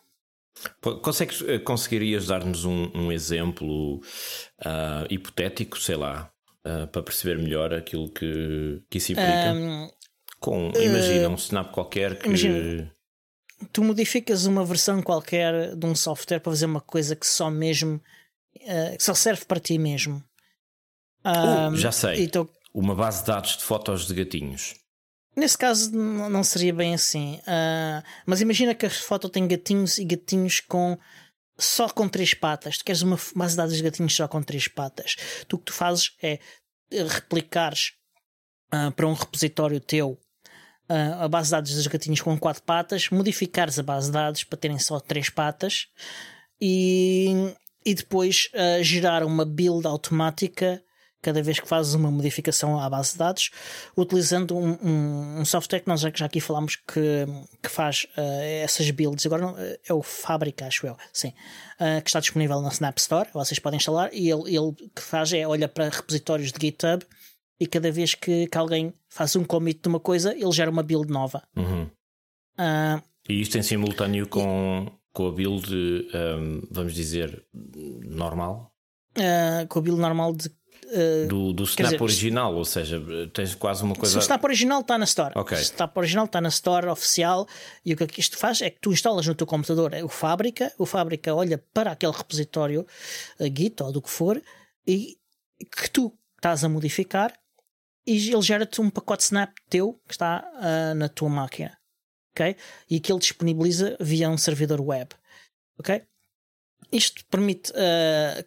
Consegues, 1.01 1.41
eh, 1.47 1.59
conseguirias 1.59 2.27
dar-nos 2.27 2.65
um, 2.65 2.91
um, 2.93 3.11
exemplo 3.11 3.97
uh, 3.97 5.05
hipotético, 5.09 5.79
sei 5.79 5.95
lá, 5.95 6.31
uh, 6.65 6.87
para 6.87 7.01
perceber 7.01 7.41
melhor 7.41 7.73
aquilo 7.73 8.11
que, 8.11 8.81
que 8.89 8.99
isso 8.99 9.11
implica? 9.11 9.53
Um, 9.53 9.89
Com, 10.41 10.71
imagina, 10.75 11.29
uh, 11.29 11.31
um 11.31 11.35
snap 11.35 11.71
qualquer 11.71 12.17
que. 12.17 12.27
Imagina, 12.27 12.91
tu 13.71 13.83
modificas 13.83 14.45
uma 14.45 14.65
versão 14.65 15.01
qualquer 15.01 15.75
de 15.75 15.85
um 15.85 15.95
software 15.95 16.39
para 16.39 16.51
fazer 16.51 16.65
uma 16.65 16.81
coisa 16.81 17.15
que 17.15 17.27
só 17.27 17.49
mesmo. 17.49 18.01
que 18.53 19.03
só 19.03 19.13
serve 19.13 19.45
para 19.45 19.59
ti 19.59 19.77
mesmo. 19.77 20.21
Um, 21.23 21.75
já 21.75 21.91
sei. 21.91 22.23
Então, 22.23 22.49
uma 22.73 22.95
base 22.95 23.21
de 23.21 23.27
dados 23.27 23.57
de 23.57 23.63
fotos 23.63 24.07
de 24.07 24.13
gatinhos. 24.15 24.75
Nesse 25.35 25.57
caso 25.57 25.91
não 25.91 26.43
seria 26.43 26.73
bem 26.73 26.93
assim. 26.93 27.35
Uh, 27.39 28.03
mas 28.25 28.41
imagina 28.41 28.75
que 28.75 28.85
a 28.85 28.89
foto 28.89 29.29
tem 29.29 29.47
gatinhos 29.47 29.97
e 29.97 30.03
gatinhos 30.03 30.59
com 30.59 30.97
só 31.57 31.87
com 31.87 32.09
três 32.09 32.33
patas. 32.33 32.77
Tu 32.77 32.85
queres 32.85 33.01
uma 33.01 33.17
base 33.35 33.53
de 33.53 33.57
dados 33.57 33.77
de 33.77 33.83
gatinhos 33.83 34.15
só 34.15 34.27
com 34.27 34.41
três 34.41 34.67
patas. 34.67 35.15
Tu 35.47 35.55
o 35.55 35.59
que 35.59 35.65
tu 35.65 35.73
fazes 35.73 36.15
é 36.21 36.39
replicares 36.91 37.93
uh, 38.73 38.91
para 38.91 39.07
um 39.07 39.13
repositório 39.13 39.79
teu 39.79 40.11
uh, 40.11 40.19
a 40.89 41.27
base 41.27 41.47
de 41.47 41.51
dados 41.51 41.73
dos 41.73 41.87
gatinhos 41.87 42.21
com 42.21 42.37
quatro 42.37 42.63
patas, 42.63 43.09
modificares 43.09 43.79
a 43.79 43.83
base 43.83 44.07
de 44.07 44.13
dados 44.13 44.43
para 44.43 44.57
terem 44.57 44.77
só 44.77 44.99
três 44.99 45.29
patas 45.29 45.87
e, 46.59 47.53
e 47.85 47.93
depois 47.93 48.49
gerar 48.81 49.23
uma 49.23 49.45
build 49.45 49.87
automática 49.87 50.83
cada 51.21 51.41
vez 51.41 51.59
que 51.59 51.67
fazes 51.67 51.93
uma 51.93 52.09
modificação 52.09 52.79
à 52.79 52.89
base 52.89 53.13
de 53.13 53.19
dados, 53.19 53.51
utilizando 53.95 54.57
um, 54.57 54.77
um, 54.81 55.39
um 55.41 55.45
software 55.45 55.79
que 55.79 55.87
nós 55.87 56.01
já, 56.01 56.11
já, 56.13 56.25
aqui 56.25 56.41
falámos 56.41 56.75
que, 56.75 57.25
que 57.61 57.69
faz 57.69 58.07
uh, 58.17 58.41
essas 58.63 58.89
builds. 58.89 59.25
Agora 59.25 59.43
não, 59.43 59.55
é 59.57 59.93
o 59.93 60.01
Fábrica, 60.01 60.65
acho 60.65 60.87
eu, 60.87 60.97
sim, 61.13 61.29
uh, 61.79 62.01
que 62.01 62.09
está 62.09 62.19
disponível 62.19 62.59
na 62.61 62.69
Snap 62.69 62.97
Store. 62.97 63.29
Vocês 63.33 63.59
podem 63.59 63.77
instalar 63.77 64.09
e 64.11 64.29
ele, 64.29 64.55
ele 64.55 64.73
que 64.95 65.01
faz 65.01 65.31
é 65.31 65.45
olha 65.45 65.67
para 65.67 65.89
repositórios 65.89 66.51
de 66.51 66.59
GitHub 66.59 67.05
e 67.61 67.67
cada 67.67 67.91
vez 67.91 68.15
que, 68.15 68.47
que 68.47 68.57
alguém 68.57 68.91
faz 69.07 69.35
um 69.35 69.43
commit 69.43 69.81
de 69.83 69.87
uma 69.87 69.99
coisa, 69.99 70.33
ele 70.33 70.51
gera 70.51 70.71
uma 70.71 70.81
build 70.81 71.13
nova. 71.13 71.43
Uhum. 71.55 71.83
Uh, 72.57 72.99
e 73.29 73.39
isto 73.39 73.55
em 73.55 73.61
simultâneo 73.61 74.27
com, 74.27 74.87
e, 74.87 74.91
com 75.13 75.27
a 75.27 75.31
build, 75.31 75.71
um, 75.71 76.67
vamos 76.71 76.95
dizer, 76.95 77.45
normal? 78.03 78.73
com 79.69 79.79
a 79.79 79.81
build 79.81 80.01
normal 80.01 80.33
de 80.33 80.49
Uh, 80.83 81.27
do, 81.27 81.53
do 81.53 81.63
Snap 81.63 81.91
dizer, 81.91 82.03
original, 82.03 82.53
ou 82.53 82.65
seja, 82.65 83.01
tens 83.33 83.55
quase 83.55 83.81
uma 83.81 83.95
coisa. 83.95 84.11
Se 84.11 84.17
o 84.17 84.19
Snap 84.19 84.43
original 84.43 84.81
está 84.81 84.97
na 84.97 85.05
Store. 85.05 85.31
Okay. 85.37 85.57
O 85.57 85.61
Snap 85.61 85.95
original 85.95 86.25
está 86.25 86.41
na 86.41 86.49
Store 86.49 86.87
oficial 86.87 87.47
e 87.85 87.93
o 87.93 87.95
que 87.95 88.19
isto 88.19 88.37
faz 88.37 88.61
é 88.61 88.69
que 88.69 88.79
tu 88.81 88.91
instalas 88.91 89.25
no 89.25 89.35
teu 89.35 89.47
computador 89.47 89.93
o 90.03 90.09
Fábrica, 90.09 90.73
o 90.77 90.85
Fábrica 90.85 91.33
olha 91.33 91.63
para 91.73 91.91
aquele 91.91 92.11
repositório 92.11 92.85
Git 93.39 93.81
ou 93.81 93.91
do 93.93 94.01
que 94.01 94.09
for 94.09 94.41
e 94.85 95.17
que 95.59 95.89
tu 95.91 96.11
estás 96.35 96.63
a 96.63 96.69
modificar 96.69 97.31
e 98.05 98.31
ele 98.31 98.41
gera-te 98.41 98.81
um 98.81 98.89
pacote 98.89 99.23
Snap 99.23 99.53
teu 99.69 99.99
que 100.07 100.13
está 100.13 100.43
uh, 100.55 100.95
na 100.95 101.07
tua 101.07 101.29
máquina. 101.29 101.77
Ok? 102.33 102.55
E 102.89 102.99
que 102.99 103.11
ele 103.11 103.19
disponibiliza 103.19 103.97
via 103.99 104.29
um 104.29 104.37
servidor 104.37 104.81
web. 104.81 105.09
Ok? 105.77 106.01
Isto 106.91 107.25
permite 107.25 107.71
uh, 107.71 108.43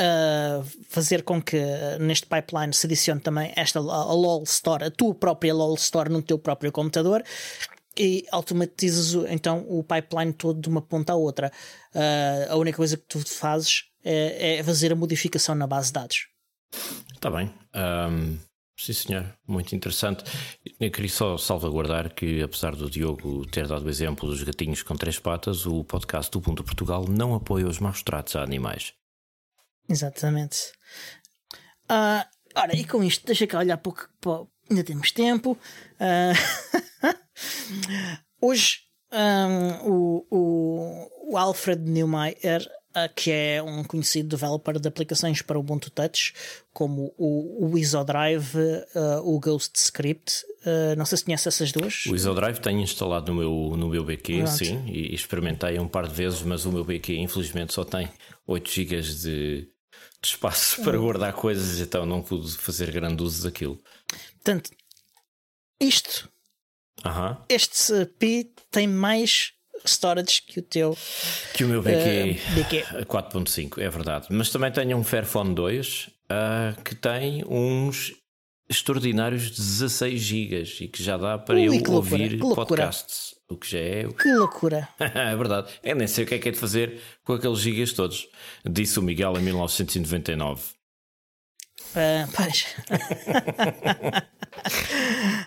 uh, 0.00 0.64
fazer 0.88 1.22
com 1.22 1.40
que 1.40 1.60
neste 2.00 2.26
pipeline 2.26 2.72
se 2.72 2.86
adicione 2.86 3.20
também 3.20 3.52
esta 3.56 3.78
a, 3.78 4.12
LOL 4.12 4.42
Store, 4.44 4.84
a 4.84 4.90
tua 4.90 5.14
própria 5.14 5.54
LOL 5.54 5.74
Store 5.74 6.10
no 6.10 6.22
teu 6.22 6.38
próprio 6.38 6.72
computador 6.72 7.22
e 7.96 8.24
automatizas 8.30 9.14
então 9.28 9.66
o 9.68 9.84
pipeline 9.84 10.32
todo 10.32 10.60
de 10.60 10.68
uma 10.68 10.80
ponta 10.80 11.12
à 11.12 11.16
outra. 11.16 11.52
A 12.48 12.56
única 12.56 12.78
coisa 12.78 12.96
que 12.96 13.04
tu 13.06 13.20
fazes 13.20 13.84
é, 14.02 14.56
é, 14.56 14.62
fazer 14.62 14.92
a 14.92 14.96
modificação 14.96 15.54
na 15.54 15.66
base 15.66 15.88
de 15.88 15.92
dados. 15.92 16.31
Está 17.14 17.30
bem. 17.30 17.52
Um, 17.74 18.38
sim, 18.76 18.92
senhor. 18.92 19.26
Muito 19.46 19.74
interessante. 19.74 20.24
Eu 20.80 20.90
queria 20.90 21.10
só 21.10 21.36
salvaguardar 21.38 22.14
que, 22.14 22.42
apesar 22.42 22.74
do 22.74 22.90
Diogo 22.90 23.46
ter 23.46 23.66
dado 23.66 23.86
o 23.86 23.90
exemplo 23.90 24.28
dos 24.28 24.42
gatinhos 24.42 24.82
com 24.82 24.96
três 24.96 25.18
patas, 25.18 25.66
o 25.66 25.84
podcast 25.84 26.30
do 26.30 26.40
Ponto 26.40 26.64
Portugal 26.64 27.06
não 27.08 27.34
apoia 27.34 27.66
os 27.66 27.78
maus 27.78 28.02
tratos 28.02 28.36
a 28.36 28.42
animais. 28.42 28.92
Exatamente. 29.88 30.72
Uh, 31.84 32.24
ora, 32.54 32.74
e 32.74 32.84
com 32.84 33.02
isto, 33.04 33.26
deixa 33.26 33.46
cá 33.46 33.58
olhar 33.58 33.76
pouco. 33.76 34.08
Ainda 34.70 34.84
temos 34.84 35.12
tempo. 35.12 35.58
Uh, 36.00 37.14
hoje, 38.40 38.78
um, 39.12 39.90
o, 39.90 40.26
o, 40.30 41.32
o, 41.32 41.36
Alfred 41.36 41.82
Neumayer, 41.82 42.62
uh, 42.62 42.81
que 43.14 43.30
é 43.30 43.62
um 43.62 43.82
conhecido 43.84 44.28
developer 44.28 44.78
de 44.78 44.88
aplicações 44.88 45.42
para 45.42 45.56
o 45.56 45.60
Ubuntu 45.60 45.90
Touch, 45.90 46.34
como 46.72 47.14
o, 47.16 47.70
o 47.70 47.78
IsoDrive, 47.78 48.58
uh, 48.94 49.20
o 49.22 49.38
Ghost 49.38 49.78
Script. 49.78 50.44
Uh, 50.64 50.96
não 50.96 51.04
sei 51.04 51.18
se 51.18 51.24
conhece 51.24 51.48
essas 51.48 51.72
duas. 51.72 52.06
O 52.06 52.14
IsoDrive 52.14 52.60
tenho 52.60 52.80
instalado 52.80 53.32
no 53.32 53.38
meu, 53.38 53.76
no 53.76 53.88
meu 53.88 54.04
BQ, 54.04 54.42
Pronto. 54.42 54.50
sim, 54.50 54.84
e 54.86 55.14
experimentei 55.14 55.78
um 55.78 55.88
par 55.88 56.06
de 56.06 56.14
vezes, 56.14 56.42
mas 56.42 56.64
o 56.64 56.72
meu 56.72 56.84
BQ 56.84 57.16
infelizmente 57.16 57.72
só 57.72 57.84
tem 57.84 58.08
8 58.46 58.70
GB 58.70 59.00
de, 59.00 59.22
de 59.22 59.68
espaço 60.22 60.82
para 60.82 60.98
guardar 60.98 61.32
coisas, 61.32 61.80
então 61.80 62.06
não 62.06 62.22
pude 62.22 62.52
fazer 62.56 62.90
grande 62.90 63.22
uso 63.22 63.44
daquilo. 63.44 63.78
Portanto, 64.34 64.70
isto, 65.80 66.28
uh 67.04 67.08
-huh. 67.08 67.44
este 67.48 68.06
P 68.18 68.52
tem 68.70 68.86
mais 68.86 69.52
storage 69.84 70.42
que 70.42 70.60
o 70.60 70.62
teu 70.62 70.96
que 71.54 71.64
o 71.64 71.68
meu 71.68 71.82
BQ, 71.82 72.32
uh, 72.32 72.54
BQ. 72.54 73.04
4.5, 73.06 73.78
é 73.78 73.88
verdade. 73.88 74.26
Mas 74.30 74.50
também 74.50 74.70
tenho 74.70 74.96
um 74.96 75.04
Fairphone 75.04 75.54
2 75.54 76.06
uh, 76.06 76.82
que 76.82 76.94
tem 76.94 77.44
uns 77.46 78.12
extraordinários 78.68 79.50
16 79.50 80.20
gigas 80.20 80.78
e 80.80 80.88
que 80.88 81.02
já 81.02 81.16
dá 81.16 81.38
para 81.38 81.56
Ui, 81.56 81.66
eu 81.66 81.72
loucura, 81.72 81.96
ouvir 81.96 82.38
podcasts. 82.38 83.34
O 83.48 83.56
que 83.56 83.70
já 83.70 83.78
é. 83.78 84.08
Que 84.08 84.32
loucura. 84.32 84.88
é 84.98 85.36
verdade. 85.36 85.70
Eu 85.82 85.94
nem 85.96 86.06
sei 86.06 86.24
o 86.24 86.26
que 86.26 86.34
é 86.34 86.38
que 86.38 86.48
é 86.48 86.52
de 86.52 86.58
fazer 86.58 87.00
com 87.22 87.34
aqueles 87.34 87.58
gigas 87.58 87.92
todos. 87.92 88.26
Disse 88.64 88.98
o 88.98 89.02
Miguel 89.02 89.36
em 89.36 89.42
1999. 89.42 90.62
Ah, 91.94 92.26
pois. 92.34 92.66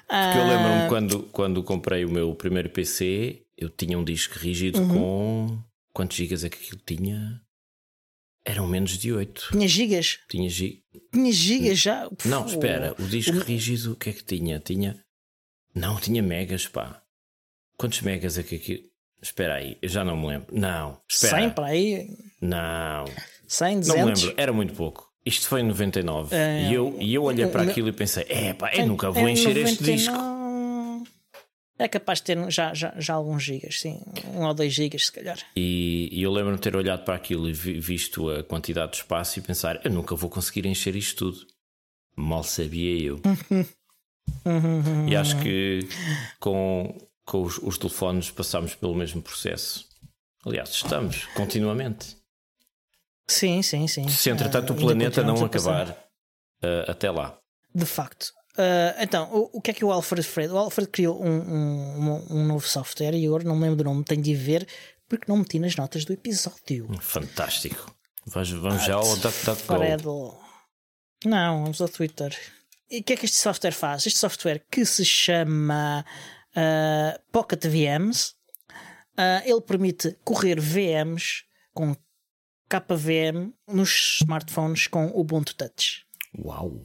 Porque 0.06 0.38
eu 0.38 0.48
lembro-me 0.48 0.90
quando, 0.90 1.24
quando 1.32 1.64
comprei 1.64 2.06
o 2.06 2.12
meu 2.12 2.36
primeiro 2.36 2.70
PC, 2.70 3.45
eu 3.58 3.70
tinha 3.70 3.98
um 3.98 4.04
disco 4.04 4.38
rígido 4.38 4.80
Uhum. 4.82 4.88
com. 4.90 5.64
Quantos 5.94 6.18
gigas 6.18 6.44
é 6.44 6.50
que 6.50 6.58
aquilo 6.58 6.82
tinha? 6.86 7.42
Eram 8.46 8.68
menos 8.68 8.98
de 8.98 9.12
8. 9.12 9.50
Tinha 9.52 9.68
gigas. 9.68 10.20
Tinha 10.30 10.50
gi... 10.50 10.84
Tinha 11.12 11.32
gigas 11.32 11.80
já. 11.80 12.08
Não, 12.26 12.46
espera, 12.46 12.94
o 13.00 13.04
disco 13.08 13.38
rígido 13.40 13.94
o 13.94 13.96
que 13.96 14.10
é 14.10 14.14
que 14.14 14.24
tinha? 14.24 14.60
Tinha. 14.60 15.00
Não, 15.74 16.00
tinha 16.00 16.22
megas, 16.22 16.68
pá. 16.68 17.02
Quantos 17.78 18.02
megas 18.02 18.38
é 18.38 18.44
que 18.44 18.56
aquilo. 18.56 18.84
Espera 19.22 19.56
aí, 19.56 19.78
eu 19.82 19.90
já 19.90 20.04
não 20.04 20.16
me 20.16 20.28
lembro. 20.28 20.48
Não, 20.56 21.02
espera. 21.10 21.38
100 21.38 21.50
para 21.52 21.66
aí. 21.68 22.08
Não, 22.42 23.06
100, 23.48 23.76
não 23.76 23.80
200. 23.82 24.22
me 24.22 24.26
lembro, 24.28 24.42
era 24.42 24.54
muito 24.54 24.74
pouco. 24.76 25.10
Isto 25.26 25.48
foi 25.48 25.62
em 25.62 25.64
99 25.64 26.36
É, 26.36 26.70
e, 26.70 26.74
eu, 26.76 26.96
e 27.00 27.14
eu 27.16 27.24
olhei 27.24 27.48
para 27.48 27.62
o 27.62 27.64
meu- 27.64 27.72
aquilo 27.72 27.88
e 27.90 27.92
pensei: 27.94 28.26
é 28.30 28.54
pá, 28.54 28.72
eu 28.76 28.86
nunca 28.86 29.10
vou 29.10 29.28
encher 29.28 29.58
este 29.58 29.82
99, 29.82 29.92
disco. 29.96 30.14
É 31.78 31.88
capaz 31.90 32.20
de 32.20 32.26
ter 32.26 32.52
já, 32.52 32.74
já, 32.74 32.94
já 32.98 33.14
alguns 33.16 33.44
gigas, 33.44 33.82
sim. 33.82 34.00
Um 34.34 34.46
ou 34.46 34.54
dois 34.54 34.74
gigas, 34.74 35.08
se 35.08 35.12
calhar. 35.12 35.38
E, 35.56 36.08
e 36.12 36.24
eu 36.24 36.32
lembro-me 36.32 36.56
de 36.58 36.64
ter 36.64 36.76
olhado 36.76 37.04
para 37.04 37.16
aquilo 37.16 37.50
e 37.50 37.54
vi- 37.54 37.80
visto 37.80 38.30
a 38.30 38.44
quantidade 38.44 38.92
de 38.94 38.98
espaço 39.00 39.38
e 39.40 39.42
pensar: 39.42 39.82
eu 39.86 39.92
nunca 39.92 40.16
vou 40.16 40.30
conseguir 40.30 40.66
encher 40.66 40.96
isto 40.96 41.32
tudo. 41.32 41.46
Mal 42.16 42.44
sabia 42.44 42.98
eu. 43.08 43.22
e 45.10 45.16
acho 45.16 45.38
que 45.42 45.80
com, 46.40 46.98
com 47.26 47.42
os, 47.44 47.58
os 47.58 47.78
telefones 47.78 48.32
passámos 48.32 48.74
pelo 48.76 48.96
mesmo 48.96 49.22
processo. 49.22 49.86
Aliás, 50.46 50.70
estamos 50.70 51.26
continuamente. 51.36 52.16
Sim, 53.28 53.62
sim, 53.62 53.88
sim. 53.88 54.08
Se 54.08 54.30
entretanto 54.30 54.74
o 54.74 54.76
planeta 54.76 55.24
não 55.24 55.44
acabar 55.44 55.90
ah, 56.62 56.86
até 56.92 57.10
lá. 57.12 57.38
De 57.74 57.86
facto. 57.86 58.32
Ah, 58.58 58.96
então, 59.00 59.30
o, 59.34 59.58
o 59.58 59.62
que 59.62 59.72
é 59.72 59.74
que 59.74 59.84
o 59.86 59.92
Alfred 59.92 60.26
fez? 60.26 60.52
O 60.52 60.58
Alfred 60.58 60.90
criou 60.90 61.22
um, 61.24 61.30
um, 61.30 62.26
um- 62.30 62.44
novo 62.48 62.68
software 62.68 63.14
e 63.14 63.26
agora 63.28 63.44
não 63.44 63.56
me 63.56 63.62
lembro 63.64 63.78
do 63.78 63.84
nome, 63.84 64.04
tenho 64.04 64.22
de 64.22 64.34
ver 64.36 64.68
porque 65.08 65.26
não 65.28 65.38
meti 65.38 65.60
nas 65.60 65.76
notas 65.76 66.04
do 66.06 66.14
episódio. 66.14 66.88
Fantástico. 67.02 67.94
Vamos, 68.28 68.50
vamos 68.52 68.84
já 68.84 68.96
ao 68.96 69.16
DuckDuckGo. 69.18 70.40
Não, 71.26 71.64
vamos 71.64 71.80
ao 71.82 71.88
Twitter. 71.90 72.36
E 72.90 73.00
o 73.00 73.04
que 73.04 73.14
é 73.14 73.16
que 73.16 73.26
este 73.26 73.38
software 73.38 73.72
faz? 73.72 74.06
Este 74.08 74.20
software 74.20 74.66
que 74.72 74.86
se 74.86 75.04
chama 75.06 76.06
ah, 76.56 77.20
Pocket 77.32 77.66
VMs, 77.68 78.34
ah, 79.18 79.42
ele 79.46 79.62
permite 79.62 80.18
correr 80.24 80.60
VMs 80.60 81.44
com 81.74 81.96
KVM 82.68 83.52
nos 83.68 84.18
smartphones 84.22 84.88
com 84.88 85.06
Ubuntu 85.14 85.56
Touch. 85.56 86.04
Uau! 86.38 86.82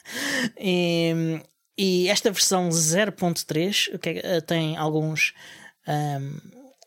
E, 0.59 1.41
e 1.77 2.09
esta 2.09 2.31
versão 2.31 2.69
0.3 2.71 3.95
o 3.95 3.99
que 3.99 4.11
é- 4.23 4.41
tem 4.41 4.77
alguns, 4.77 5.35
ahm, 5.87 6.39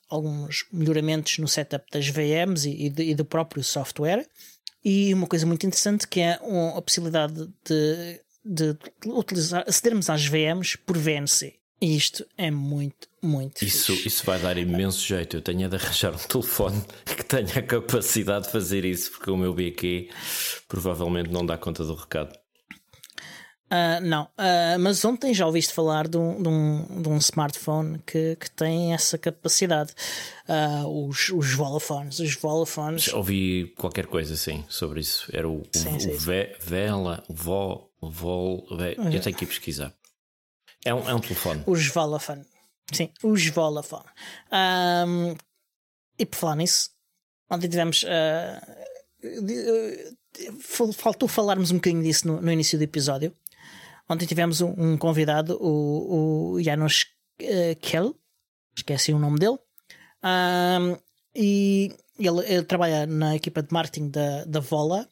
alguns 0.09 0.65
melhoramentos 0.71 1.37
no 1.37 1.47
setup 1.47 1.85
das 1.91 2.07
VMs 2.07 2.65
e, 2.67 2.85
e, 2.85 2.89
de- 2.89 3.03
e 3.11 3.15
do 3.15 3.25
próprio 3.25 3.63
software. 3.63 4.25
E 4.83 5.13
uma 5.13 5.27
coisa 5.27 5.45
muito 5.45 5.65
interessante 5.65 6.07
que 6.07 6.21
é 6.21 6.39
um- 6.41 6.75
a 6.77 6.81
possibilidade 6.81 7.47
de, 7.65 8.21
de 8.45 8.77
utilizar, 9.07 9.63
acedermos 9.67 10.09
às 10.09 10.25
VMs 10.25 10.77
por 10.77 10.97
VNC. 10.97 11.58
E 11.81 11.95
isto 11.95 12.25
é 12.37 12.51
muito, 12.51 13.07
muito 13.21 13.63
Isso, 13.63 13.93
fixe. 13.93 14.07
isso 14.07 14.25
vai 14.25 14.37
dar 14.39 14.57
imenso 14.57 14.99
jeito. 15.05 15.37
Eu 15.37 15.41
tenho 15.41 15.63
é 15.65 15.69
de 15.69 15.75
arranjar 15.77 16.13
um 16.13 16.17
telefone 16.17 16.83
que 17.05 17.23
tenha 17.23 17.53
a 17.55 17.61
capacidade 17.63 18.45
de 18.47 18.51
fazer 18.51 18.83
isso, 18.83 19.11
porque 19.11 19.31
o 19.31 19.37
meu 19.37 19.53
BQ 19.53 20.09
provavelmente 20.67 21.29
não 21.31 21.45
dá 21.45 21.57
conta 21.57 21.83
do 21.85 21.95
recado. 21.95 22.37
Ah, 23.71 23.99
não, 24.01 24.27
Ah, 24.35 24.77
mas 24.79 25.05
ontem 25.05 25.31
já 25.31 25.45
ouviste 25.45 25.73
falar 25.73 26.07
de 26.07 26.17
um, 26.17 26.41
de 26.41 26.49
um, 26.49 27.01
de 27.03 27.07
um 27.09 27.17
smartphone 27.17 27.99
que, 28.05 28.35
que 28.37 28.49
tem 28.49 28.93
essa 28.95 29.15
capacidade. 29.17 29.93
Ah, 30.47 30.83
os, 30.87 31.29
os 31.29 31.53
Volaphones. 31.53 32.17
Os 32.19 32.33
Volaphones. 32.35 33.13
Ouvi 33.13 33.71
qualquer 33.77 34.07
coisa 34.07 34.33
assim 34.33 34.65
sobre 34.67 35.01
isso. 35.01 35.29
Era 35.31 35.47
o, 35.47 35.59
o, 35.61 35.67
Sim, 35.71 35.99
sim, 35.99 36.09
o 36.13 36.17
Ve- 36.17 36.55
Vela, 36.59 37.23
o 37.29 37.33
Vo, 37.33 37.91
o 38.01 38.09
Vol. 38.09 38.65
Ve- 38.75 38.95
Eu 38.97 39.21
tenho 39.21 39.35
que 39.35 39.43
ir 39.43 39.47
pesquisar. 39.47 39.93
É 40.85 40.93
um, 40.93 41.09
é 41.09 41.13
um 41.13 41.19
telefone. 41.19 41.63
Os 41.67 41.87
Volafone. 41.87 42.45
Sim, 42.91 43.09
os 43.23 43.47
Volafone. 43.49 44.05
Ahm, 44.51 45.35
e 46.17 46.25
por 46.25 46.37
falar 46.37 46.55
nisso, 46.55 46.89
ontem 47.49 47.67
tivemos. 47.69 48.05
ah, 48.07 48.61
fal- 50.61 50.93
faltou 50.93 51.27
falarmos 51.27 51.71
um 51.71 51.75
bocadinho 51.75 52.03
disso 52.03 52.27
no, 52.27 52.41
no 52.41 52.51
início 52.51 52.77
do 52.77 52.83
episódio. 52.83 53.33
Ontem 54.09 54.25
tivemos 54.25 54.61
um, 54.61 54.73
um 54.77 54.97
convidado, 54.97 55.57
o, 55.61 56.53
o 56.55 56.63
Janos 56.63 57.05
eh, 57.39 57.75
Kell, 57.75 58.15
esqueci 58.75 59.13
o 59.13 59.19
nome 59.19 59.37
dele, 59.39 59.57
Ahm, 60.21 60.97
e 61.35 61.95
ele, 62.19 62.39
ele 62.45 62.63
trabalha 62.63 63.05
na 63.05 63.35
equipa 63.35 63.61
de 63.63 63.71
marketing 63.71 64.09
da, 64.09 64.43
da 64.45 64.59
Vola. 64.59 65.07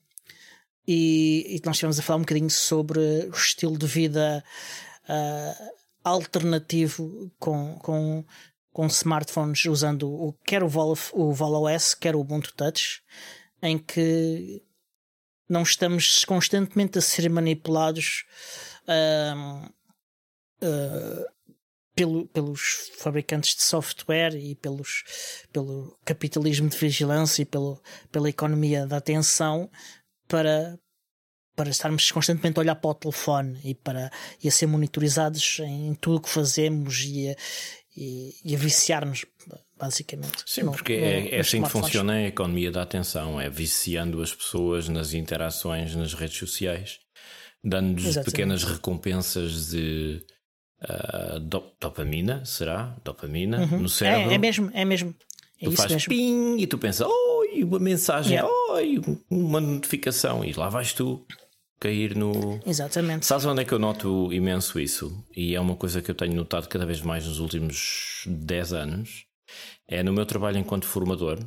E, 0.85 1.45
e 1.55 1.61
nós 1.65 1.75
estivemos 1.75 1.99
a 1.99 2.01
falar 2.01 2.17
um 2.17 2.21
bocadinho 2.21 2.49
sobre 2.49 2.99
o 2.99 3.29
estilo 3.35 3.77
de 3.77 3.85
vida 3.85 4.43
ah, 5.07 5.71
alternativo 6.03 7.31
com, 7.39 7.77
com, 7.79 8.25
com 8.71 8.87
smartphones 8.87 9.65
usando 9.65 10.09
o, 10.09 10.33
quer 10.45 10.63
o 10.63 10.67
Vola, 10.69 10.95
o 11.13 11.33
Vola 11.33 11.59
OS, 11.59 11.93
quer 11.93 12.15
o 12.15 12.19
Ubuntu 12.19 12.53
Touch, 12.53 13.01
em 13.61 13.77
que 13.77 14.61
não 15.49 15.63
estamos 15.63 16.23
constantemente 16.25 16.97
a 16.97 17.01
ser 17.01 17.29
manipulados 17.29 18.25
ahm, 18.87 19.69
ah, 20.61 21.25
pelo- 21.95 22.27
pelos 22.27 22.91
fabricantes 22.99 23.55
de 23.55 23.63
software 23.63 24.35
e 24.35 24.53
pelos, 24.55 25.03
pelo 25.51 25.97
capitalismo 26.05 26.69
de 26.69 26.77
vigilância 26.77 27.41
e 27.41 27.45
pelo, 27.45 27.81
pela 28.11 28.29
economia 28.29 28.85
da 28.85 28.97
atenção 28.97 29.67
para, 30.27 30.77
para 31.57 31.69
estarmos 31.71 32.09
constantemente 32.11 32.57
a 32.59 32.61
olhar 32.61 32.75
para 32.75 32.91
o 32.91 32.93
telefone 32.93 33.59
e, 33.63 33.73
para, 33.73 34.11
e 34.43 34.47
a 34.47 34.51
ser 34.51 34.67
monitorizados 34.67 35.59
em 35.61 35.93
tudo 35.95 36.17
o 36.17 36.21
que 36.21 36.29
fazemos 36.29 37.03
e 37.03 37.29
a, 37.29 37.35
e, 37.97 38.35
e 38.45 38.55
a 38.55 38.57
viciar-nos, 38.59 39.25
basicamente. 39.75 40.43
Sim, 40.45 40.63
no- 40.63 40.71
porque 40.71 40.95
no- 40.95 41.03
é, 41.05 41.27
é 41.33 41.37
nos 41.39 41.47
assim 41.47 41.63
que 41.63 41.69
funciona 41.69 42.13
a 42.13 42.27
economia 42.27 42.71
da 42.71 42.83
atenção, 42.83 43.41
é 43.41 43.49
viciando 43.49 44.21
as 44.21 44.33
pessoas 44.33 44.87
nas 44.87 45.13
interações 45.13 45.95
nas 45.95 46.13
redes 46.13 46.37
sociais, 46.37 46.99
dando-lhes 47.63 48.17
pequenas 48.19 48.63
recompensas 48.63 49.69
de 49.71 50.23
ah, 50.81 51.39
do- 51.41 51.71
dopamina, 51.81 52.45
será? 52.45 52.95
Dopamina 53.03 53.65
no 53.65 53.89
cérebro. 53.89 54.29
É, 54.31 54.35
é 54.35 54.37
mesmo, 54.37 54.69
é 54.75 54.85
mesmo. 54.85 55.15
É 55.59 55.65
tu 55.65 55.71
fazes 55.71 55.91
mesmo. 55.93 56.09
ping 56.09 56.57
e 56.61 56.67
tu 56.67 56.77
pensas, 56.77 57.07
oi, 57.09 57.63
uma 57.63 57.79
mensagem, 57.79 58.33
Yeah. 58.33 58.47
oi, 58.73 59.01
uma 59.27 59.59
notificação, 59.59 60.45
e 60.45 60.53
lá 60.53 60.69
vais 60.69 60.93
tu 60.93 61.25
cair 61.79 62.15
no. 62.15 62.59
Exatamente. 62.65 63.25
Sabes 63.25 63.45
onde 63.45 63.61
é 63.61 63.65
que 63.65 63.73
eu 63.73 63.79
noto 63.79 64.31
imenso 64.33 64.79
isso? 64.79 65.23
E 65.35 65.55
é 65.55 65.59
uma 65.59 65.75
coisa 65.75 66.01
que 66.01 66.11
eu 66.11 66.15
tenho 66.15 66.35
notado 66.35 66.67
cada 66.67 66.85
vez 66.85 67.01
mais 67.01 67.25
nos 67.25 67.39
últimos 67.39 68.23
10 68.27 68.73
anos. 68.73 69.25
É 69.87 70.03
no 70.03 70.13
meu 70.13 70.25
trabalho 70.25 70.57
enquanto 70.57 70.85
formador. 70.85 71.39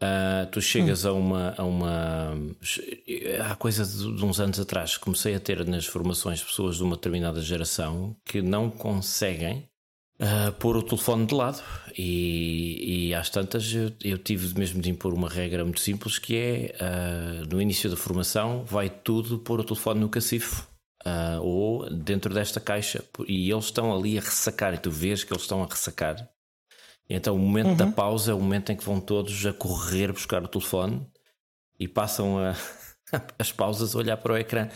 Ah, 0.00 0.46
tu 0.52 0.60
chegas 0.60 1.04
a, 1.04 1.12
uma, 1.12 1.54
a 1.56 1.64
uma. 1.64 2.32
Há 3.44 3.56
coisa 3.56 3.84
de 3.84 4.24
uns 4.24 4.38
anos 4.38 4.60
atrás 4.60 4.96
comecei 4.96 5.34
a 5.34 5.40
ter 5.40 5.66
nas 5.66 5.86
formações 5.86 6.42
pessoas 6.42 6.76
de 6.76 6.84
uma 6.84 6.94
determinada 6.94 7.40
geração 7.40 8.16
que 8.24 8.40
não 8.40 8.70
conseguem 8.70 9.68
ah, 10.20 10.52
pôr 10.58 10.76
o 10.76 10.82
telefone 10.82 11.26
de 11.26 11.34
lado. 11.34 11.62
E, 11.96 13.08
e 13.08 13.14
às 13.14 13.28
tantas 13.30 13.72
eu, 13.72 13.92
eu 14.04 14.18
tive 14.18 14.56
mesmo 14.58 14.80
de 14.80 14.90
impor 14.90 15.12
uma 15.12 15.28
regra 15.28 15.64
muito 15.64 15.80
simples 15.80 16.18
que 16.18 16.36
é 16.36 16.76
ah, 16.80 17.44
no 17.50 17.60
início 17.60 17.90
da 17.90 17.96
formação 17.96 18.64
vai 18.64 18.88
tudo 18.88 19.38
pôr 19.38 19.60
o 19.60 19.64
telefone 19.64 20.00
no 20.00 20.08
cacifo. 20.08 20.66
ah, 21.04 21.38
ou 21.42 21.88
dentro 21.90 22.32
desta 22.34 22.60
caixa 22.60 23.04
e 23.26 23.50
eles 23.50 23.64
estão 23.66 23.94
ali 23.96 24.18
a 24.18 24.20
ressacar 24.20 24.74
e 24.74 24.78
tu 24.78 24.90
vês 24.90 25.24
que 25.24 25.32
eles 25.32 25.42
estão 25.42 25.62
a 25.62 25.66
ressacar 25.66 26.28
então 27.10 27.34
o 27.34 27.38
momento 27.38 27.74
da 27.74 27.86
pausa 27.86 28.32
é 28.32 28.34
o 28.34 28.40
momento 28.40 28.70
em 28.70 28.76
que 28.76 28.84
vão 28.84 29.00
todos 29.00 29.44
a 29.46 29.52
correr 29.52 30.12
buscar 30.12 30.42
o 30.44 30.48
telefone 30.48 31.06
e 31.80 31.88
passam 31.88 32.38
a- 32.38 32.54
as 33.38 33.50
pausas 33.52 33.94
a 33.94 33.98
olhar 33.98 34.16
para 34.18 34.34
o 34.34 34.36
ecrã 34.36 34.68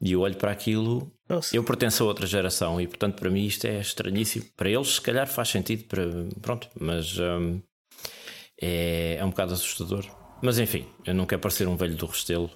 e 0.00 0.12
eu 0.12 0.20
olho 0.20 0.36
para 0.36 0.52
aquilo 0.52 1.12
Nossa. 1.28 1.56
eu 1.56 1.64
pertenço 1.64 2.04
a 2.04 2.06
outra 2.06 2.26
geração 2.26 2.80
e 2.80 2.86
portanto 2.86 3.16
para 3.16 3.30
mim 3.30 3.44
isto 3.44 3.66
é 3.66 3.80
estranhíssimo. 3.80 4.46
Para 4.56 4.70
eles 4.70 4.94
se 4.94 5.00
calhar 5.00 5.26
faz 5.26 5.48
sentido 5.48 5.84
para 5.84 6.04
pronto, 6.40 6.68
mas 6.78 7.18
hum, 7.18 7.60
é, 8.60 9.16
é 9.18 9.24
um 9.24 9.30
bocado 9.30 9.54
assustador. 9.54 10.04
Mas 10.42 10.58
enfim, 10.58 10.86
eu 11.04 11.14
não 11.14 11.26
quero 11.26 11.40
parecer 11.40 11.66
um 11.66 11.76
velho 11.76 11.96
do 11.96 12.06
Restelo 12.06 12.50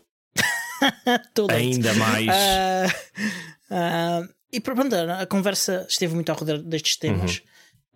Ainda 1.50 1.94
mais. 1.94 2.26
Uh, 2.26 4.24
uh, 4.26 4.34
e 4.52 4.60
pronto, 4.60 4.94
a 4.94 5.26
conversa 5.26 5.86
esteve 5.88 6.14
muito 6.14 6.30
ao 6.30 6.38
redor 6.38 6.58
destes 6.58 6.96
temas. 6.96 7.42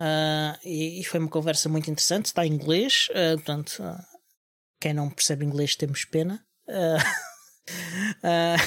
Uhum. 0.00 0.06
Uh, 0.06 0.58
e, 0.64 1.00
e, 1.00 1.04
foi 1.04 1.20
uma 1.20 1.28
conversa 1.28 1.68
muito 1.68 1.90
interessante. 1.90 2.26
Está 2.26 2.46
em 2.46 2.52
inglês, 2.52 3.08
portanto, 3.34 3.82
quem 4.80 4.94
não 4.94 5.10
percebe 5.10 5.44
inglês 5.44 5.74
temos 5.76 6.04
pena. 6.04 6.44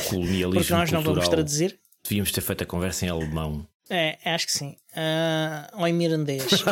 Colonialismo 0.10 0.54
porque 0.54 0.74
nós 0.74 0.92
não 0.92 1.02
vamos 1.02 1.28
traduzir. 1.28 1.80
Devíamos 2.04 2.32
ter 2.32 2.42
feito 2.42 2.64
a 2.64 2.66
conversa 2.66 3.06
em 3.06 3.10
alemão. 3.10 3.68
É, 3.90 4.18
acho 4.26 4.46
que 4.46 4.54
sim. 4.54 4.76
ou 5.74 5.88
em 5.88 5.94
mirandês. 5.94 6.46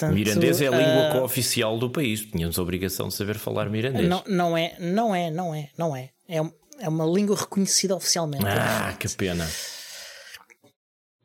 Portanto, 0.00 0.14
mirandês 0.14 0.60
é 0.60 0.68
a 0.68 0.70
língua 0.70 1.10
uh, 1.10 1.18
cooficial 1.20 1.78
do 1.78 1.90
país. 1.90 2.20
Tínhamos 2.20 2.58
a 2.58 2.62
obrigação 2.62 3.08
de 3.08 3.14
saber 3.14 3.36
falar 3.36 3.68
mirandês. 3.68 4.08
Não, 4.08 4.22
não 4.26 4.56
é, 4.56 4.76
não 4.78 5.14
é, 5.14 5.30
não 5.30 5.54
é, 5.54 5.70
não 5.76 5.96
é. 5.96 6.10
É, 6.28 6.38
é 6.78 6.88
uma 6.88 7.04
língua 7.04 7.36
reconhecida 7.36 7.94
oficialmente. 7.96 8.44
Ah, 8.46 8.94
que 8.98 9.08
pena. 9.08 9.48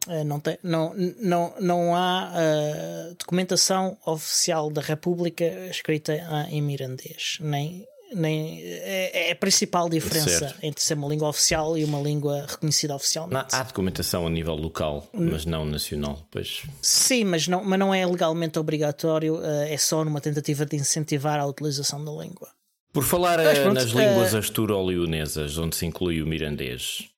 Uh, 0.07 0.23
não, 0.23 0.39
tem, 0.39 0.57
não, 0.63 0.93
não, 1.19 1.53
não 1.59 1.95
há 1.95 2.31
uh, 2.33 3.15
documentação 3.15 3.97
oficial 4.05 4.69
da 4.69 4.81
República 4.81 5.45
escrita 5.69 6.13
em 6.49 6.61
mirandês, 6.61 7.37
nem 7.39 7.85
nem 8.15 8.61
é, 8.63 9.29
é, 9.29 9.31
a 9.31 9.35
principal 9.35 9.89
diferença 9.89 10.39
certo. 10.39 10.59
entre 10.63 10.81
ser 10.81 10.93
uma 10.93 11.07
língua 11.07 11.27
oficial 11.27 11.77
e 11.77 11.83
uma 11.83 11.99
língua 11.99 12.45
reconhecida 12.47 12.95
oficialmente. 12.95 13.51
Não, 13.51 13.59
há 13.59 13.63
documentação 13.63 14.25
a 14.25 14.29
nível 14.29 14.55
local, 14.55 15.07
mas 15.13 15.45
não 15.45 15.65
nacional, 15.65 16.25
pois. 16.31 16.63
Sim, 16.81 17.25
mas 17.25 17.47
não, 17.47 17.63
mas 17.63 17.77
não 17.77 17.93
é 17.93 18.05
legalmente 18.05 18.57
obrigatório, 18.57 19.43
eh, 19.43 19.73
é 19.73 19.77
só 19.77 20.05
numa 20.05 20.21
tentativa 20.21 20.65
de 20.65 20.77
incentivar 20.77 21.39
a 21.39 21.45
utilização 21.45 22.03
da 22.03 22.11
língua. 22.11 22.49
Por 22.93 23.03
falar 23.03 23.37
mas, 23.43 23.59
pronto, 23.59 23.73
nas 23.73 23.89
línguas 23.91 24.33
uh... 24.33 24.37
asturo-leonesas, 24.37 25.57
onde 25.57 25.75
se 25.75 25.85
inclui 25.85 26.21
o 26.21 26.25
mirandês, 26.25 27.09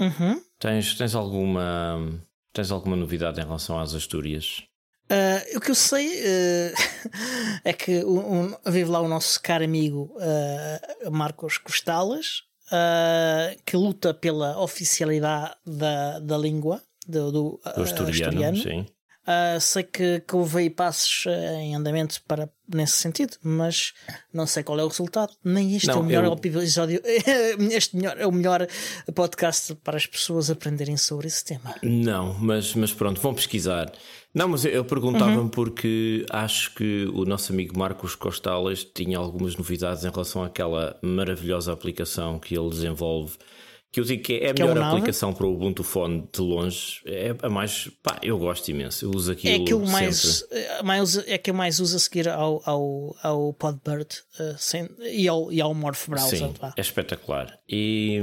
uhum. 0.00 0.42
tens, 0.58 0.94
tens, 0.94 1.14
alguma, 1.14 2.20
tens 2.52 2.72
alguma 2.72 2.96
novidade 2.96 3.40
em 3.40 3.44
relação 3.44 3.78
às 3.78 3.94
Astúrias? 3.94 4.64
Uh, 5.06 5.56
o 5.56 5.60
que 5.60 5.70
eu 5.70 5.74
sei 5.74 6.08
uh, 6.08 6.74
é 7.64 7.72
que 7.72 8.04
um, 8.04 8.42
um, 8.42 8.54
vive 8.66 8.90
lá 8.90 9.00
o 9.00 9.06
nosso 9.06 9.40
caro 9.40 9.64
amigo 9.64 10.12
uh, 10.16 11.10
Marcos 11.10 11.58
Costalas, 11.58 12.42
que 13.64 13.76
luta 13.76 14.12
pela 14.12 14.60
oficialidade 14.60 15.54
da, 15.64 16.18
da 16.18 16.36
língua 16.36 16.82
do, 17.06 17.30
do, 17.30 17.60
do 17.76 17.82
asturiano, 17.82 18.44
asturiano. 18.44 18.86
Sei 19.60 19.84
que, 19.84 20.20
que 20.26 20.34
houve 20.34 20.58
aí 20.58 20.70
passos 20.70 21.26
em 21.60 21.76
andamento 21.76 22.20
para, 22.26 22.50
nesse 22.68 22.94
sentido, 22.94 23.36
mas 23.40 23.92
não 24.32 24.48
sei 24.48 24.64
qual 24.64 24.80
é 24.80 24.84
o 24.84 24.88
resultado. 24.88 25.32
Nem 25.44 25.76
este 25.76 25.86
não, 25.86 25.94
é 25.94 25.98
o 25.98 26.02
melhor 26.02 26.24
eu... 26.24 26.32
episódio. 26.32 27.00
este 27.70 27.94
melhor, 27.94 28.18
é 28.18 28.26
o 28.26 28.32
melhor 28.32 28.66
podcast 29.14 29.76
para 29.76 29.96
as 29.96 30.06
pessoas 30.06 30.50
aprenderem 30.50 30.96
sobre 30.96 31.28
esse 31.28 31.44
tema. 31.44 31.72
Não, 31.84 32.34
mas, 32.34 32.74
mas 32.74 32.92
pronto, 32.92 33.20
vão 33.20 33.32
pesquisar. 33.32 33.92
Não, 34.36 34.48
mas 34.48 34.66
eu 34.66 34.84
perguntava-me 34.84 35.38
uhum. 35.38 35.48
porque 35.48 36.26
acho 36.30 36.74
que 36.74 37.06
o 37.14 37.24
nosso 37.24 37.52
amigo 37.52 37.78
Marcos 37.78 38.14
Costales 38.14 38.84
tinha 38.84 39.16
algumas 39.16 39.56
novidades 39.56 40.04
em 40.04 40.10
relação 40.10 40.44
àquela 40.44 40.98
maravilhosa 41.02 41.72
aplicação 41.72 42.38
que 42.38 42.54
ele 42.54 42.68
desenvolve 42.68 43.38
que 43.96 44.00
eu 44.00 44.04
digo 44.04 44.22
que 44.22 44.34
é 44.34 44.50
a 44.50 44.54
que 44.54 44.62
melhor 44.62 44.76
é 44.76 44.82
aplicação 44.82 45.32
para 45.32 45.46
o 45.46 45.54
Ubuntu 45.54 45.82
Phone 45.82 46.28
de 46.30 46.42
longe. 46.42 47.00
É 47.06 47.34
a 47.40 47.48
mais. 47.48 47.88
Pá, 48.02 48.18
eu 48.22 48.38
gosto 48.38 48.68
imenso. 48.68 49.06
Eu 49.06 49.10
uso 49.10 49.32
aquilo. 49.32 49.54
É 49.54 49.56
aquilo 49.56 49.86
mais, 49.86 50.44
é, 50.50 50.82
mais. 50.82 51.16
É 51.26 51.38
que 51.38 51.50
eu 51.50 51.54
mais 51.54 51.80
uso 51.80 51.96
a 51.96 51.98
seguir 51.98 52.28
ao, 52.28 52.60
ao, 52.66 53.16
ao 53.22 53.54
Podbird 53.54 54.22
uh, 54.38 54.54
sem, 54.58 54.86
e, 55.00 55.26
ao, 55.26 55.50
e 55.50 55.62
ao 55.62 55.72
Morph 55.72 56.10
Browser. 56.10 56.38
Sim, 56.38 56.54
é 56.76 56.80
espetacular. 56.80 57.58
E 57.66 58.20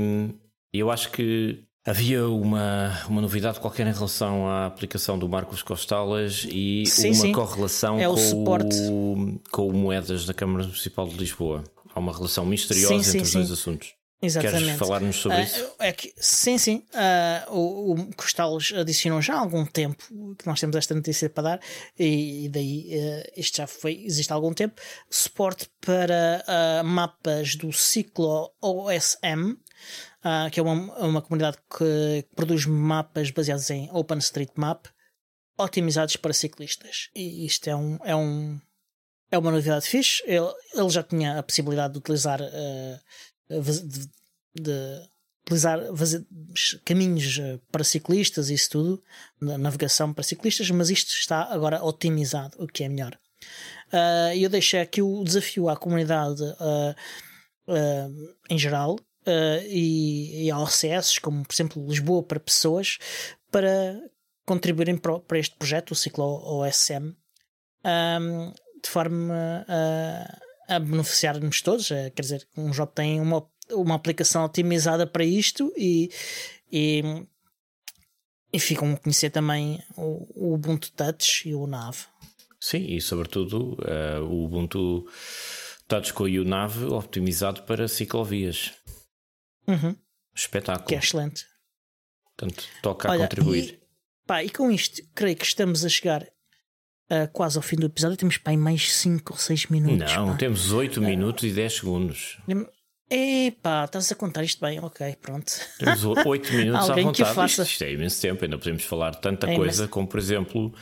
eu 0.71 0.91
acho 0.91 1.09
que. 1.09 1.63
Havia 1.85 2.25
uma, 2.27 2.97
uma 3.09 3.21
novidade 3.21 3.59
qualquer 3.59 3.85
em 3.85 3.91
relação 3.91 4.47
à 4.47 4.67
aplicação 4.67 5.19
do 5.19 5.27
Marcos 5.27 5.61
Costalas 5.61 6.47
e 6.49 6.85
sim, 6.85 7.09
uma 7.09 7.15
sim. 7.15 7.31
correlação 7.33 7.99
é 7.99 8.05
com, 8.05 8.13
o, 8.13 9.39
com 9.51 9.67
o 9.67 9.73
Moedas 9.73 10.25
da 10.25 10.33
Câmara 10.33 10.63
Municipal 10.63 11.05
de 11.07 11.17
Lisboa. 11.17 11.61
Há 11.93 11.99
uma 11.99 12.13
relação 12.13 12.45
misteriosa 12.45 13.03
sim, 13.03 13.17
entre 13.17 13.21
os 13.21 13.33
dois 13.33 13.51
assuntos. 13.51 13.93
Exatamente. 14.23 14.63
Queres 14.63 14.79
falar-nos 14.79 15.17
sobre 15.17 15.37
uh, 15.39 15.43
isso? 15.43 15.75
É 15.79 15.91
que, 15.91 16.13
sim, 16.15 16.57
sim. 16.57 16.85
Uh, 16.93 17.53
o, 17.53 17.91
o 17.91 18.15
Costalos 18.15 18.71
adicionou 18.73 19.21
já 19.21 19.35
há 19.35 19.39
algum 19.39 19.65
tempo 19.65 20.01
que 20.39 20.47
nós 20.47 20.61
temos 20.61 20.77
esta 20.77 20.95
notícia 20.95 21.29
para 21.29 21.43
dar, 21.43 21.59
e, 21.99 22.45
e 22.45 22.49
daí 22.49 22.91
uh, 22.93 23.31
isto 23.35 23.57
já 23.57 23.67
foi, 23.67 24.01
existe 24.05 24.31
há 24.31 24.35
algum 24.35 24.53
tempo. 24.53 24.81
Suporte 25.09 25.69
para 25.85 26.81
mapas 26.85 27.55
do 27.55 27.73
ciclo 27.73 28.49
OSM, 28.61 29.57
que 30.51 30.59
é 30.59 30.63
uma, 30.63 30.73
uma 30.99 31.21
comunidade 31.21 31.57
que 31.69 32.25
produz 32.35 32.65
mapas 32.65 33.29
baseados 33.29 33.69
em 33.69 33.89
OpenStreetMap, 33.91 34.85
otimizados 35.57 36.15
para 36.15 36.33
ciclistas. 36.33 37.09
E 37.15 37.45
isto 37.45 37.69
é 37.69 37.75
um. 37.75 37.97
É 38.03 38.15
um 38.15 38.59
é 39.29 39.37
uma 39.37 39.51
novidade 39.51 39.87
fixe. 39.87 40.21
Ele, 40.27 40.53
ele 40.75 40.89
já 40.89 41.01
tinha 41.01 41.39
a 41.39 41.43
possibilidade 41.43 41.93
de 41.93 41.99
utilizar 41.99 42.39
uh, 42.39 43.61
de, 43.61 44.09
de 44.53 45.09
utilizar 45.45 45.79
caminhos 46.85 47.37
eh, 47.37 47.59
para 47.71 47.83
ciclistas 47.83 48.49
e 48.49 48.53
isso 48.53 48.69
tudo, 48.69 49.03
navegação 49.41 50.13
para 50.13 50.23
ciclistas, 50.23 50.69
mas 50.71 50.89
isto 50.89 51.09
está 51.09 51.43
agora 51.53 51.83
otimizado, 51.83 52.55
o 52.59 52.67
que 52.67 52.83
é 52.83 52.89
melhor. 52.89 53.17
Uh, 53.91 54.33
eu 54.37 54.49
deixei 54.49 54.79
aqui 54.79 55.01
o 55.01 55.23
desafio 55.23 55.67
à 55.67 55.75
comunidade 55.75 56.41
uh, 56.41 56.95
uh, 57.67 58.35
em 58.49 58.57
geral 58.57 58.97
e, 59.67 60.45
e 60.45 60.51
a 60.51 60.59
OCS, 60.59 61.19
como 61.19 61.43
por 61.43 61.53
exemplo 61.53 61.85
Lisboa 61.87 62.23
para 62.23 62.39
pessoas, 62.39 62.97
para 63.51 63.99
contribuírem 64.45 64.97
para, 64.97 65.19
para 65.19 65.39
este 65.39 65.55
projeto, 65.55 65.91
o 65.91 65.95
ciclo 65.95 66.41
OSM, 66.59 67.15
um, 67.85 68.51
de 68.81 68.89
forma 68.89 69.65
a 69.67 70.43
a 70.67 70.79
beneficiar-nos 70.79 71.61
todos. 71.61 71.91
É, 71.91 72.09
quer 72.09 72.21
dizer, 72.21 72.47
um 72.57 72.73
jogo 72.73 72.91
tem 72.93 73.19
uma, 73.19 73.45
uma 73.71 73.95
aplicação 73.95 74.45
otimizada 74.45 75.05
para 75.05 75.23
isto 75.23 75.71
e, 75.77 76.09
e, 76.71 77.03
e 78.51 78.59
ficam 78.59 78.93
a 78.93 78.97
conhecer 78.97 79.29
também 79.29 79.81
o, 79.95 80.53
Ubuntu 80.53 80.91
Touch 80.91 81.47
e 81.47 81.53
o 81.53 81.67
Nav. 81.67 81.97
Sim, 82.59 82.85
e 82.85 83.01
sobretudo 83.01 83.77
uh, 83.81 84.23
o 84.23 84.45
Ubuntu 84.45 85.05
Touch 85.87 86.13
com 86.13 86.23
o 86.23 86.43
Nav 86.45 86.83
optimizado 86.91 87.63
para 87.63 87.87
ciclovias. 87.87 88.71
Uhum. 89.67 89.95
Espetáculo. 90.35 90.87
Que 90.87 90.95
é 90.95 90.97
excelente. 90.97 91.45
Portanto, 92.35 92.63
toca 92.81 93.09
Olha, 93.09 93.25
a 93.25 93.27
contribuir. 93.27 93.63
E, 93.63 93.79
pá, 94.25 94.43
e 94.43 94.49
com 94.49 94.71
isto, 94.71 95.01
creio 95.13 95.35
que 95.35 95.45
estamos 95.45 95.85
a 95.85 95.89
chegar 95.89 96.23
uh, 96.23 97.27
quase 97.31 97.57
ao 97.57 97.61
fim 97.61 97.75
do 97.75 97.85
episódio. 97.85 98.17
Temos 98.17 98.37
para 98.37 98.57
mais 98.57 98.91
5 98.95 99.33
ou 99.33 99.39
6 99.39 99.67
minutos. 99.67 100.15
Não, 100.15 100.31
pá. 100.31 100.37
temos 100.37 100.71
8 100.71 100.97
uh, 100.97 101.03
minutos 101.03 101.43
e 101.43 101.51
10 101.51 101.73
segundos. 101.73 102.41
Epá, 103.09 103.85
estás 103.85 104.11
a 104.11 104.15
contar 104.15 104.43
isto 104.43 104.59
bem, 104.59 104.79
ok, 104.79 105.15
pronto. 105.21 105.51
Temos 105.77 106.03
8 106.03 106.53
minutos 106.53 106.89
à 106.89 106.95
vontade. 106.95 107.17
Que 107.17 107.25
faça... 107.25 107.61
isto, 107.61 107.71
isto 107.71 107.83
é 107.83 107.91
imenso 107.91 108.21
tempo, 108.21 108.43
ainda 108.43 108.57
podemos 108.57 108.83
falar 108.83 109.13
tanta 109.15 109.51
é 109.51 109.55
coisa 109.55 109.87
como, 109.87 110.07
por 110.07 110.19
exemplo, 110.19 110.73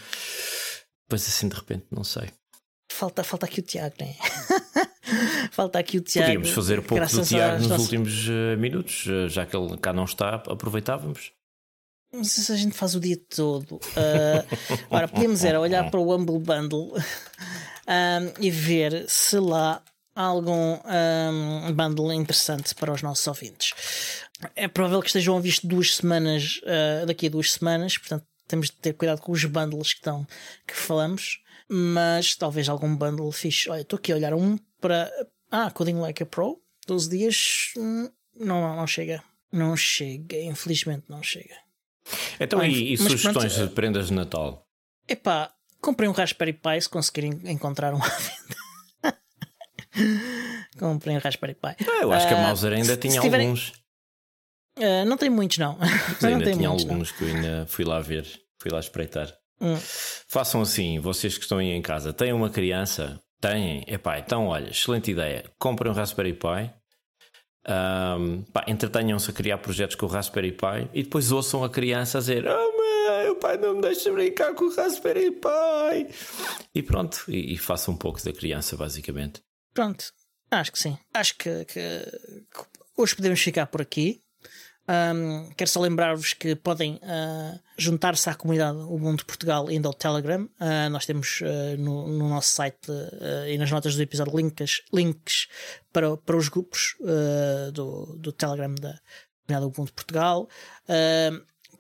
pois 1.09 1.27
assim 1.27 1.49
de 1.49 1.55
repente, 1.55 1.85
não 1.91 2.03
sei. 2.03 2.29
Falta, 2.91 3.23
falta 3.23 3.45
aqui 3.45 3.59
o 3.59 3.63
Tiago, 3.63 3.95
né? 3.99 4.15
falta 5.51 5.79
aqui 5.79 5.97
o 5.97 6.01
Tiago. 6.01 6.27
Podíamos 6.27 6.49
fazer 6.51 6.81
pouco 6.81 7.05
do 7.05 7.25
Tiago 7.25 7.57
nos 7.59 7.67
nossos... 7.67 7.85
últimos 7.85 8.27
uh, 8.27 8.57
minutos, 8.57 9.05
uh, 9.07 9.29
já 9.29 9.45
que 9.45 9.55
ele 9.55 9.77
cá 9.77 9.93
não 9.93 10.05
está, 10.05 10.35
aproveitávamos. 10.47 11.31
Não 12.13 12.25
sei 12.25 12.43
se 12.43 12.51
a 12.51 12.57
gente 12.57 12.75
faz 12.75 12.93
o 12.93 12.99
dia 12.99 13.17
todo. 13.33 13.75
Uh, 13.75 14.77
ora, 14.89 15.07
podemos 15.07 15.45
era 15.45 15.59
olhar 15.59 15.89
para 15.89 15.99
o 15.99 16.13
Humble 16.13 16.39
Bundle 16.39 16.91
um, 17.87 18.43
e 18.43 18.51
ver 18.51 19.05
se 19.07 19.39
lá 19.39 19.81
há 20.13 20.23
algum 20.23 20.75
um, 20.75 21.73
bundle 21.73 22.11
interessante 22.11 22.75
para 22.75 22.91
os 22.91 23.01
nossos 23.01 23.25
ouvintes. 23.27 23.73
É 24.55 24.67
provável 24.67 24.99
que 24.99 25.07
estejam 25.07 25.37
a 25.37 25.39
visto 25.39 25.65
duas 25.65 25.95
semanas, 25.95 26.59
uh, 26.63 27.05
daqui 27.05 27.27
a 27.27 27.29
duas 27.29 27.53
semanas, 27.53 27.97
portanto 27.97 28.25
temos 28.47 28.67
de 28.67 28.73
ter 28.73 28.93
cuidado 28.93 29.21
com 29.21 29.31
os 29.31 29.45
bundles 29.45 29.93
que 29.93 29.99
estão 29.99 30.27
que 30.67 30.75
falamos, 30.75 31.41
mas 31.69 32.35
talvez 32.35 32.67
algum 32.67 32.93
bundle 32.93 33.31
fixe. 33.31 33.69
Olha, 33.69 33.81
estou 33.81 33.97
aqui 33.97 34.11
a 34.11 34.15
olhar 34.15 34.33
um 34.33 34.57
para. 34.81 35.11
Ah, 35.49 35.69
Coding 35.71 35.95
Like 35.95 36.23
a 36.23 36.25
Pro, 36.25 36.61
12 36.87 37.09
dias. 37.09 37.73
Hum, 37.77 38.09
não, 38.35 38.61
não, 38.61 38.75
não 38.75 38.87
chega. 38.87 39.23
Não 39.51 39.75
chega, 39.75 40.37
infelizmente 40.37 41.05
não 41.09 41.21
chega. 41.21 41.55
Então, 42.39 42.59
ah, 42.59 42.67
e, 42.67 42.93
e 42.93 42.97
sugestões 42.97 43.53
pronto, 43.53 43.69
de 43.69 43.75
prendas 43.75 44.07
de 44.07 44.13
Natal? 44.13 44.65
Epá, 45.07 45.53
comprei 45.81 46.07
um 46.07 46.13
Raspberry 46.13 46.53
Pi 46.53 46.81
se 46.81 46.89
conseguirem 46.89 47.39
encontrar 47.45 47.93
um 47.93 48.01
à 48.01 48.07
venda. 48.07 49.17
comprei 50.79 51.15
um 51.15 51.19
Raspberry 51.19 51.53
Pi. 51.53 51.75
Ah, 51.87 52.01
eu 52.01 52.11
acho 52.11 52.25
uh, 52.25 52.29
que 52.29 52.33
a 52.33 52.41
Mauser 52.41 52.73
ainda 52.73 52.97
tinha 52.97 53.21
tiverem... 53.21 53.47
alguns. 53.47 53.73
Uh, 54.77 55.05
não 55.05 55.17
tem 55.17 55.29
muitos, 55.29 55.57
não. 55.57 55.77
Mas 55.77 56.23
ainda 56.23 56.45
não 56.45 56.53
tinha 56.53 56.69
muitos, 56.69 56.85
alguns 56.85 57.11
não. 57.11 57.17
que 57.17 57.23
eu 57.23 57.35
ainda 57.35 57.65
fui 57.67 57.85
lá 57.85 57.99
ver, 57.99 58.25
fui 58.57 58.71
lá 58.71 58.79
espreitar. 58.79 59.31
Hum. 59.59 59.77
Façam 60.27 60.61
assim, 60.61 60.99
vocês 60.99 61.37
que 61.37 61.43
estão 61.43 61.59
aí 61.59 61.67
em 61.67 61.81
casa, 61.81 62.13
têm 62.13 62.33
uma 62.33 62.49
criança? 62.49 63.21
Têm? 63.41 63.83
Epá, 63.87 64.19
então 64.19 64.47
olha, 64.47 64.69
excelente 64.69 65.11
ideia. 65.11 65.43
Comprem 65.57 65.91
um 65.91 65.95
Raspberry 65.95 66.33
Pi 66.33 66.71
Um, 67.67 68.43
entretenham-se 68.67 69.29
a 69.29 69.33
criar 69.33 69.59
projetos 69.59 69.95
com 69.95 70.07
o 70.07 70.09
Raspberry 70.09 70.51
Pi 70.51 70.89
e 70.93 71.03
depois 71.03 71.31
ouçam 71.31 71.63
a 71.63 71.69
criança 71.69 72.17
a 72.17 72.21
dizer: 72.21 72.43
Oh, 72.47 72.77
mãe, 72.77 73.29
o 73.29 73.35
pai 73.35 73.57
não 73.57 73.75
me 73.75 73.81
deixa 73.81 74.11
brincar 74.11 74.55
com 74.55 74.65
o 74.65 74.75
Raspberry 74.75 75.31
Pi. 75.31 76.13
E 76.73 76.81
pronto, 76.81 77.23
e, 77.27 77.53
e 77.53 77.57
faça 77.57 77.91
um 77.91 77.95
pouco 77.95 78.23
da 78.23 78.33
criança, 78.33 78.75
basicamente. 78.75 79.43
Pronto, 79.75 80.05
acho 80.49 80.71
que 80.71 80.79
sim. 80.79 80.97
Acho 81.13 81.37
que, 81.37 81.65
que, 81.65 81.73
que 81.73 82.65
hoje 82.97 83.15
podemos 83.15 83.39
ficar 83.39 83.67
por 83.67 83.81
aqui. 83.81 84.23
Um, 84.91 85.49
quero 85.55 85.69
só 85.69 85.79
lembrar-vos 85.79 86.33
que 86.33 86.53
podem 86.53 86.95
uh, 86.95 87.59
juntar-se 87.77 88.29
à 88.29 88.35
comunidade 88.35 88.77
Ubuntu 88.79 89.25
Portugal 89.25 89.71
indo 89.71 89.87
ao 89.87 89.93
Telegram. 89.93 90.43
Uh, 90.59 90.89
nós 90.89 91.05
temos 91.05 91.39
uh, 91.41 91.77
no, 91.77 92.07
no, 92.07 92.27
nosso 92.27 92.49
site 92.49 92.91
e 93.47 93.57
nas 93.57 93.71
notas 93.71 93.95
do 93.95 94.01
episódio 94.01 94.35
links, 94.35 94.81
links 94.91 95.47
para, 95.93 96.17
para 96.17 96.35
os 96.35 96.49
grupos 96.49 96.95
do, 97.73 98.17
do 98.17 98.31
Telegram 98.33 98.73
da 98.75 98.99
comunidade 99.45 99.65
Ubuntu 99.65 99.93
Portugal. 99.93 100.49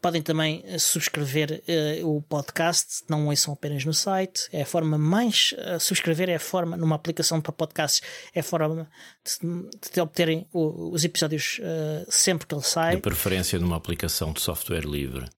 Podem 0.01 0.23
também 0.23 0.63
eh, 0.65 0.79
subscrever 0.79 1.61
uh, 2.01 2.09
o 2.09 2.23
podcast, 2.23 3.03
não 3.07 3.27
ouçam 3.27 3.53
apenas 3.53 3.85
no 3.85 3.93
site. 3.93 4.49
É 4.51 4.63
a 4.63 4.65
forma 4.65 4.97
mais. 4.97 5.53
Uh, 5.53 5.79
subscrever 5.79 6.27
é 6.27 6.35
a 6.35 6.39
forma, 6.39 6.75
numa 6.75 6.95
aplicação 6.95 7.39
para 7.39 7.51
podcasts, 7.51 8.01
é 8.33 8.39
a 8.39 8.43
forma 8.43 8.89
de, 9.23 9.91
de 9.93 10.01
obterem 10.01 10.47
o, 10.51 10.91
os 10.91 11.05
episódios 11.05 11.59
uh, 11.59 12.11
sempre 12.11 12.47
que 12.47 12.55
ele 12.55 12.63
sai. 12.63 12.95
De 12.95 13.01
preferência 13.03 13.59
numa 13.59 13.75
aplicação 13.75 14.33
de 14.33 14.41
software 14.41 14.87
livre. 14.87 15.29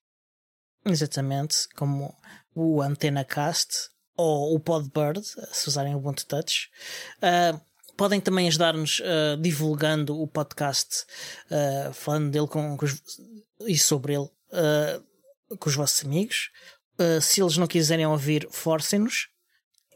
Exatamente, 0.85 1.67
como 1.75 2.15
o 2.55 2.81
AntenaCast 2.81 3.89
ou 4.15 4.55
o 4.55 4.59
Podbird, 4.61 5.21
se 5.51 5.67
usarem 5.67 5.93
o 5.93 5.97
Ubuntu 5.97 6.25
Touch. 6.25 6.69
Podem 7.97 8.19
também 8.19 8.47
ajudar-nos 8.47 9.01
divulgando 9.41 10.19
o 10.19 10.27
podcast, 10.27 11.05
falando 11.93 12.29
dele 12.29 12.47
com, 12.47 12.75
com 12.75 12.85
os, 12.85 13.01
e 13.65 13.77
sobre 13.77 14.13
ele 14.13 14.29
uh, 14.53 15.57
com 15.57 15.69
os 15.69 15.75
vossos 15.75 16.05
amigos. 16.05 16.49
Uh, 16.99 17.19
se 17.21 17.41
eles 17.41 17.57
não 17.57 17.67
quiserem 17.67 18.05
ouvir, 18.05 18.47
forcem-nos. 18.51 19.27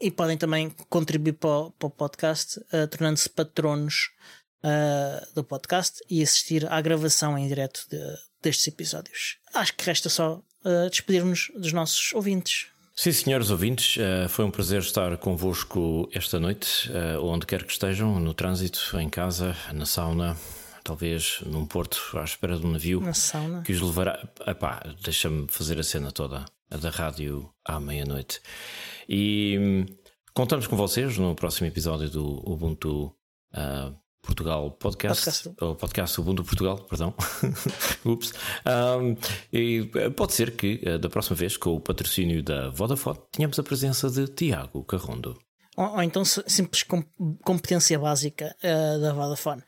E 0.00 0.10
podem 0.10 0.38
também 0.38 0.70
contribuir 0.88 1.32
para 1.32 1.50
o, 1.50 1.70
para 1.72 1.86
o 1.86 1.90
podcast, 1.90 2.58
uh, 2.72 2.86
tornando-se 2.88 3.28
patronos 3.28 4.10
do 5.36 5.44
podcast 5.44 6.00
e 6.10 6.20
assistir 6.20 6.66
à 6.70 6.80
gravação 6.80 7.38
em 7.38 7.46
direto 7.46 7.86
de, 7.88 7.96
destes 8.42 8.66
episódios. 8.66 9.38
Acho 9.54 9.72
que 9.72 9.84
resta 9.84 10.08
só 10.08 10.42
despedir-nos 10.90 11.52
dos 11.54 11.72
nossos 11.72 12.12
ouvintes. 12.12 12.66
Sim, 12.94 13.12
senhores 13.12 13.50
ouvintes, 13.50 13.96
foi 14.28 14.44
um 14.44 14.50
prazer 14.50 14.80
estar 14.80 15.16
convosco 15.16 16.10
esta 16.12 16.40
noite, 16.40 16.90
onde 17.22 17.46
quer 17.46 17.62
que 17.62 17.70
estejam, 17.70 18.18
no 18.18 18.34
trânsito, 18.34 18.98
em 18.98 19.08
casa, 19.08 19.56
na 19.72 19.86
sauna, 19.86 20.36
talvez 20.88 21.40
num 21.44 21.66
porto 21.66 22.00
à 22.14 22.24
espera 22.24 22.58
de 22.58 22.64
um 22.64 22.72
navio 22.72 23.02
que 23.62 23.72
os 23.72 23.82
levará. 23.82 24.26
Epá, 24.46 24.82
deixa-me 25.04 25.46
fazer 25.50 25.78
a 25.78 25.82
cena 25.82 26.10
toda, 26.10 26.46
a 26.70 26.76
da 26.78 26.88
rádio 26.88 27.52
à 27.62 27.78
meia-noite. 27.78 28.40
E 29.06 29.58
hum, 29.60 29.86
contamos 30.32 30.66
com 30.66 30.76
vocês 30.76 31.18
no 31.18 31.34
próximo 31.34 31.66
episódio 31.66 32.08
do 32.08 32.24
Ubuntu 32.50 33.14
uh, 33.52 33.94
Portugal 34.22 34.70
Podcast, 34.70 35.24
podcast. 35.24 35.54
ou 35.60 35.76
podcast 35.76 36.20
Ubuntu 36.22 36.42
Portugal, 36.42 36.78
perdão. 36.78 37.14
Ups. 38.06 38.32
Um, 38.66 39.14
e 39.52 39.90
eh, 39.94 40.08
pode 40.08 40.32
ser 40.32 40.56
que 40.56 40.82
uh, 40.86 40.98
da 40.98 41.10
próxima 41.10 41.36
vez, 41.36 41.58
com 41.58 41.74
o 41.74 41.80
patrocínio 41.80 42.42
da 42.42 42.70
Vodafone, 42.70 43.18
tenhamos 43.30 43.58
a 43.58 43.62
presença 43.62 44.08
de 44.10 44.26
Tiago 44.26 44.82
Carrondo. 44.84 45.38
Ou, 45.76 45.92
ou 45.92 46.02
então 46.02 46.24
simples 46.24 46.82
competência 47.44 47.98
básica 47.98 48.56
uh, 48.64 49.00
da 49.00 49.12
Vodafone. 49.12 49.62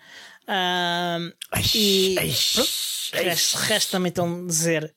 Uh, 0.50 1.32
e 1.74 2.16
resta-me 3.68 4.08
então 4.08 4.44
dizer 4.44 4.92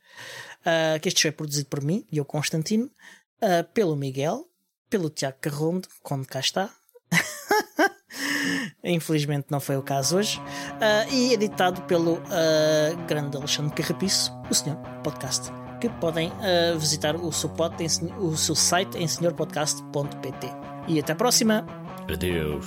uh, 0.61 0.99
que 0.99 1.07
este 1.07 1.21
show 1.21 1.29
é 1.29 1.31
produzido 1.31 1.67
por 1.69 1.81
mim, 1.81 2.05
eu 2.11 2.25
Constantino, 2.25 2.85
uh, 2.85 3.63
pelo 3.71 3.95
Miguel, 3.95 4.49
pelo 4.89 5.11
Tiago 5.11 5.37
Carrondo, 5.39 5.87
quando 6.01 6.25
cá 6.25 6.39
está. 6.39 6.71
Infelizmente 8.83 9.47
não 9.49 9.59
foi 9.59 9.77
o 9.77 9.81
caso 9.81 10.17
hoje. 10.17 10.39
Uh, 10.39 11.13
e 11.13 11.33
editado 11.33 11.81
pelo 11.83 12.15
uh, 12.15 13.05
grande 13.07 13.37
Alexandre 13.37 13.73
Carrapiço, 13.75 14.31
o 14.49 14.53
Senhor 14.53 14.77
Podcast. 15.03 15.51
Que 15.79 15.89
podem 15.89 16.29
uh, 16.29 16.79
visitar 16.79 17.15
o 17.15 17.31
seu, 17.31 17.49
pod, 17.49 17.75
o 18.19 18.35
seu 18.37 18.55
site 18.55 18.97
em 18.97 19.07
senhorpodcast.pt. 19.07 20.47
E 20.87 20.99
até 20.99 21.13
a 21.13 21.15
próxima! 21.15 21.65
Adeus! 22.11 22.65